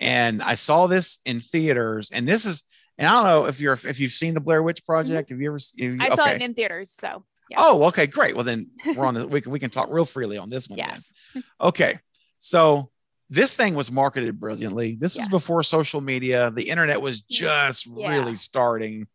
[0.00, 2.10] and I saw this in theaters.
[2.10, 2.64] And this is,
[2.98, 4.92] and I don't know if you're if you've seen the Blair Witch mm-hmm.
[4.92, 5.30] Project.
[5.30, 5.58] Have you ever?
[5.80, 6.36] Have you, I saw okay.
[6.36, 7.58] it in theaters, so yeah.
[7.60, 8.34] Oh, okay, great.
[8.34, 9.14] Well, then we're on.
[9.14, 10.78] The, we can we can talk real freely on this one.
[10.78, 10.88] then.
[10.88, 11.12] yes.
[11.60, 11.98] Okay.
[12.38, 12.90] So
[13.30, 14.96] this thing was marketed brilliantly.
[14.98, 15.24] This Yes.
[15.24, 16.50] is before social media.
[16.50, 18.08] The internet was just Yeah.
[18.08, 19.06] really starting.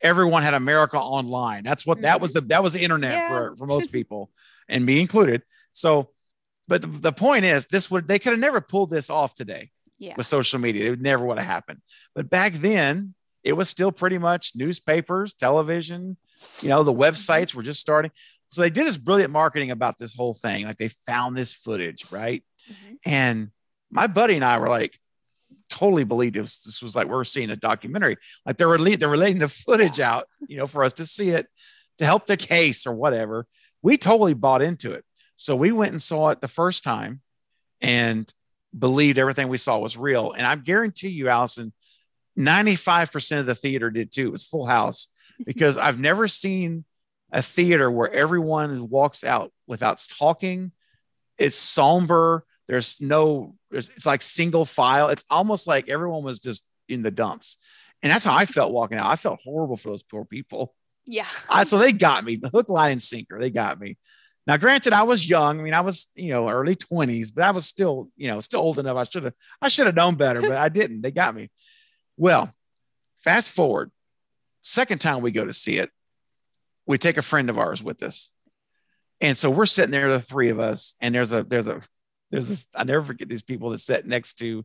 [0.00, 1.62] Everyone had America online.
[1.62, 2.46] That's what that was mm-hmm.
[2.46, 3.28] the that was the internet Yeah.
[3.28, 4.30] for, for most people,
[4.68, 5.42] and me included.
[5.72, 6.10] So,
[6.68, 9.70] but the, the point is, this would they could have never pulled this off today
[9.98, 10.14] Yeah.
[10.16, 10.86] with social media.
[10.86, 11.80] It would never would have happened.
[12.14, 13.14] But back then,
[13.44, 16.16] it was still pretty much newspapers, television,
[16.60, 18.10] you know, the websites were just starting.
[18.50, 20.64] So they did this brilliant marketing about this whole thing.
[20.66, 22.44] Like they found this footage, right?
[22.70, 22.98] Mhm.
[23.06, 23.50] And
[23.90, 24.98] my buddy and I were like,
[25.68, 28.18] totally believed it was, this was like we're seeing a documentary.
[28.44, 31.46] Like they're rela- they're relating the footage out, you know, for us to see it
[31.98, 33.46] to help the case or whatever.
[33.80, 35.04] We totally bought into it.
[35.36, 37.20] So we went and saw it the first time
[37.80, 38.32] and
[38.78, 40.32] believed everything we saw was real.
[40.32, 41.72] And I guarantee you, Allison,
[42.38, 44.26] 95% of the theater did too.
[44.26, 45.08] It was full house
[45.44, 46.84] because I've never seen
[47.30, 50.72] a theater where everyone walks out without talking.
[51.38, 52.44] It's somber.
[52.68, 55.08] There's no, there's, it's like single file.
[55.08, 57.56] It's almost like everyone was just in the dumps.
[58.02, 59.10] And that's how I felt walking out.
[59.10, 60.74] I felt horrible for those poor people.
[61.04, 61.26] Yeah.
[61.48, 63.38] I, so they got me, the hook, line, and sinker.
[63.40, 63.96] They got me.
[64.46, 65.60] Now, granted, I was young.
[65.60, 68.60] I mean, I was, you know, early 20s, but I was still, you know, still
[68.60, 68.96] old enough.
[68.96, 71.02] I should have, I should have known better, but I didn't.
[71.02, 71.50] They got me.
[72.16, 72.52] Well,
[73.18, 73.90] fast forward,
[74.62, 75.90] second time we go to see it,
[76.86, 78.32] we take a friend of ours with us.
[79.20, 81.80] And so we're sitting there, the three of us, and there's a, there's a,
[82.30, 84.64] there's this, I never forget these people that sat next to,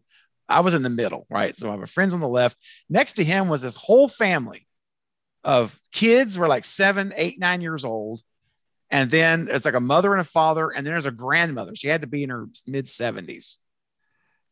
[0.49, 1.55] I was in the middle, right?
[1.55, 2.57] So I have a friends on the left.
[2.89, 4.67] Next to him was this whole family
[5.43, 8.21] of kids were like seven, eight, nine years old.
[8.89, 11.75] And then it's like a mother and a father, and then there's a grandmother.
[11.75, 13.57] She had to be in her mid 70s.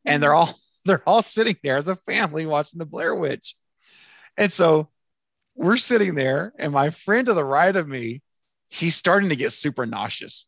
[0.04, 0.54] And they're all
[0.96, 3.56] they're all sitting there as a family watching the Blair Witch.
[4.38, 4.90] And so
[5.56, 8.22] we're sitting there, and my friend to the right of me,
[8.70, 10.46] he's starting to get super nauseous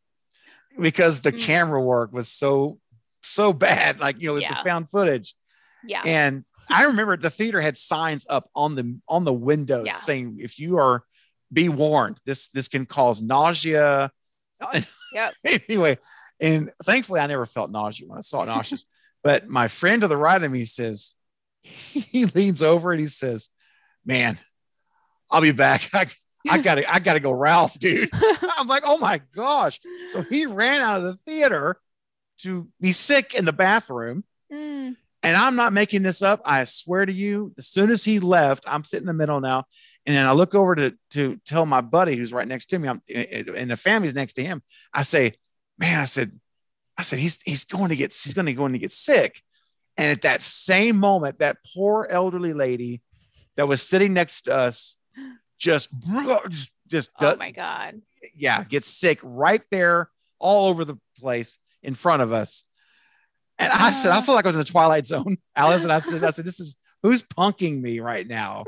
[0.80, 1.42] because the Mm.
[1.42, 2.80] camera work was so
[3.24, 4.50] so bad, like you know, Yeah.
[4.56, 5.36] the found footage.
[5.84, 6.02] Yeah.
[6.06, 9.96] And I remember the theater had signs up on the on the windows Yeah.
[9.96, 11.04] saying if you are
[11.52, 14.12] be warned, this this can cause nausea.
[15.14, 15.34] Yep.
[15.70, 15.98] anyway,
[16.42, 18.86] and thankfully I never felt nausea when I saw it nauseous.
[19.24, 21.16] But my friend to the right of me says,
[21.62, 23.50] he leans over and he says,
[24.06, 24.38] Man,
[25.30, 25.82] I'll be back.
[25.94, 26.08] I,
[26.50, 28.10] I gotta, I gotta go Ralph, dude.
[28.58, 29.80] I'm like, oh my gosh.
[30.10, 31.78] So he ran out of the theater
[32.40, 34.24] to be sick in the bathroom.
[34.52, 34.96] Mm.
[35.24, 36.42] And I'm not making this up.
[36.46, 39.66] I swear to you, as soon as he left, I'm sitting in the middle now.
[40.06, 42.88] And then I look over to, to tell my buddy who's right next to me,
[42.88, 44.62] I'm, and the family's next to him.
[44.94, 45.34] I say,
[45.78, 46.40] man, I said,
[46.98, 49.42] I said, he's, he's going to get, he's going to go to get sick.
[49.98, 53.02] And at that same moment, that poor elderly lady
[53.56, 54.98] that was sitting next to us
[55.60, 55.90] just,
[56.50, 58.02] just, just Oh my god.
[58.36, 60.10] yeah, gets sick right there,
[60.40, 62.64] all over the place in front of us.
[63.60, 64.22] And I said, I oh.
[64.22, 65.84] feel like I was in the Twilight Zone, Alice.
[65.84, 68.66] And I said, I said, this is who's punking me right now.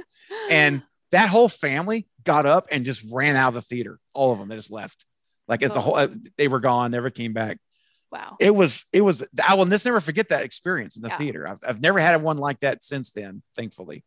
[0.49, 0.81] And
[1.11, 3.99] that whole family got up and just ran out of the theater.
[4.13, 5.05] All of them, they just left.
[5.47, 5.81] Like if the oh.
[5.81, 6.07] whole, uh,
[6.37, 7.57] they were gone, never came back.
[8.11, 8.37] Wow.
[8.39, 11.17] It was, it was, I will just never forget that experience in the Yeah.
[11.17, 11.47] theater.
[11.47, 14.03] I've, I've never had one like that since then, thankfully.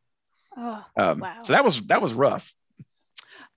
[0.56, 1.42] Oh, Um, Wow.
[1.42, 2.52] So that was, that was rough.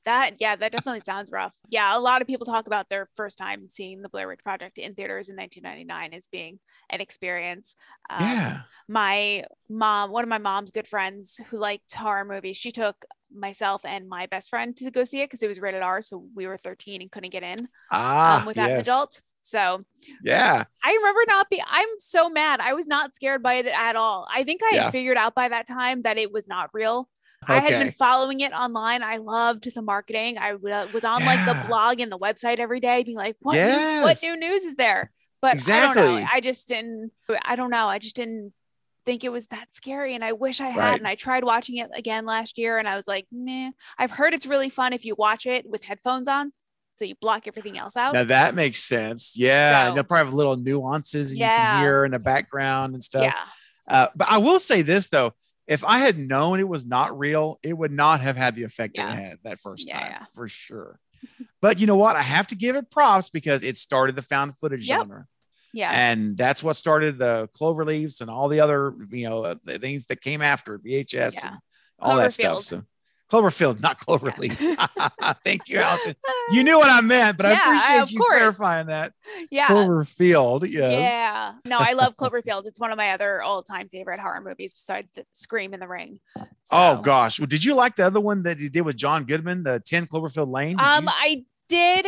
[0.05, 1.55] that yeah, that definitely sounds rough.
[1.69, 4.77] Yeah, a lot of people talk about their first time seeing the Blair Witch Project
[4.77, 6.59] in theaters in 1999 as being
[6.89, 7.75] an experience.
[8.09, 8.59] Um, yeah.
[8.87, 13.03] my mom, one of my mom's good friends who liked horror movies, she took
[13.33, 16.25] myself and my best friend to go see it because it was rated R, so
[16.35, 19.21] we were 13 and couldn't get in Ah, um, without an adult.
[19.45, 19.85] So
[20.23, 20.63] Yeah.
[20.83, 21.61] I remember not be.
[21.67, 22.59] I'm so mad.
[22.59, 24.27] I was not scared by it at all.
[24.33, 24.83] I think I Yeah.
[24.85, 27.09] had figured out by that time that it was not real.
[27.47, 29.03] I had been following it online.
[29.03, 30.39] I loved the marketing.
[30.39, 33.53] I was on like the blog and the website every day, being like, "What?
[33.53, 35.11] New, what new news is there?"
[35.41, 36.27] But I don't know.
[36.31, 37.11] I just didn't.
[37.43, 37.87] I don't know.
[37.87, 38.53] I just didn't
[39.05, 40.79] think it was that scary, and I wish I had.
[40.79, 40.97] Right.
[40.99, 43.69] And I tried watching it again last year, and I was like, "Meh."
[43.99, 46.51] I've heard it's really fun if you watch it with headphones on,
[46.95, 48.13] so you block everything else out.
[48.13, 49.37] Now that makes sense.
[49.37, 49.89] Yeah.
[49.89, 53.23] So- they'll probably have little nuances you can hear in the background and stuff.
[53.23, 53.33] yeah.
[53.87, 55.33] Uh, but I will say this though.
[55.67, 58.97] If I had known it was not real, it would not have had the effect
[58.97, 59.13] that Yeah.
[59.13, 60.25] it had that first Yeah, time yeah.
[60.33, 60.99] for sure.
[61.61, 62.15] but you know what?
[62.15, 64.99] I have to give it props because it started the found footage Yep.
[64.99, 65.25] genre.
[65.73, 65.89] Yeah.
[65.91, 70.05] And that's what started the clover leaves and all the other, you know, the things
[70.05, 71.49] that came after VHS Yeah.
[71.49, 71.57] and
[71.99, 72.63] all that stuff.
[72.63, 72.83] So
[73.41, 75.37] Cloverfield, not Cloverleaf.
[75.43, 76.15] Thank you, Allison.
[76.51, 78.37] You knew what I meant, but Yeah, I appreciate of you course.
[78.37, 79.13] clarifying that.
[79.49, 79.67] yeah.
[79.67, 80.91] Cloverfield, yes.
[80.91, 81.53] Yeah.
[81.67, 82.67] No, I love Cloverfield.
[82.67, 86.19] It's one of my other all-time favorite horror movies besides the Scream in the Ring.
[86.71, 87.39] Oh gosh.
[87.39, 90.05] Well, did you like the other one that he did with John Goodman, the 10
[90.05, 90.77] Cloverfield Lane?
[90.77, 92.05] Did Um, you- I did.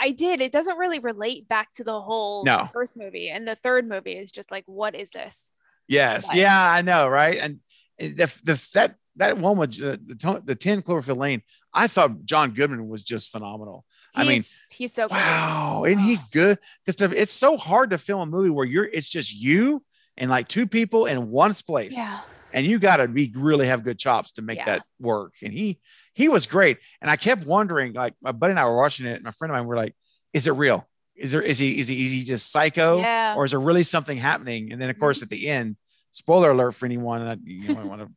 [0.00, 0.40] I did.
[0.40, 2.68] It doesn't really relate back to the whole No.
[2.72, 5.50] first movie, and the third movie is just like, what is this?
[5.88, 6.28] yes.
[6.28, 7.38] but- Yeah, I know, right?
[7.38, 7.58] And
[7.98, 12.52] the, the that that one with uh, the the 10 Cloverfield Lane, I thought John
[12.52, 13.84] Goodman was just phenomenal.
[14.14, 15.14] I mean, He's- he's so good.
[15.14, 16.58] Wow, isn't he good?
[16.84, 19.82] Because it's so hard to film a movie where you're it's just you
[20.16, 21.94] and like two people in one place.
[21.96, 22.20] Yeah.
[22.54, 24.66] and you got to be really have good chops to make Yeah.
[24.66, 25.32] that work.
[25.42, 25.80] And he
[26.14, 26.78] he was great.
[27.00, 29.50] And I kept wondering, like my buddy and I were watching it, and my friend
[29.50, 29.94] of mine were like,
[30.34, 30.86] "Is it real?
[31.16, 33.34] Is there is he is he is he just psycho, Yeah.
[33.36, 35.76] or is there really something happening?" And then of course at the end,
[36.10, 38.08] spoiler alert for anyone, I, you know, want to.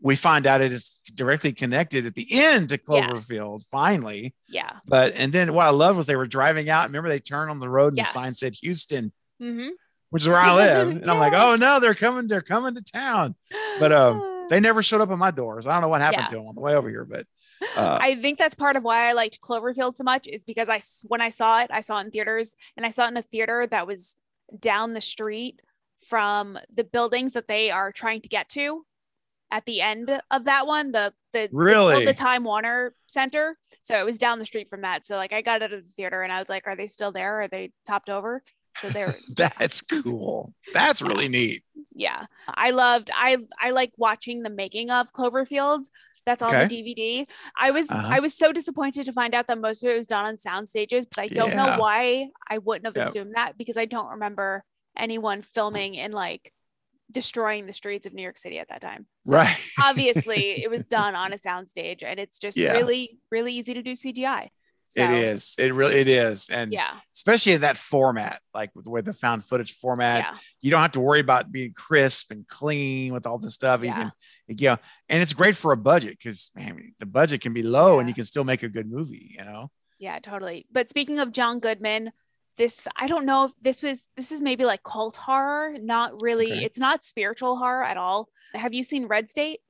[0.00, 2.84] We find out it is directly connected at the end to Yes.
[3.28, 4.34] Cloverfield, finally.
[4.48, 4.70] Yeah.
[4.86, 6.86] But and then what I love was they were driving out.
[6.86, 8.12] Remember, they turned on the road and Yes.
[8.12, 9.70] the sign said Houston, Mm-hmm.
[10.10, 10.88] which is where I live.
[10.88, 13.34] And I'm like, oh no, they're coming, they're coming to town.
[13.80, 15.66] But um, they never showed up at my doors.
[15.66, 16.28] I don't know what happened Yeah.
[16.28, 17.26] to them on the way over here, but
[17.76, 20.80] uh, I think that's part of why I liked Cloverfield so much is because I
[21.08, 23.22] when I saw it, I saw it in theaters and I saw it in a
[23.22, 24.16] theater that was
[24.58, 25.60] down the street
[26.08, 28.84] from the buildings that they are trying to get to
[29.52, 32.04] at the end of that one, the the Really?
[32.04, 33.56] the Time Warner Center.
[33.82, 35.06] So it was down the street from that.
[35.06, 37.12] So like I got out of the theater and I was like, are they still
[37.12, 37.42] there?
[37.42, 38.42] Are they topped over?
[38.78, 40.54] So they're that's cool.
[40.74, 41.62] That's really neat.
[41.94, 45.80] yeah i loved i i like watching the making of cloverfield
[46.26, 46.66] that's on Okay.
[46.66, 47.26] the dvd
[47.58, 48.08] i was Uh-huh.
[48.10, 50.68] i was so disappointed to find out that most of it was done on sound
[50.68, 51.56] stages but i don't Yeah.
[51.56, 53.06] know why i wouldn't have Yep.
[53.06, 54.64] assumed that because i don't remember
[54.96, 56.52] anyone filming in like
[57.12, 59.56] destroying the streets of new york city at that time So right.
[59.82, 62.72] obviously it was done on a sound stage and it's just Yeah.
[62.72, 64.48] really really easy to do cgi
[64.88, 65.54] so, It is.
[65.58, 66.50] It really it is.
[66.50, 70.70] And yeah especially in that format, like with, with the found footage format, yeah you
[70.70, 73.80] don't have to worry about being crisp and clean with all this stuff.
[73.80, 74.10] You Yeah.
[74.48, 74.76] can, you know,
[75.08, 78.14] and it's great for a budget because man, the budget can be low and you
[78.14, 79.70] can still make a good movie, you know?
[79.98, 80.66] Yeah, totally.
[80.70, 82.12] But speaking of John Goodman,
[82.56, 86.52] this I don't know if this was this is maybe like cult horror, not really.
[86.52, 86.64] Okay.
[86.64, 88.28] It's not spiritual horror at all.
[88.54, 89.60] Have you seen Red State?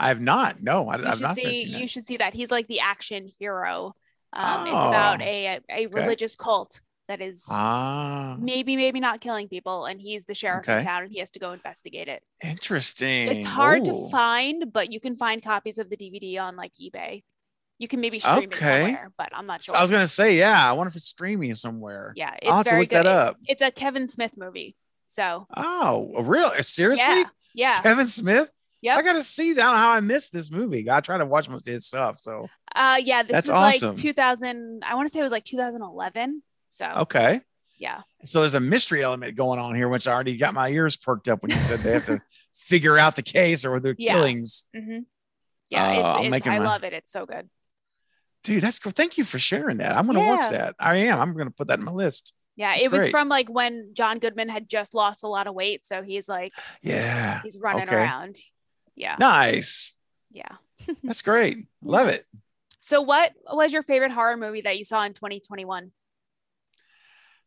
[0.00, 0.62] I have not.
[0.62, 1.90] No, I, i've not see seen you that.
[1.90, 2.34] should see that.
[2.34, 3.94] He's like the action hero.
[4.32, 9.48] Um, it's Oh, about a a religious cult that is Ah, maybe maybe not killing
[9.48, 10.78] people, and he's the sheriff Okay.
[10.80, 12.22] in town, and he has to go investigate it.
[12.44, 13.28] interesting.
[13.28, 17.22] It's hard to find, but you can find copies of the DVD on like eBay.
[17.78, 18.82] You can maybe stream it Okay.
[18.86, 19.76] somewhere, but I'm not sure.
[19.76, 20.68] I was gonna say, yeah.
[20.68, 22.12] I wonder if it's streaming somewhere.
[22.16, 23.06] yeah, it's I'll very good.
[23.06, 23.36] up.
[23.46, 24.74] It's a Kevin Smith movie.
[25.06, 26.50] So Oh, real?
[26.60, 27.04] Seriously?
[27.20, 27.24] yeah,
[27.54, 28.50] yeah, Kevin Smith?
[28.80, 28.96] Yeah.
[28.96, 30.88] I gotta see that how I missed this movie.
[30.90, 32.18] I try to watch most of his stuff.
[32.18, 33.22] So uh, yeah.
[33.22, 33.88] This That's was awesome.
[33.94, 34.82] like 2000.
[34.84, 36.42] I want to say it was like 2011.
[36.68, 37.40] So okay.
[37.78, 40.96] yeah, So there's a mystery element going on here, which I already got my ears
[40.96, 42.20] perked up when you said they have to
[42.54, 44.14] figure out the case or their Yeah.
[44.14, 44.64] killings.
[44.76, 44.98] hmm
[45.70, 45.84] yeah.
[45.84, 46.92] Uh, it's, it's I my- love it.
[46.92, 47.48] It's so good.
[48.44, 48.92] Dude, that's cool.
[48.92, 49.96] Thank you for sharing that.
[49.96, 50.74] I'm gonna watch that.
[50.78, 51.20] I am.
[51.20, 52.32] I'm gonna put that in my list.
[52.56, 53.10] Yeah, That's it was great.
[53.10, 56.52] from like when John Goodman had just lost a lot of weight, so he's like
[56.82, 57.40] Yeah.
[57.42, 57.96] he's running Okay.
[57.96, 58.36] around.
[58.96, 59.94] Yeah, Nice.
[60.30, 60.56] yeah.
[61.04, 61.66] That's great.
[61.82, 62.22] Love it.
[62.80, 65.92] So, what was your favorite horror movie that you saw in 2021?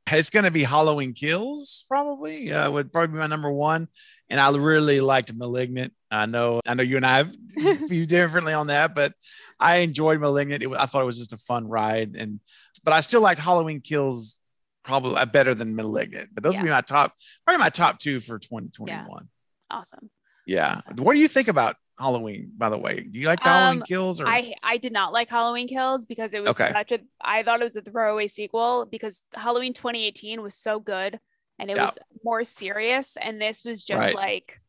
[0.07, 2.51] It's going to be Halloween Kills, probably.
[2.51, 3.87] Uh, would probably be my number one.
[4.29, 5.93] And I really liked Malignant.
[6.09, 7.35] I know, I know you and I have
[7.89, 9.13] view differently on that, but
[9.59, 10.63] I enjoyed Malignant.
[10.63, 12.39] It, I thought it was just a fun ride, and
[12.83, 14.39] but I still liked Halloween Kills
[14.83, 16.29] probably uh, better than Malignant.
[16.33, 17.13] But those would be my top,
[17.45, 19.29] probably my top two for 2021.
[19.69, 20.09] Awesome.
[20.45, 20.75] Yeah.
[20.75, 21.03] Awesome.
[21.03, 22.51] What do you think about Halloween?
[22.57, 24.19] By the way, do you like the Halloween Um, Kills?
[24.21, 26.71] Or I I did not like Halloween Kills because it was Okay.
[26.71, 31.19] such a I thought it was a throwaway sequel because Halloween 2018 was so good
[31.59, 31.85] and it Yeah.
[31.85, 34.15] was more serious and this was just Right.
[34.15, 34.59] like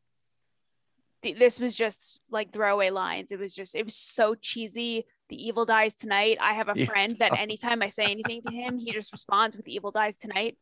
[1.22, 3.32] th- this was just like throwaway lines.
[3.32, 5.06] It was just it was so cheesy.
[5.28, 6.38] The evil dies tonight.
[6.40, 6.86] I have a Yeah.
[6.86, 10.58] friend that anytime I say anything to him, he just responds with evil dies tonight.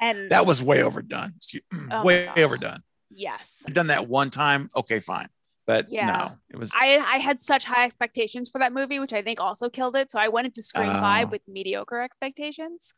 [0.00, 1.34] And that was way overdone.
[1.36, 2.82] Excuse- Oh way overdone.
[3.08, 3.62] yes.
[3.66, 4.68] I've done that one time.
[4.74, 5.28] Okay, fine.
[5.66, 6.06] But Yeah.
[6.06, 9.40] no, it was I, I had such high expectations for that movie, which I think
[9.40, 10.10] also killed it.
[10.10, 11.00] So I went into Scream Oh.
[11.00, 12.92] 5 with mediocre expectations.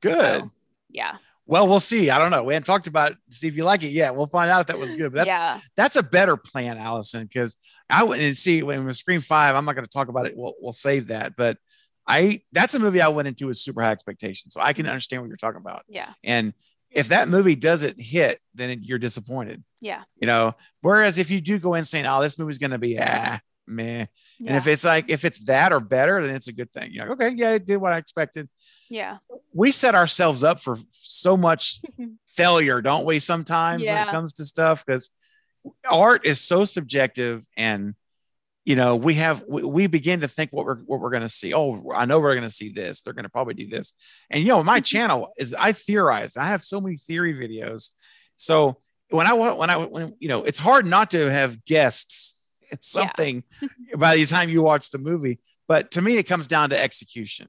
[0.00, 0.42] good.
[0.42, 0.50] So,
[0.90, 1.16] yeah.
[1.46, 2.10] Well, we'll see.
[2.10, 2.44] I don't know.
[2.44, 4.14] We haven't talked about it see if you like it yet.
[4.14, 5.12] We'll find out if that was good.
[5.12, 5.58] But that's yeah.
[5.74, 7.56] that's a better plan, Allison, because
[7.90, 9.56] I and see when Scream Five.
[9.56, 10.36] I'm not going to talk about it.
[10.36, 11.34] We'll we'll save that.
[11.36, 11.58] But
[12.06, 14.90] I that's a movie I went into with super high expectations, so I can mm-hmm.
[14.90, 15.82] understand what you're talking about.
[15.88, 16.10] Yeah.
[16.22, 16.52] And
[16.90, 19.62] if that movie doesn't hit, then you're disappointed.
[19.80, 20.02] Yeah.
[20.20, 20.54] You know.
[20.82, 24.06] Whereas if you do go in saying, "Oh, this movie's going to be ah meh,"
[24.38, 24.48] Yeah.
[24.48, 26.90] and if it's like if it's that or better, then it's a good thing.
[26.92, 28.48] You're like, okay, yeah, it did what I expected.
[28.88, 29.18] yeah.
[29.54, 31.80] we set ourselves up for so much
[32.26, 33.18] failure, don't we?
[33.18, 35.10] Sometimes when it comes to stuff, because
[35.88, 37.94] art is so subjective, and
[38.64, 41.28] you know we have we, we begin to think what we're what we're going to
[41.28, 41.54] see.
[41.54, 43.00] Oh, I know we're going to see this.
[43.00, 43.94] They're going to probably do this,
[44.30, 44.84] and you know my mm-hmm.
[44.84, 46.36] channel is I theorize.
[46.36, 47.90] I have so many theory videos,
[48.36, 48.78] so
[49.10, 52.36] when I when I when you know it's hard not to have guests
[52.80, 53.42] something
[53.96, 55.40] by the time you watch the movie.
[55.66, 57.48] But to me, it comes down to execution.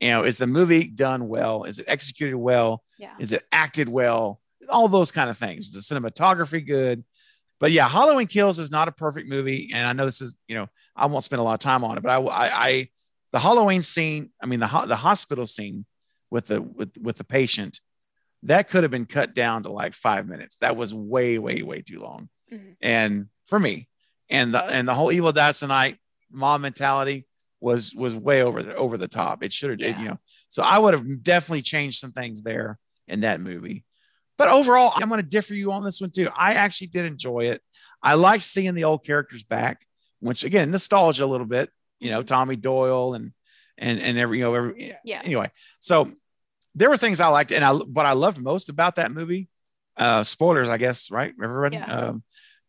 [0.00, 1.64] You know, is the movie done well?
[1.64, 2.82] Is it executed well?
[2.98, 3.12] Yeah.
[3.18, 4.40] Is it acted well?
[4.68, 5.74] All those kind of things.
[5.74, 7.04] Is the cinematography good?
[7.60, 10.56] But yeah, Halloween Kills is not a perfect movie, and I know this is you
[10.56, 12.88] know I won't spend a lot of time on it, but I I, I
[13.32, 15.84] the Halloween scene, I mean the ho- the hospital scene
[16.30, 17.80] with the with with the patient,
[18.44, 20.56] that could have been cut down to like five minutes.
[20.56, 22.76] That was way way way too long, Mhm.
[22.80, 23.88] and for me,
[24.30, 25.98] and the and the whole Evil Dies Tonight
[26.32, 27.26] mob mentality
[27.60, 29.42] was was way over the over the top.
[29.42, 29.98] It should have, Yeah.
[30.00, 30.18] you know.
[30.48, 33.84] So I would have definitely changed some things there in that movie.
[34.40, 36.30] But overall, I'm going to differ you on this one too.
[36.34, 37.60] I actually did enjoy it.
[38.02, 39.84] I like seeing the old characters back,
[40.20, 41.68] which again, nostalgia a little bit.
[41.98, 42.26] You know, Mhm.
[42.26, 43.32] Tommy Doyle and
[43.76, 45.20] and and every you know every Yeah.
[45.22, 46.10] Anyway, so
[46.74, 49.50] there were things I liked, and I what I loved most about that movie.
[49.98, 51.34] Uh, spoilers, I guess, right?
[51.42, 51.92] Everybody Yeah.
[51.94, 52.24] um,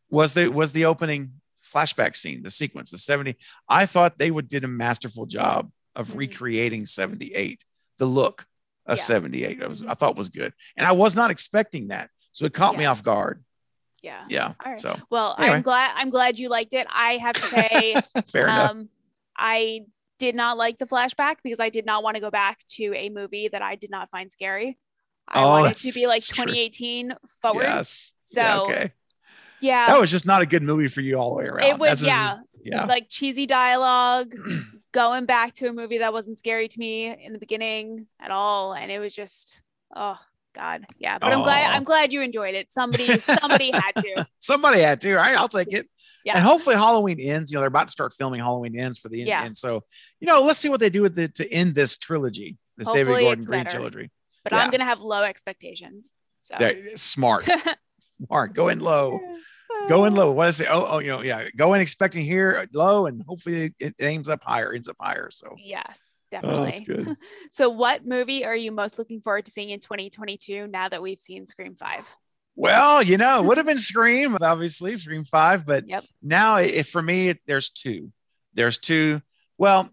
[0.09, 3.37] was the was the opening flashback scene, the sequence, the 70.
[3.69, 6.17] I thought they would did a masterful job of Mhm.
[6.17, 7.63] recreating 78,
[7.97, 8.45] the look
[8.91, 9.03] of Yeah.
[9.03, 9.63] 78.
[9.63, 9.81] I was.
[9.83, 10.53] I thought was good.
[10.77, 12.09] And I was not expecting that.
[12.31, 13.43] So it caught me off guard.
[14.01, 14.23] Yeah.
[14.29, 14.53] Yeah.
[14.65, 14.79] All right.
[14.79, 15.55] So Well, Anyway.
[15.57, 16.87] I'm glad I'm glad you liked it.
[16.89, 17.95] I have to say,
[18.27, 18.71] fair enough.
[18.71, 18.89] um,
[19.37, 19.81] I
[20.19, 23.09] did not like the flashback because I did not want to go back to a
[23.09, 24.77] movie that I did not find scary.
[25.27, 26.45] I Oh, wanted to be like that's true.
[26.45, 27.63] 2018 forward.
[27.63, 28.13] Yes.
[28.23, 28.91] So yeah, okay.
[29.61, 31.67] yeah, That was just not a good movie for you all the way around.
[31.69, 32.85] it was That's yeah, just- yeah.
[32.85, 34.33] like cheesy dialogue,
[34.91, 38.73] going back to a movie that wasn't scary to me in the beginning at all,
[38.73, 39.61] and it was just
[39.95, 40.19] oh
[40.53, 41.17] god, yeah.
[41.19, 42.71] But I'm glad I'm glad you enjoyed it.
[42.71, 44.27] Somebody somebody had to.
[44.39, 45.15] Somebody had to.
[45.15, 45.89] Right, I'll take it.
[46.25, 46.35] Yeah.
[46.35, 47.51] And hopefully Halloween ends.
[47.51, 49.27] You know, they're about to start filming Halloween ends for the end.
[49.27, 49.43] Yeah.
[49.43, 49.83] And so,
[50.19, 52.57] you know, let's see what they do with it to end this trilogy.
[52.77, 53.77] This David Gordon Green better.
[53.77, 54.11] trilogy.
[54.43, 54.59] but yeah.
[54.59, 56.13] I'm gonna have low expectations.
[56.39, 57.47] So They're smart,
[58.25, 58.53] smart.
[58.55, 59.19] Go in low.
[59.89, 60.31] Go in low.
[60.31, 60.67] What is it?
[60.69, 61.45] Oh, oh, you know, yeah.
[61.55, 65.29] Go in expecting here low, and hopefully it, it aims up higher, ends up higher.
[65.31, 66.85] So Yes, oh, that's definitely.
[67.05, 67.15] good.
[67.51, 71.19] so, what movie are you most looking forward to seeing in 2022 now that we've
[71.19, 72.15] seen Scream 5?
[72.55, 76.03] Well, you know, it would have been Scream, obviously, Scream Five, but Yep.
[76.21, 78.11] now it, for me, it, there's two.
[78.53, 79.21] There's two.
[79.57, 79.89] Well,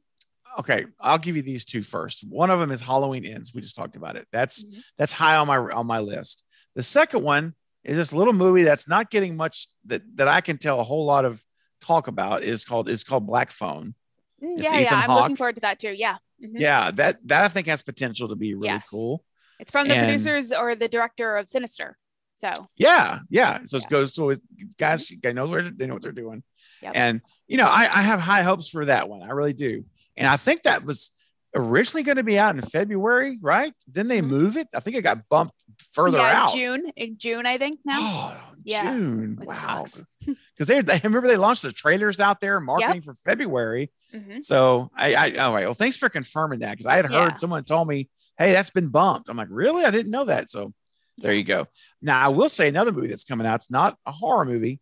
[0.59, 2.27] okay, I'll give you these two first.
[2.29, 3.55] One of them is Halloween Ends.
[3.55, 4.27] We just talked about it.
[4.33, 4.83] That's Mhm.
[4.99, 6.45] that's high on my on my list.
[6.75, 10.59] The second one is this little movie that's not getting much that that I can
[10.59, 11.43] tell a whole lot of
[11.81, 12.43] talk about.
[12.43, 13.95] is called is called Black Phone.
[14.43, 15.21] Mm, It's Yeah, yeah, Ethan I'm Hawke.
[15.23, 15.93] looking forward to that too.
[15.93, 16.17] Yeah.
[16.43, 16.59] Mhm.
[16.61, 18.89] Yeah, that that I think has potential to be really Yes.
[18.91, 19.25] cool.
[19.61, 21.97] It's from the And- producers or the director of Sinister.
[22.35, 23.59] So, Yeah, yeah.
[23.65, 23.83] So Yeah.
[23.85, 24.37] it goes to
[24.79, 26.45] guys, guys know where they know what they're doing,
[26.83, 26.93] Yep.
[26.95, 29.23] and you know I, I have high hopes for that one.
[29.25, 29.85] I really do,
[30.17, 31.11] and I think that was
[31.59, 33.72] originally going to be out in February, right?
[33.86, 34.26] Then they Mhm.
[34.28, 34.68] move it.
[34.74, 35.55] I think it got bumped
[35.93, 36.55] further yeah, out.
[36.55, 37.98] June, in June, I think now.
[38.01, 39.39] Oh, Yeah, June.
[39.40, 39.85] it Wow.
[40.26, 43.90] Because they, they remember they launched the trailers out there marketing for February.
[44.14, 44.43] Mhm.
[44.43, 45.64] So I, I all right.
[45.64, 47.36] Well, thanks for confirming that because I had heard Yeah.
[47.36, 48.09] someone told me,
[48.39, 49.28] hey, that's been bumped.
[49.28, 49.85] I'm like, really?
[49.85, 50.51] I didn't know that.
[50.51, 50.72] So
[51.18, 51.66] there you go.
[52.02, 53.56] Now I will say another movie that's coming out.
[53.56, 54.80] It's not a horror movie.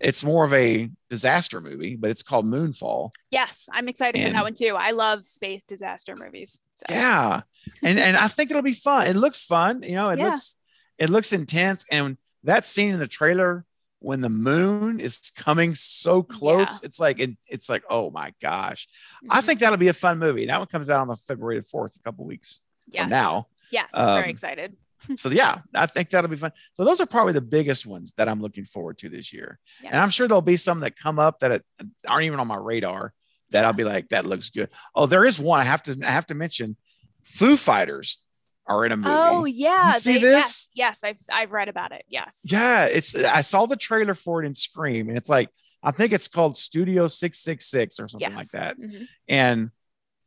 [0.00, 3.10] It's more of a disaster movie, but it's called Moonfall.
[3.30, 4.74] Yes, I'm excited for that one too.
[4.78, 6.60] I love space disaster movies.
[6.74, 6.84] So.
[6.90, 7.42] Yeah.
[7.82, 9.06] And and I think it'll be fun.
[9.06, 9.82] It looks fun.
[9.82, 10.26] You know, it Yeah.
[10.26, 10.56] looks
[10.98, 11.84] it looks intense.
[11.90, 13.64] And that scene in the trailer
[14.00, 18.86] when the moon is coming so close, it's like it, it's like, oh my gosh.
[19.30, 19.44] I Mhm.
[19.44, 20.46] think that'll be a fun movie.
[20.46, 23.02] That one comes out on the February the 4th, a couple weeks yes.
[23.04, 23.48] from now.
[23.70, 24.76] Yes, I'm very Um, excited.
[25.16, 26.52] So yeah, I think that'll be fun.
[26.74, 29.58] So those are probably the biggest ones that I'm looking forward to this year.
[29.82, 29.90] Yeah.
[29.92, 31.64] And I'm sure there'll be some that come up that it,
[32.08, 33.12] aren't even on my radar
[33.50, 34.70] that I'll be like, that looks good.
[34.94, 36.76] Oh, there is one I have to I have to mention.
[37.24, 38.22] Foo Fighters
[38.66, 39.10] are in a movie.
[39.10, 40.68] Oh yeah, You see they- this?
[40.74, 42.04] Yes, yes, I've I've read about it.
[42.08, 42.40] Yes.
[42.44, 45.50] Yeah, it's I saw the trailer for it in Scream, and it's like
[45.82, 48.36] I think it's called Studio 666 or something Yes.
[48.36, 48.78] like that.
[48.80, 49.06] Mhm.
[49.28, 49.70] And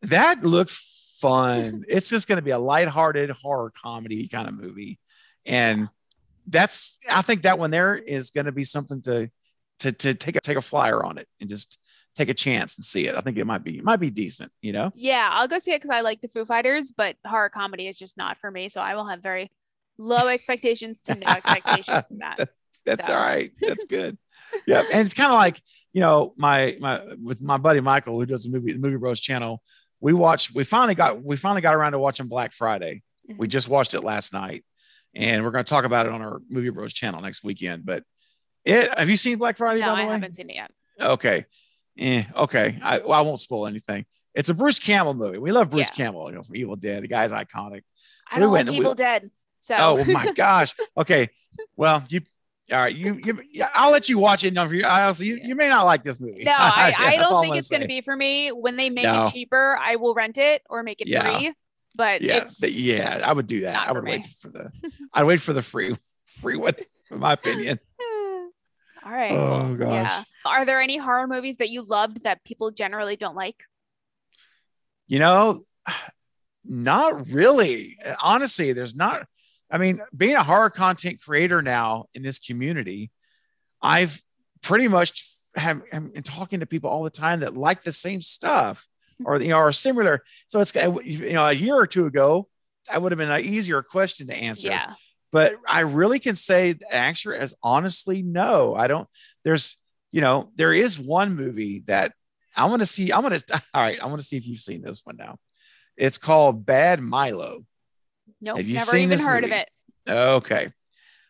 [0.03, 0.88] that looks
[1.21, 1.83] fun.
[1.87, 4.99] it's just going to be a lighthearted horror comedy kind of movie.
[5.45, 5.89] And
[6.47, 9.29] that's I think that one there is going to be something to
[9.79, 11.79] to to take a take a flyer on it and just
[12.15, 13.15] take a chance and see it.
[13.15, 14.91] I think it might be it might be decent, you know.
[14.95, 17.97] Yeah, I'll go see it because I like the Foo Fighters, but horror comedy is
[17.97, 18.67] just not for me.
[18.69, 19.51] So I will have very
[19.97, 22.49] low expectations to no expectations from that.
[22.85, 23.13] That's So.
[23.13, 23.51] all right.
[23.61, 24.17] That's good.
[24.65, 25.61] yeah, and it's kind of like
[25.93, 29.19] you know my my with my buddy Michael who does the movie the Movie Bros
[29.21, 29.61] channel.
[30.01, 30.55] We watched.
[30.55, 33.03] We finally got we finally got around to watching Black Friday.
[33.27, 33.49] We Mhm.
[33.49, 34.63] just watched it last night,
[35.13, 37.85] and we're going to talk about it on our Movie Bros channel next weekend.
[37.85, 38.03] But
[38.65, 39.81] it have you seen Black Friday?
[39.81, 40.11] No, by the I way?
[40.13, 40.71] haven't seen it yet.
[40.99, 41.45] Okay.
[41.97, 42.79] Eh, okay.
[42.81, 44.05] I, well, I won't spoil anything.
[44.33, 45.37] It's a Bruce Campbell movie.
[45.37, 46.05] We love Bruce Yeah.
[46.05, 47.03] Campbell, you know, from Evil Dead.
[47.03, 47.81] The guy's iconic.
[48.31, 49.29] I So we don't went like and we- Evil Dead.
[49.59, 50.73] So Oh my gosh.
[50.95, 51.27] Okay.
[51.75, 52.21] Well, you.
[52.71, 53.41] All right, you, you.
[53.51, 54.53] yeah, I'll let you watch it.
[54.53, 56.43] No, for you, honestly, you, you may not like this movie.
[56.43, 58.49] no, I, I don't think it's going to be for me.
[58.49, 59.25] When they make No.
[59.25, 61.21] it cheaper, I will rent it or make it Yeah.
[61.39, 61.53] free.
[61.95, 63.75] But Yeah, yeah, I would do that.
[63.75, 64.11] I for would me.
[64.11, 64.71] wait for the.
[65.13, 65.95] I'd wait for the free,
[66.27, 66.75] free one,
[67.09, 67.79] in my opinion.
[69.03, 69.31] All right.
[69.31, 69.91] Oh, gosh.
[69.91, 70.23] Yeah.
[70.45, 73.63] Are there any horror movies that you loved that people generally don't like?
[75.07, 75.61] You know,
[76.65, 77.95] not really.
[78.23, 79.25] Honestly, there's not.
[79.71, 83.11] I mean, being a horror content creator now in this community,
[83.81, 84.21] I've
[84.61, 88.87] pretty much have am talking to people all the time that like the same stuff
[89.25, 90.23] or you know are similar.
[90.47, 92.47] So it's uh, you know a year or two ago,
[92.87, 94.69] that would have been an easier question to answer.
[94.69, 94.93] Yeah.
[95.31, 98.75] but I really can say the answer is honestly no.
[98.75, 99.07] I don't.
[99.43, 99.77] There's,
[100.11, 102.13] you know, there is one movie that
[102.55, 103.11] I want to see.
[103.11, 103.41] I'm gonna.
[103.73, 105.37] All right, I want to see if you've seen this one now.
[105.97, 107.65] It's called Bad Milo.
[108.41, 108.57] Nope.
[108.57, 109.53] Have you Never seen even this heard movie?
[109.55, 109.69] of it.
[110.11, 110.71] Okay.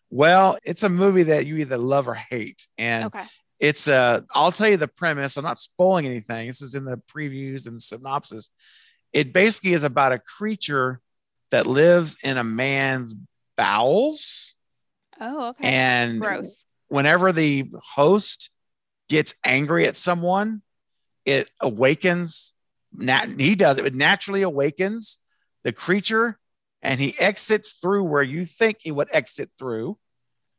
[0.10, 3.23] Well, it's a movie that you either love or hate, and Okay.
[3.60, 5.38] it's uh I'll tell you the premise.
[5.38, 6.48] I'm not spoiling anything.
[6.48, 8.49] This is in the previews and synopsis.
[9.14, 11.02] It basically is about a creature
[11.52, 13.15] that lives in a man's
[13.57, 14.56] bowels
[15.19, 15.68] Oh, okay.
[15.68, 16.64] and Gross.
[16.88, 18.49] whenever the host
[19.10, 20.61] gets angry at someone,
[21.26, 22.53] it awakens.
[22.94, 23.86] Nat- he does it.
[23.86, 25.18] It naturally awakens
[25.64, 26.39] the creature,
[26.81, 29.97] and he exits through where you think he would exit through.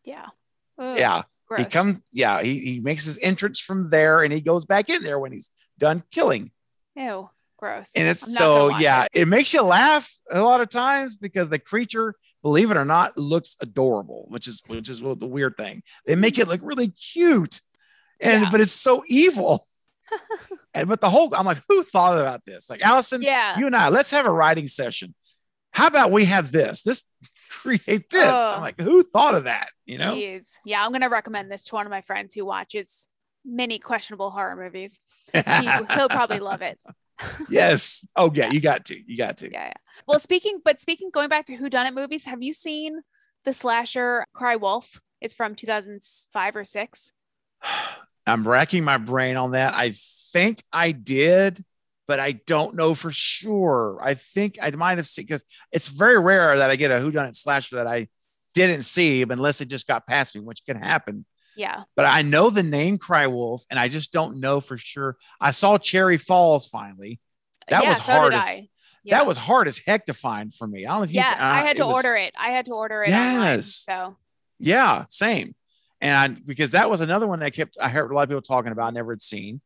[0.05, 0.27] Yeah.
[0.79, 1.59] Ugh, Yeah, Gross.
[1.61, 1.99] he comes.
[2.13, 5.33] Yeah, he, he makes his entrance from there, and he goes back in there when
[5.33, 6.51] he's done killing.
[6.95, 7.29] Ew.
[7.59, 7.93] Gross.
[7.95, 9.23] And it's so yeah, it.
[9.23, 13.19] it makes you laugh a lot of times because the creature, believe it or not,
[13.19, 15.83] looks adorable, which is which is what the weird thing.
[16.07, 17.61] They make it look really cute,
[18.19, 18.49] and Yeah.
[18.51, 19.67] but it's so evil.
[20.75, 22.71] and but the whole I'm like, who thought about this?
[22.71, 23.59] Like Allison, yeah.
[23.59, 25.15] you and I, let's have a writing session.
[25.73, 26.83] How about we have this?
[26.83, 27.05] This
[27.49, 28.33] create this.
[28.35, 28.55] Oh.
[28.57, 29.71] I'm like, who thought of that?
[29.87, 30.15] You know?
[30.15, 30.53] Jeez.
[30.65, 33.09] Yeah, I'm gonna recommend this to one of my friends who watches
[33.45, 35.01] many questionable horror movies.
[35.33, 35.41] He,
[35.95, 36.79] he'll probably love it.
[37.51, 38.07] yes.
[38.17, 38.99] Oh yeah, you got to.
[38.99, 39.51] You got to.
[39.51, 39.73] Yeah, yeah.
[40.07, 43.01] Well, speaking, but speaking, going back to Who Done It movies, have you seen
[43.45, 45.01] the slasher Cry Wolf?
[45.21, 47.13] It's from 2005 or six.
[48.27, 49.75] I'm racking my brain on that.
[49.75, 49.95] I
[50.33, 51.65] think I did,
[52.11, 54.01] but I don't know for sure.
[54.03, 57.37] I think I might have seen because it's very rare that I get a whodunit
[57.37, 58.09] slasher that I
[58.53, 61.25] didn't see, unless it just got past me, which can happen.
[61.55, 61.85] Yeah.
[61.95, 65.19] But I know the name Cry Wolf, and I just don't know for sure.
[65.41, 67.21] I saw Cherry Falls finally.
[67.69, 68.69] That yeah, was so hard as- I.
[69.05, 69.19] Yeah.
[69.19, 70.87] That was hard as heck to find for me.
[70.87, 71.21] I don't know if you.
[71.21, 72.35] yeah, I uh, had to was- order it.
[72.37, 73.13] I had to order it.
[73.13, 73.85] Online, Yes.
[73.89, 74.17] so
[74.59, 75.55] Yeah, same.
[76.01, 78.31] And I, because that was another one that I kept, I heard a lot of
[78.31, 79.61] people talking about, I never had seen.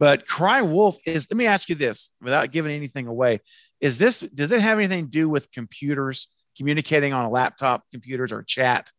[0.00, 3.40] But Cry Wolf is, let me ask you this without giving anything away.
[3.80, 8.32] Is this, does it have anything to do with computers communicating on a laptop, computers,
[8.32, 8.90] or chat?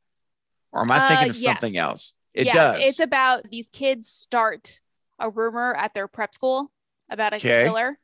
[0.72, 2.14] Or am I Uh, thinking of something else?
[2.34, 2.86] It yes, does.
[2.86, 4.80] It's about these kids start
[5.20, 6.72] a rumor at their prep school
[7.10, 7.66] about a Okay.
[7.66, 8.00] killer.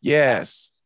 [0.00, 0.79] yes.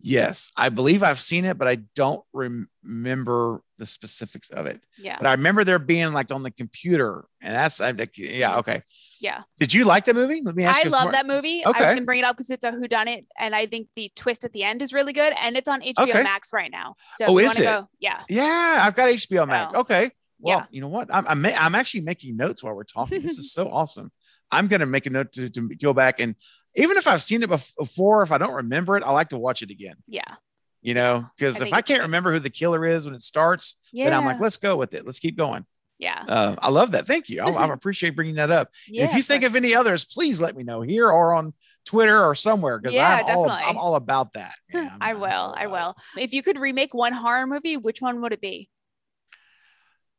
[0.00, 0.52] Yes.
[0.56, 4.80] I believe I've seen it, but I don't rem- remember the specifics of it.
[4.96, 5.16] Yeah.
[5.18, 7.24] But I remember there being like on the computer.
[7.40, 8.82] And that's, I, yeah, okay.
[9.20, 9.42] Yeah.
[9.58, 10.40] Did you like that movie?
[10.44, 11.62] Let me ask I love some- that movie.
[11.66, 11.84] Okay.
[11.84, 14.44] I was to bring it up because it's a whodunit, and I think the twist
[14.44, 16.22] at the end is really good, and it's on HBO Okay.
[16.22, 16.94] Max right now.
[17.16, 17.64] So Oh, is it?
[17.64, 18.22] Go, yeah.
[18.28, 19.72] Yeah, I've got HBO Max.
[19.72, 20.10] So, Okay.
[20.40, 20.64] Well, yeah.
[20.70, 21.08] you know what?
[21.12, 23.20] I'm I'm, I'm actually making notes while we're talking.
[23.20, 24.12] this is so awesome.
[24.52, 26.36] I'm gonna make a note to, to go back and
[26.78, 29.62] even if I've seen it before, if I don't remember it, I like to watch
[29.62, 29.96] it again.
[30.06, 30.34] Yeah.
[30.80, 34.04] You know, because if I can't remember who the killer is when it starts, Yeah.
[34.04, 35.04] then I'm like, let's go with it.
[35.04, 35.66] Let's keep going.
[35.98, 36.22] yeah.
[36.28, 37.06] Uh, I love that.
[37.06, 37.42] Thank you.
[37.42, 38.68] I, I appreciate bringing that up.
[38.86, 39.04] Yeah.
[39.04, 41.52] if you think of any others, please let me know here or on
[41.84, 43.70] Twitter or somewhere because Yeah, I'm, all, definitely.
[43.70, 44.54] I'm all about that.
[45.00, 45.28] I will.
[45.32, 45.96] all I will.
[46.16, 48.68] If you could remake one horror movie, which one would it be?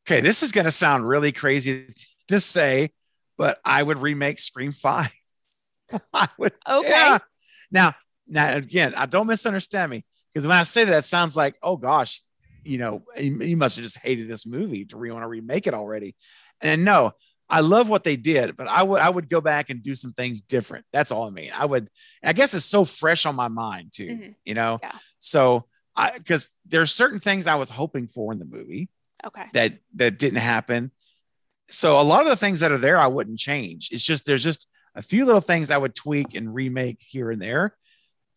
[0.05, 1.93] Okay, this is going to sound really crazy
[2.27, 2.91] to say,
[3.37, 5.09] but I would remake Scream 5.
[6.13, 6.53] I would.
[6.67, 6.89] Okay.
[6.89, 7.17] Yeah.
[7.71, 7.95] Now,
[8.27, 11.77] now again, I don't misunderstand me because when I say that, it sounds like, oh
[11.77, 12.21] gosh,
[12.63, 15.73] you know, you, must have just hated this movie to re- want to remake it
[15.73, 16.15] already.
[16.61, 17.13] And no,
[17.49, 20.11] I love what they did, but I would I would go back and do some
[20.11, 20.85] things different.
[20.93, 21.51] That's all I mean.
[21.55, 21.89] I would.
[22.23, 24.07] I guess it's so fresh on my mind too.
[24.07, 24.35] Mhm.
[24.45, 24.79] You know.
[24.83, 24.91] Yeah.
[25.17, 28.89] So I because there's certain things I was hoping for in the movie
[29.25, 29.45] Okay.
[29.53, 30.91] that that didn't happen.
[31.69, 33.89] So a lot of the things that are there I wouldn't change.
[33.91, 34.67] It's just there's just
[34.99, 37.73] a few little things I would tweak and remake here and there.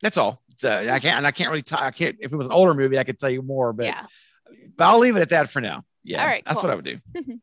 [0.01, 0.41] That's all.
[0.51, 2.53] It's, uh, I can't and I can't really t- I can't if it was an
[2.53, 4.07] older movie I could tell you more, but yeah.
[4.77, 5.83] but I'll leave it at that for now.
[6.05, 6.69] Yeah, All right, that's cool.
[6.69, 6.99] what I would do.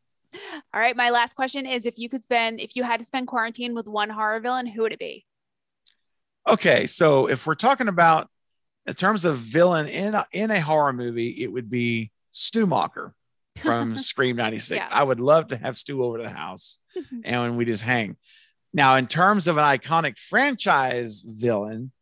[0.74, 0.96] All right.
[0.96, 3.88] My last question is: If you could spend, if you had to spend quarantine with
[3.88, 5.26] one horror villain, who would it be?
[6.48, 8.28] Okay, so if we're talking about
[8.86, 13.12] in terms of villain in a, in a horror movie, it would be Stu Macher
[13.58, 14.86] from Scream '96.
[14.86, 14.96] Yeah.
[14.96, 16.78] I would love to have Stu over to the house,
[17.24, 18.16] and we just hang.
[18.72, 21.92] Now, in terms of an iconic franchise villain,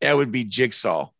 [0.00, 1.10] it would be Jigsaw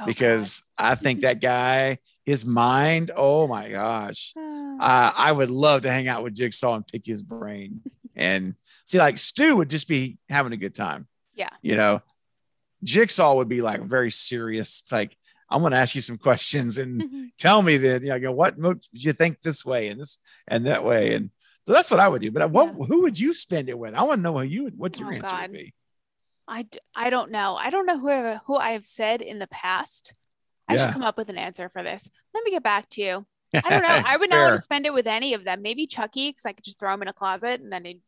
[0.00, 4.34] Oh, because I think that guy, his mind, oh my gosh.
[4.80, 7.82] Uh, I would love to hang out with Jigsaw and pick his brain
[8.16, 8.54] and
[8.86, 8.96] see.
[8.96, 11.06] Like Stu would just be having a good time.
[11.34, 11.50] Yeah.
[11.60, 12.00] you know,
[12.82, 14.82] Jigsaw would be like very serious.
[14.90, 15.14] Like
[15.50, 18.80] I'm going to ask you some questions and tell me that you know what mo-
[18.90, 20.16] you think this way and this
[20.48, 21.28] and that way and
[21.66, 22.30] so that's what I would do.
[22.30, 22.84] But what Yeah.
[22.86, 23.94] who would you spend it with?
[23.94, 25.42] I want to know who you would what your Oh, answer God.
[25.50, 25.74] would be.
[26.48, 27.54] I, I don't know.
[27.56, 30.14] I don't know who I, who I have said in the past.
[30.68, 30.86] I Yeah.
[30.86, 32.08] should come up with an answer for this.
[32.34, 33.26] Let me get back to you.
[33.54, 34.02] I don't know.
[34.04, 35.62] I would not want to spend it with any of them.
[35.62, 38.00] Maybe Chucky, because I could just throw him in a closet and then he'd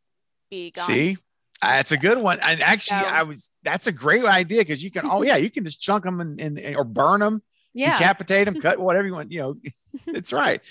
[0.49, 0.85] be gone.
[0.85, 1.17] See,
[1.61, 2.39] ah, that's a good one.
[2.41, 5.05] And actually, So- I was that's a great idea because you can.
[5.05, 7.41] Oh yeah, you can just chunk them and, and or burn them,
[7.73, 7.97] Yeah.
[7.97, 9.31] decapitate them, cut whatever you want.
[9.31, 9.55] You know,
[10.07, 10.61] it's right.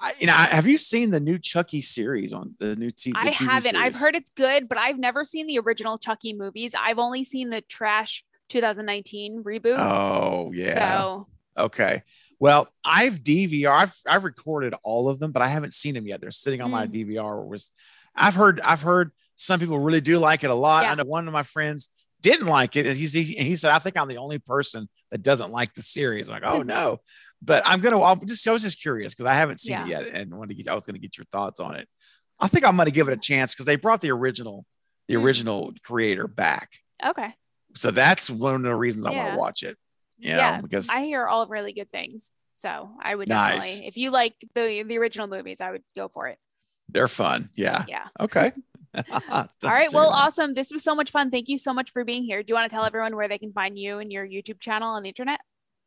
[0.00, 3.12] I, you know, I, have you seen the new Chucky series on the new t-
[3.12, 3.76] the I TV haven't.
[3.76, 6.74] I've heard it's good, but I've never seen the original Chucky movies.
[6.78, 9.78] I've only seen the trash 2019 reboot.
[9.78, 10.98] Oh yeah.
[11.02, 11.28] So
[11.58, 12.02] Okay.
[12.38, 13.70] Well, I've DVR.
[13.70, 16.20] I've I've recorded all of them, but I haven't seen them yet.
[16.20, 16.72] They're sitting on Hmm.
[16.76, 17.46] my DVR.
[17.48, 17.70] Was
[18.14, 20.84] I've heard I've heard some people really do like it a lot.
[20.84, 20.92] Yeah.
[20.92, 21.88] I know one of my friends
[22.30, 22.86] didn't like it.
[22.86, 25.82] and He's, he, he said, I think I'm the only person that doesn't like the
[25.82, 26.28] series.
[26.28, 27.00] I'm like, oh no.
[27.42, 30.06] But I'm gonna I'll just I was just curious because I haven't seen it yet
[30.08, 31.88] and wanted to get I was gonna get your thoughts on it.
[32.40, 34.64] I think I'm gonna give it a chance because they brought the original,
[35.08, 35.24] the Hmm.
[35.24, 36.70] original creator back.
[37.04, 37.34] okay.
[37.74, 39.76] So that's one of the reasons I want to watch it.
[40.18, 42.32] You Yeah, know, because I hear all really good things.
[42.54, 43.52] So I would Nice.
[43.54, 46.38] definitely if you like the the original movies, I would go for it.
[46.88, 47.50] they're fun.
[47.54, 47.84] Yeah.
[47.86, 48.06] Yeah.
[48.18, 48.52] Okay.
[49.30, 49.92] All right.
[49.92, 50.54] Well, awesome.
[50.54, 51.30] This was so much fun.
[51.30, 52.42] Thank you so much for being here.
[52.42, 54.88] Do you want to tell everyone where they can find you and your YouTube channel
[54.88, 55.40] on the internet?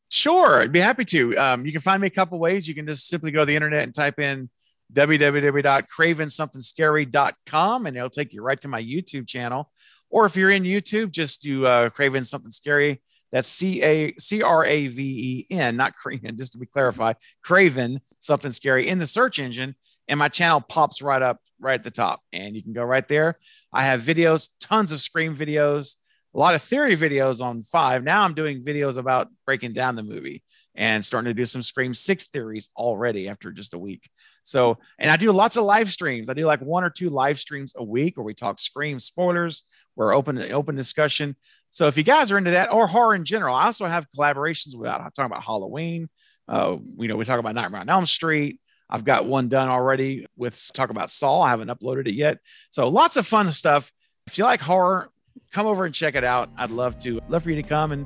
[0.10, 1.36] Sure, I'd be happy to.
[1.38, 2.68] Um, you can find me a couple ways.
[2.68, 4.49] You can just simply go to the internet and type in
[4.94, 9.69] www.cravensomethingscary.com and it'll take you right to my YouTube channel.
[10.10, 13.03] Or if you're in YouTube, just do uh, Craven Something Scary.
[13.31, 17.18] That's C A C R A V E N, not Craven, just to be clarified.
[17.43, 19.76] Craven Something Scary in the search engine,
[20.07, 22.22] and my channel pops right up right at the top.
[22.34, 23.35] And you can go right there.
[23.72, 25.95] I have videos, tons of Scream videos,
[26.34, 28.03] a lot of theory videos on five.
[28.03, 30.43] Now I'm doing videos about breaking down the movie
[30.75, 34.09] and starting to do some Scream Six theories already after just a week.
[34.43, 36.29] So, and I do lots of live streams.
[36.29, 39.63] I do like one or two live streams a week where we talk Scream spoilers.
[39.95, 41.35] We're open open discussion.
[41.69, 44.75] So if you guys are into that or horror in general, I also have collaborations
[44.75, 46.09] with I'm talking about Halloween.
[46.47, 48.59] Uh, you know, we talk about Nightmare on Elm Street.
[48.89, 51.41] I've got one done already with talk about Saw.
[51.41, 52.39] I haven't uploaded it yet.
[52.71, 53.91] So lots of fun stuff.
[54.25, 55.11] If you like horror,
[55.51, 56.49] come over and check it out.
[56.57, 58.05] I'd love to love for you to come and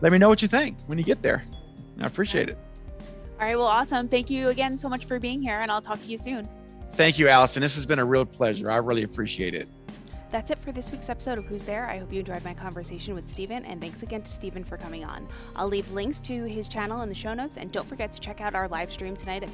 [0.00, 1.44] let me know what you think when you get there.
[2.00, 2.58] I appreciate it.
[3.40, 3.56] All right.
[3.56, 4.08] Well, awesome.
[4.08, 6.48] Thank you again so much for being here, and I'll talk to you soon.
[6.92, 7.60] Thank you, Allison.
[7.60, 8.70] This has been a real pleasure.
[8.70, 9.68] I really appreciate it.
[10.30, 11.86] That's it for this week's episode of Who's There.
[11.86, 15.04] I hope you enjoyed my conversation with Stephen, and thanks again to Stephen for coming
[15.04, 15.28] on.
[15.54, 18.40] I'll leave links to his channel in the show notes, and don't forget to check
[18.40, 19.44] out our live stream tonight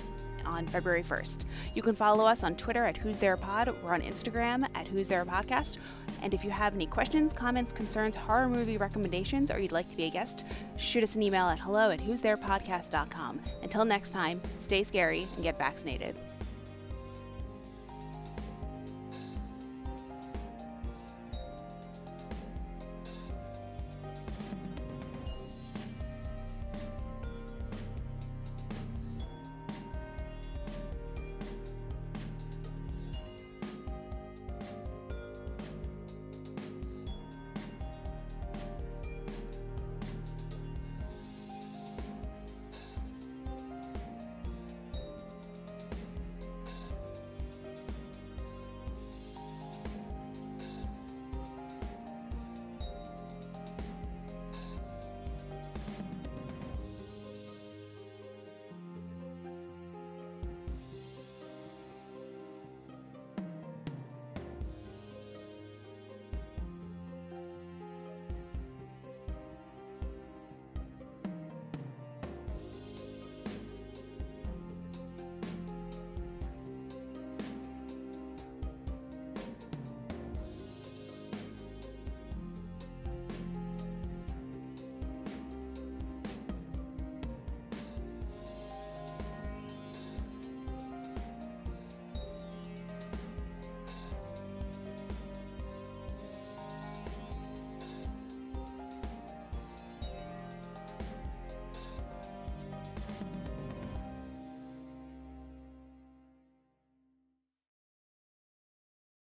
[0.48, 1.44] on February 1st.
[1.74, 3.74] You can follow us on Twitter at Who's There Pod.
[3.82, 5.78] We're on Instagram at Who's There Podcast.
[6.22, 9.96] And if you have any questions, comments, concerns, horror movie recommendations, or you'd like to
[9.96, 10.44] be a guest,
[10.76, 13.40] shoot us an email at hello at who's there podcast.com.
[13.62, 16.16] Until next time, stay scary and get vaccinated.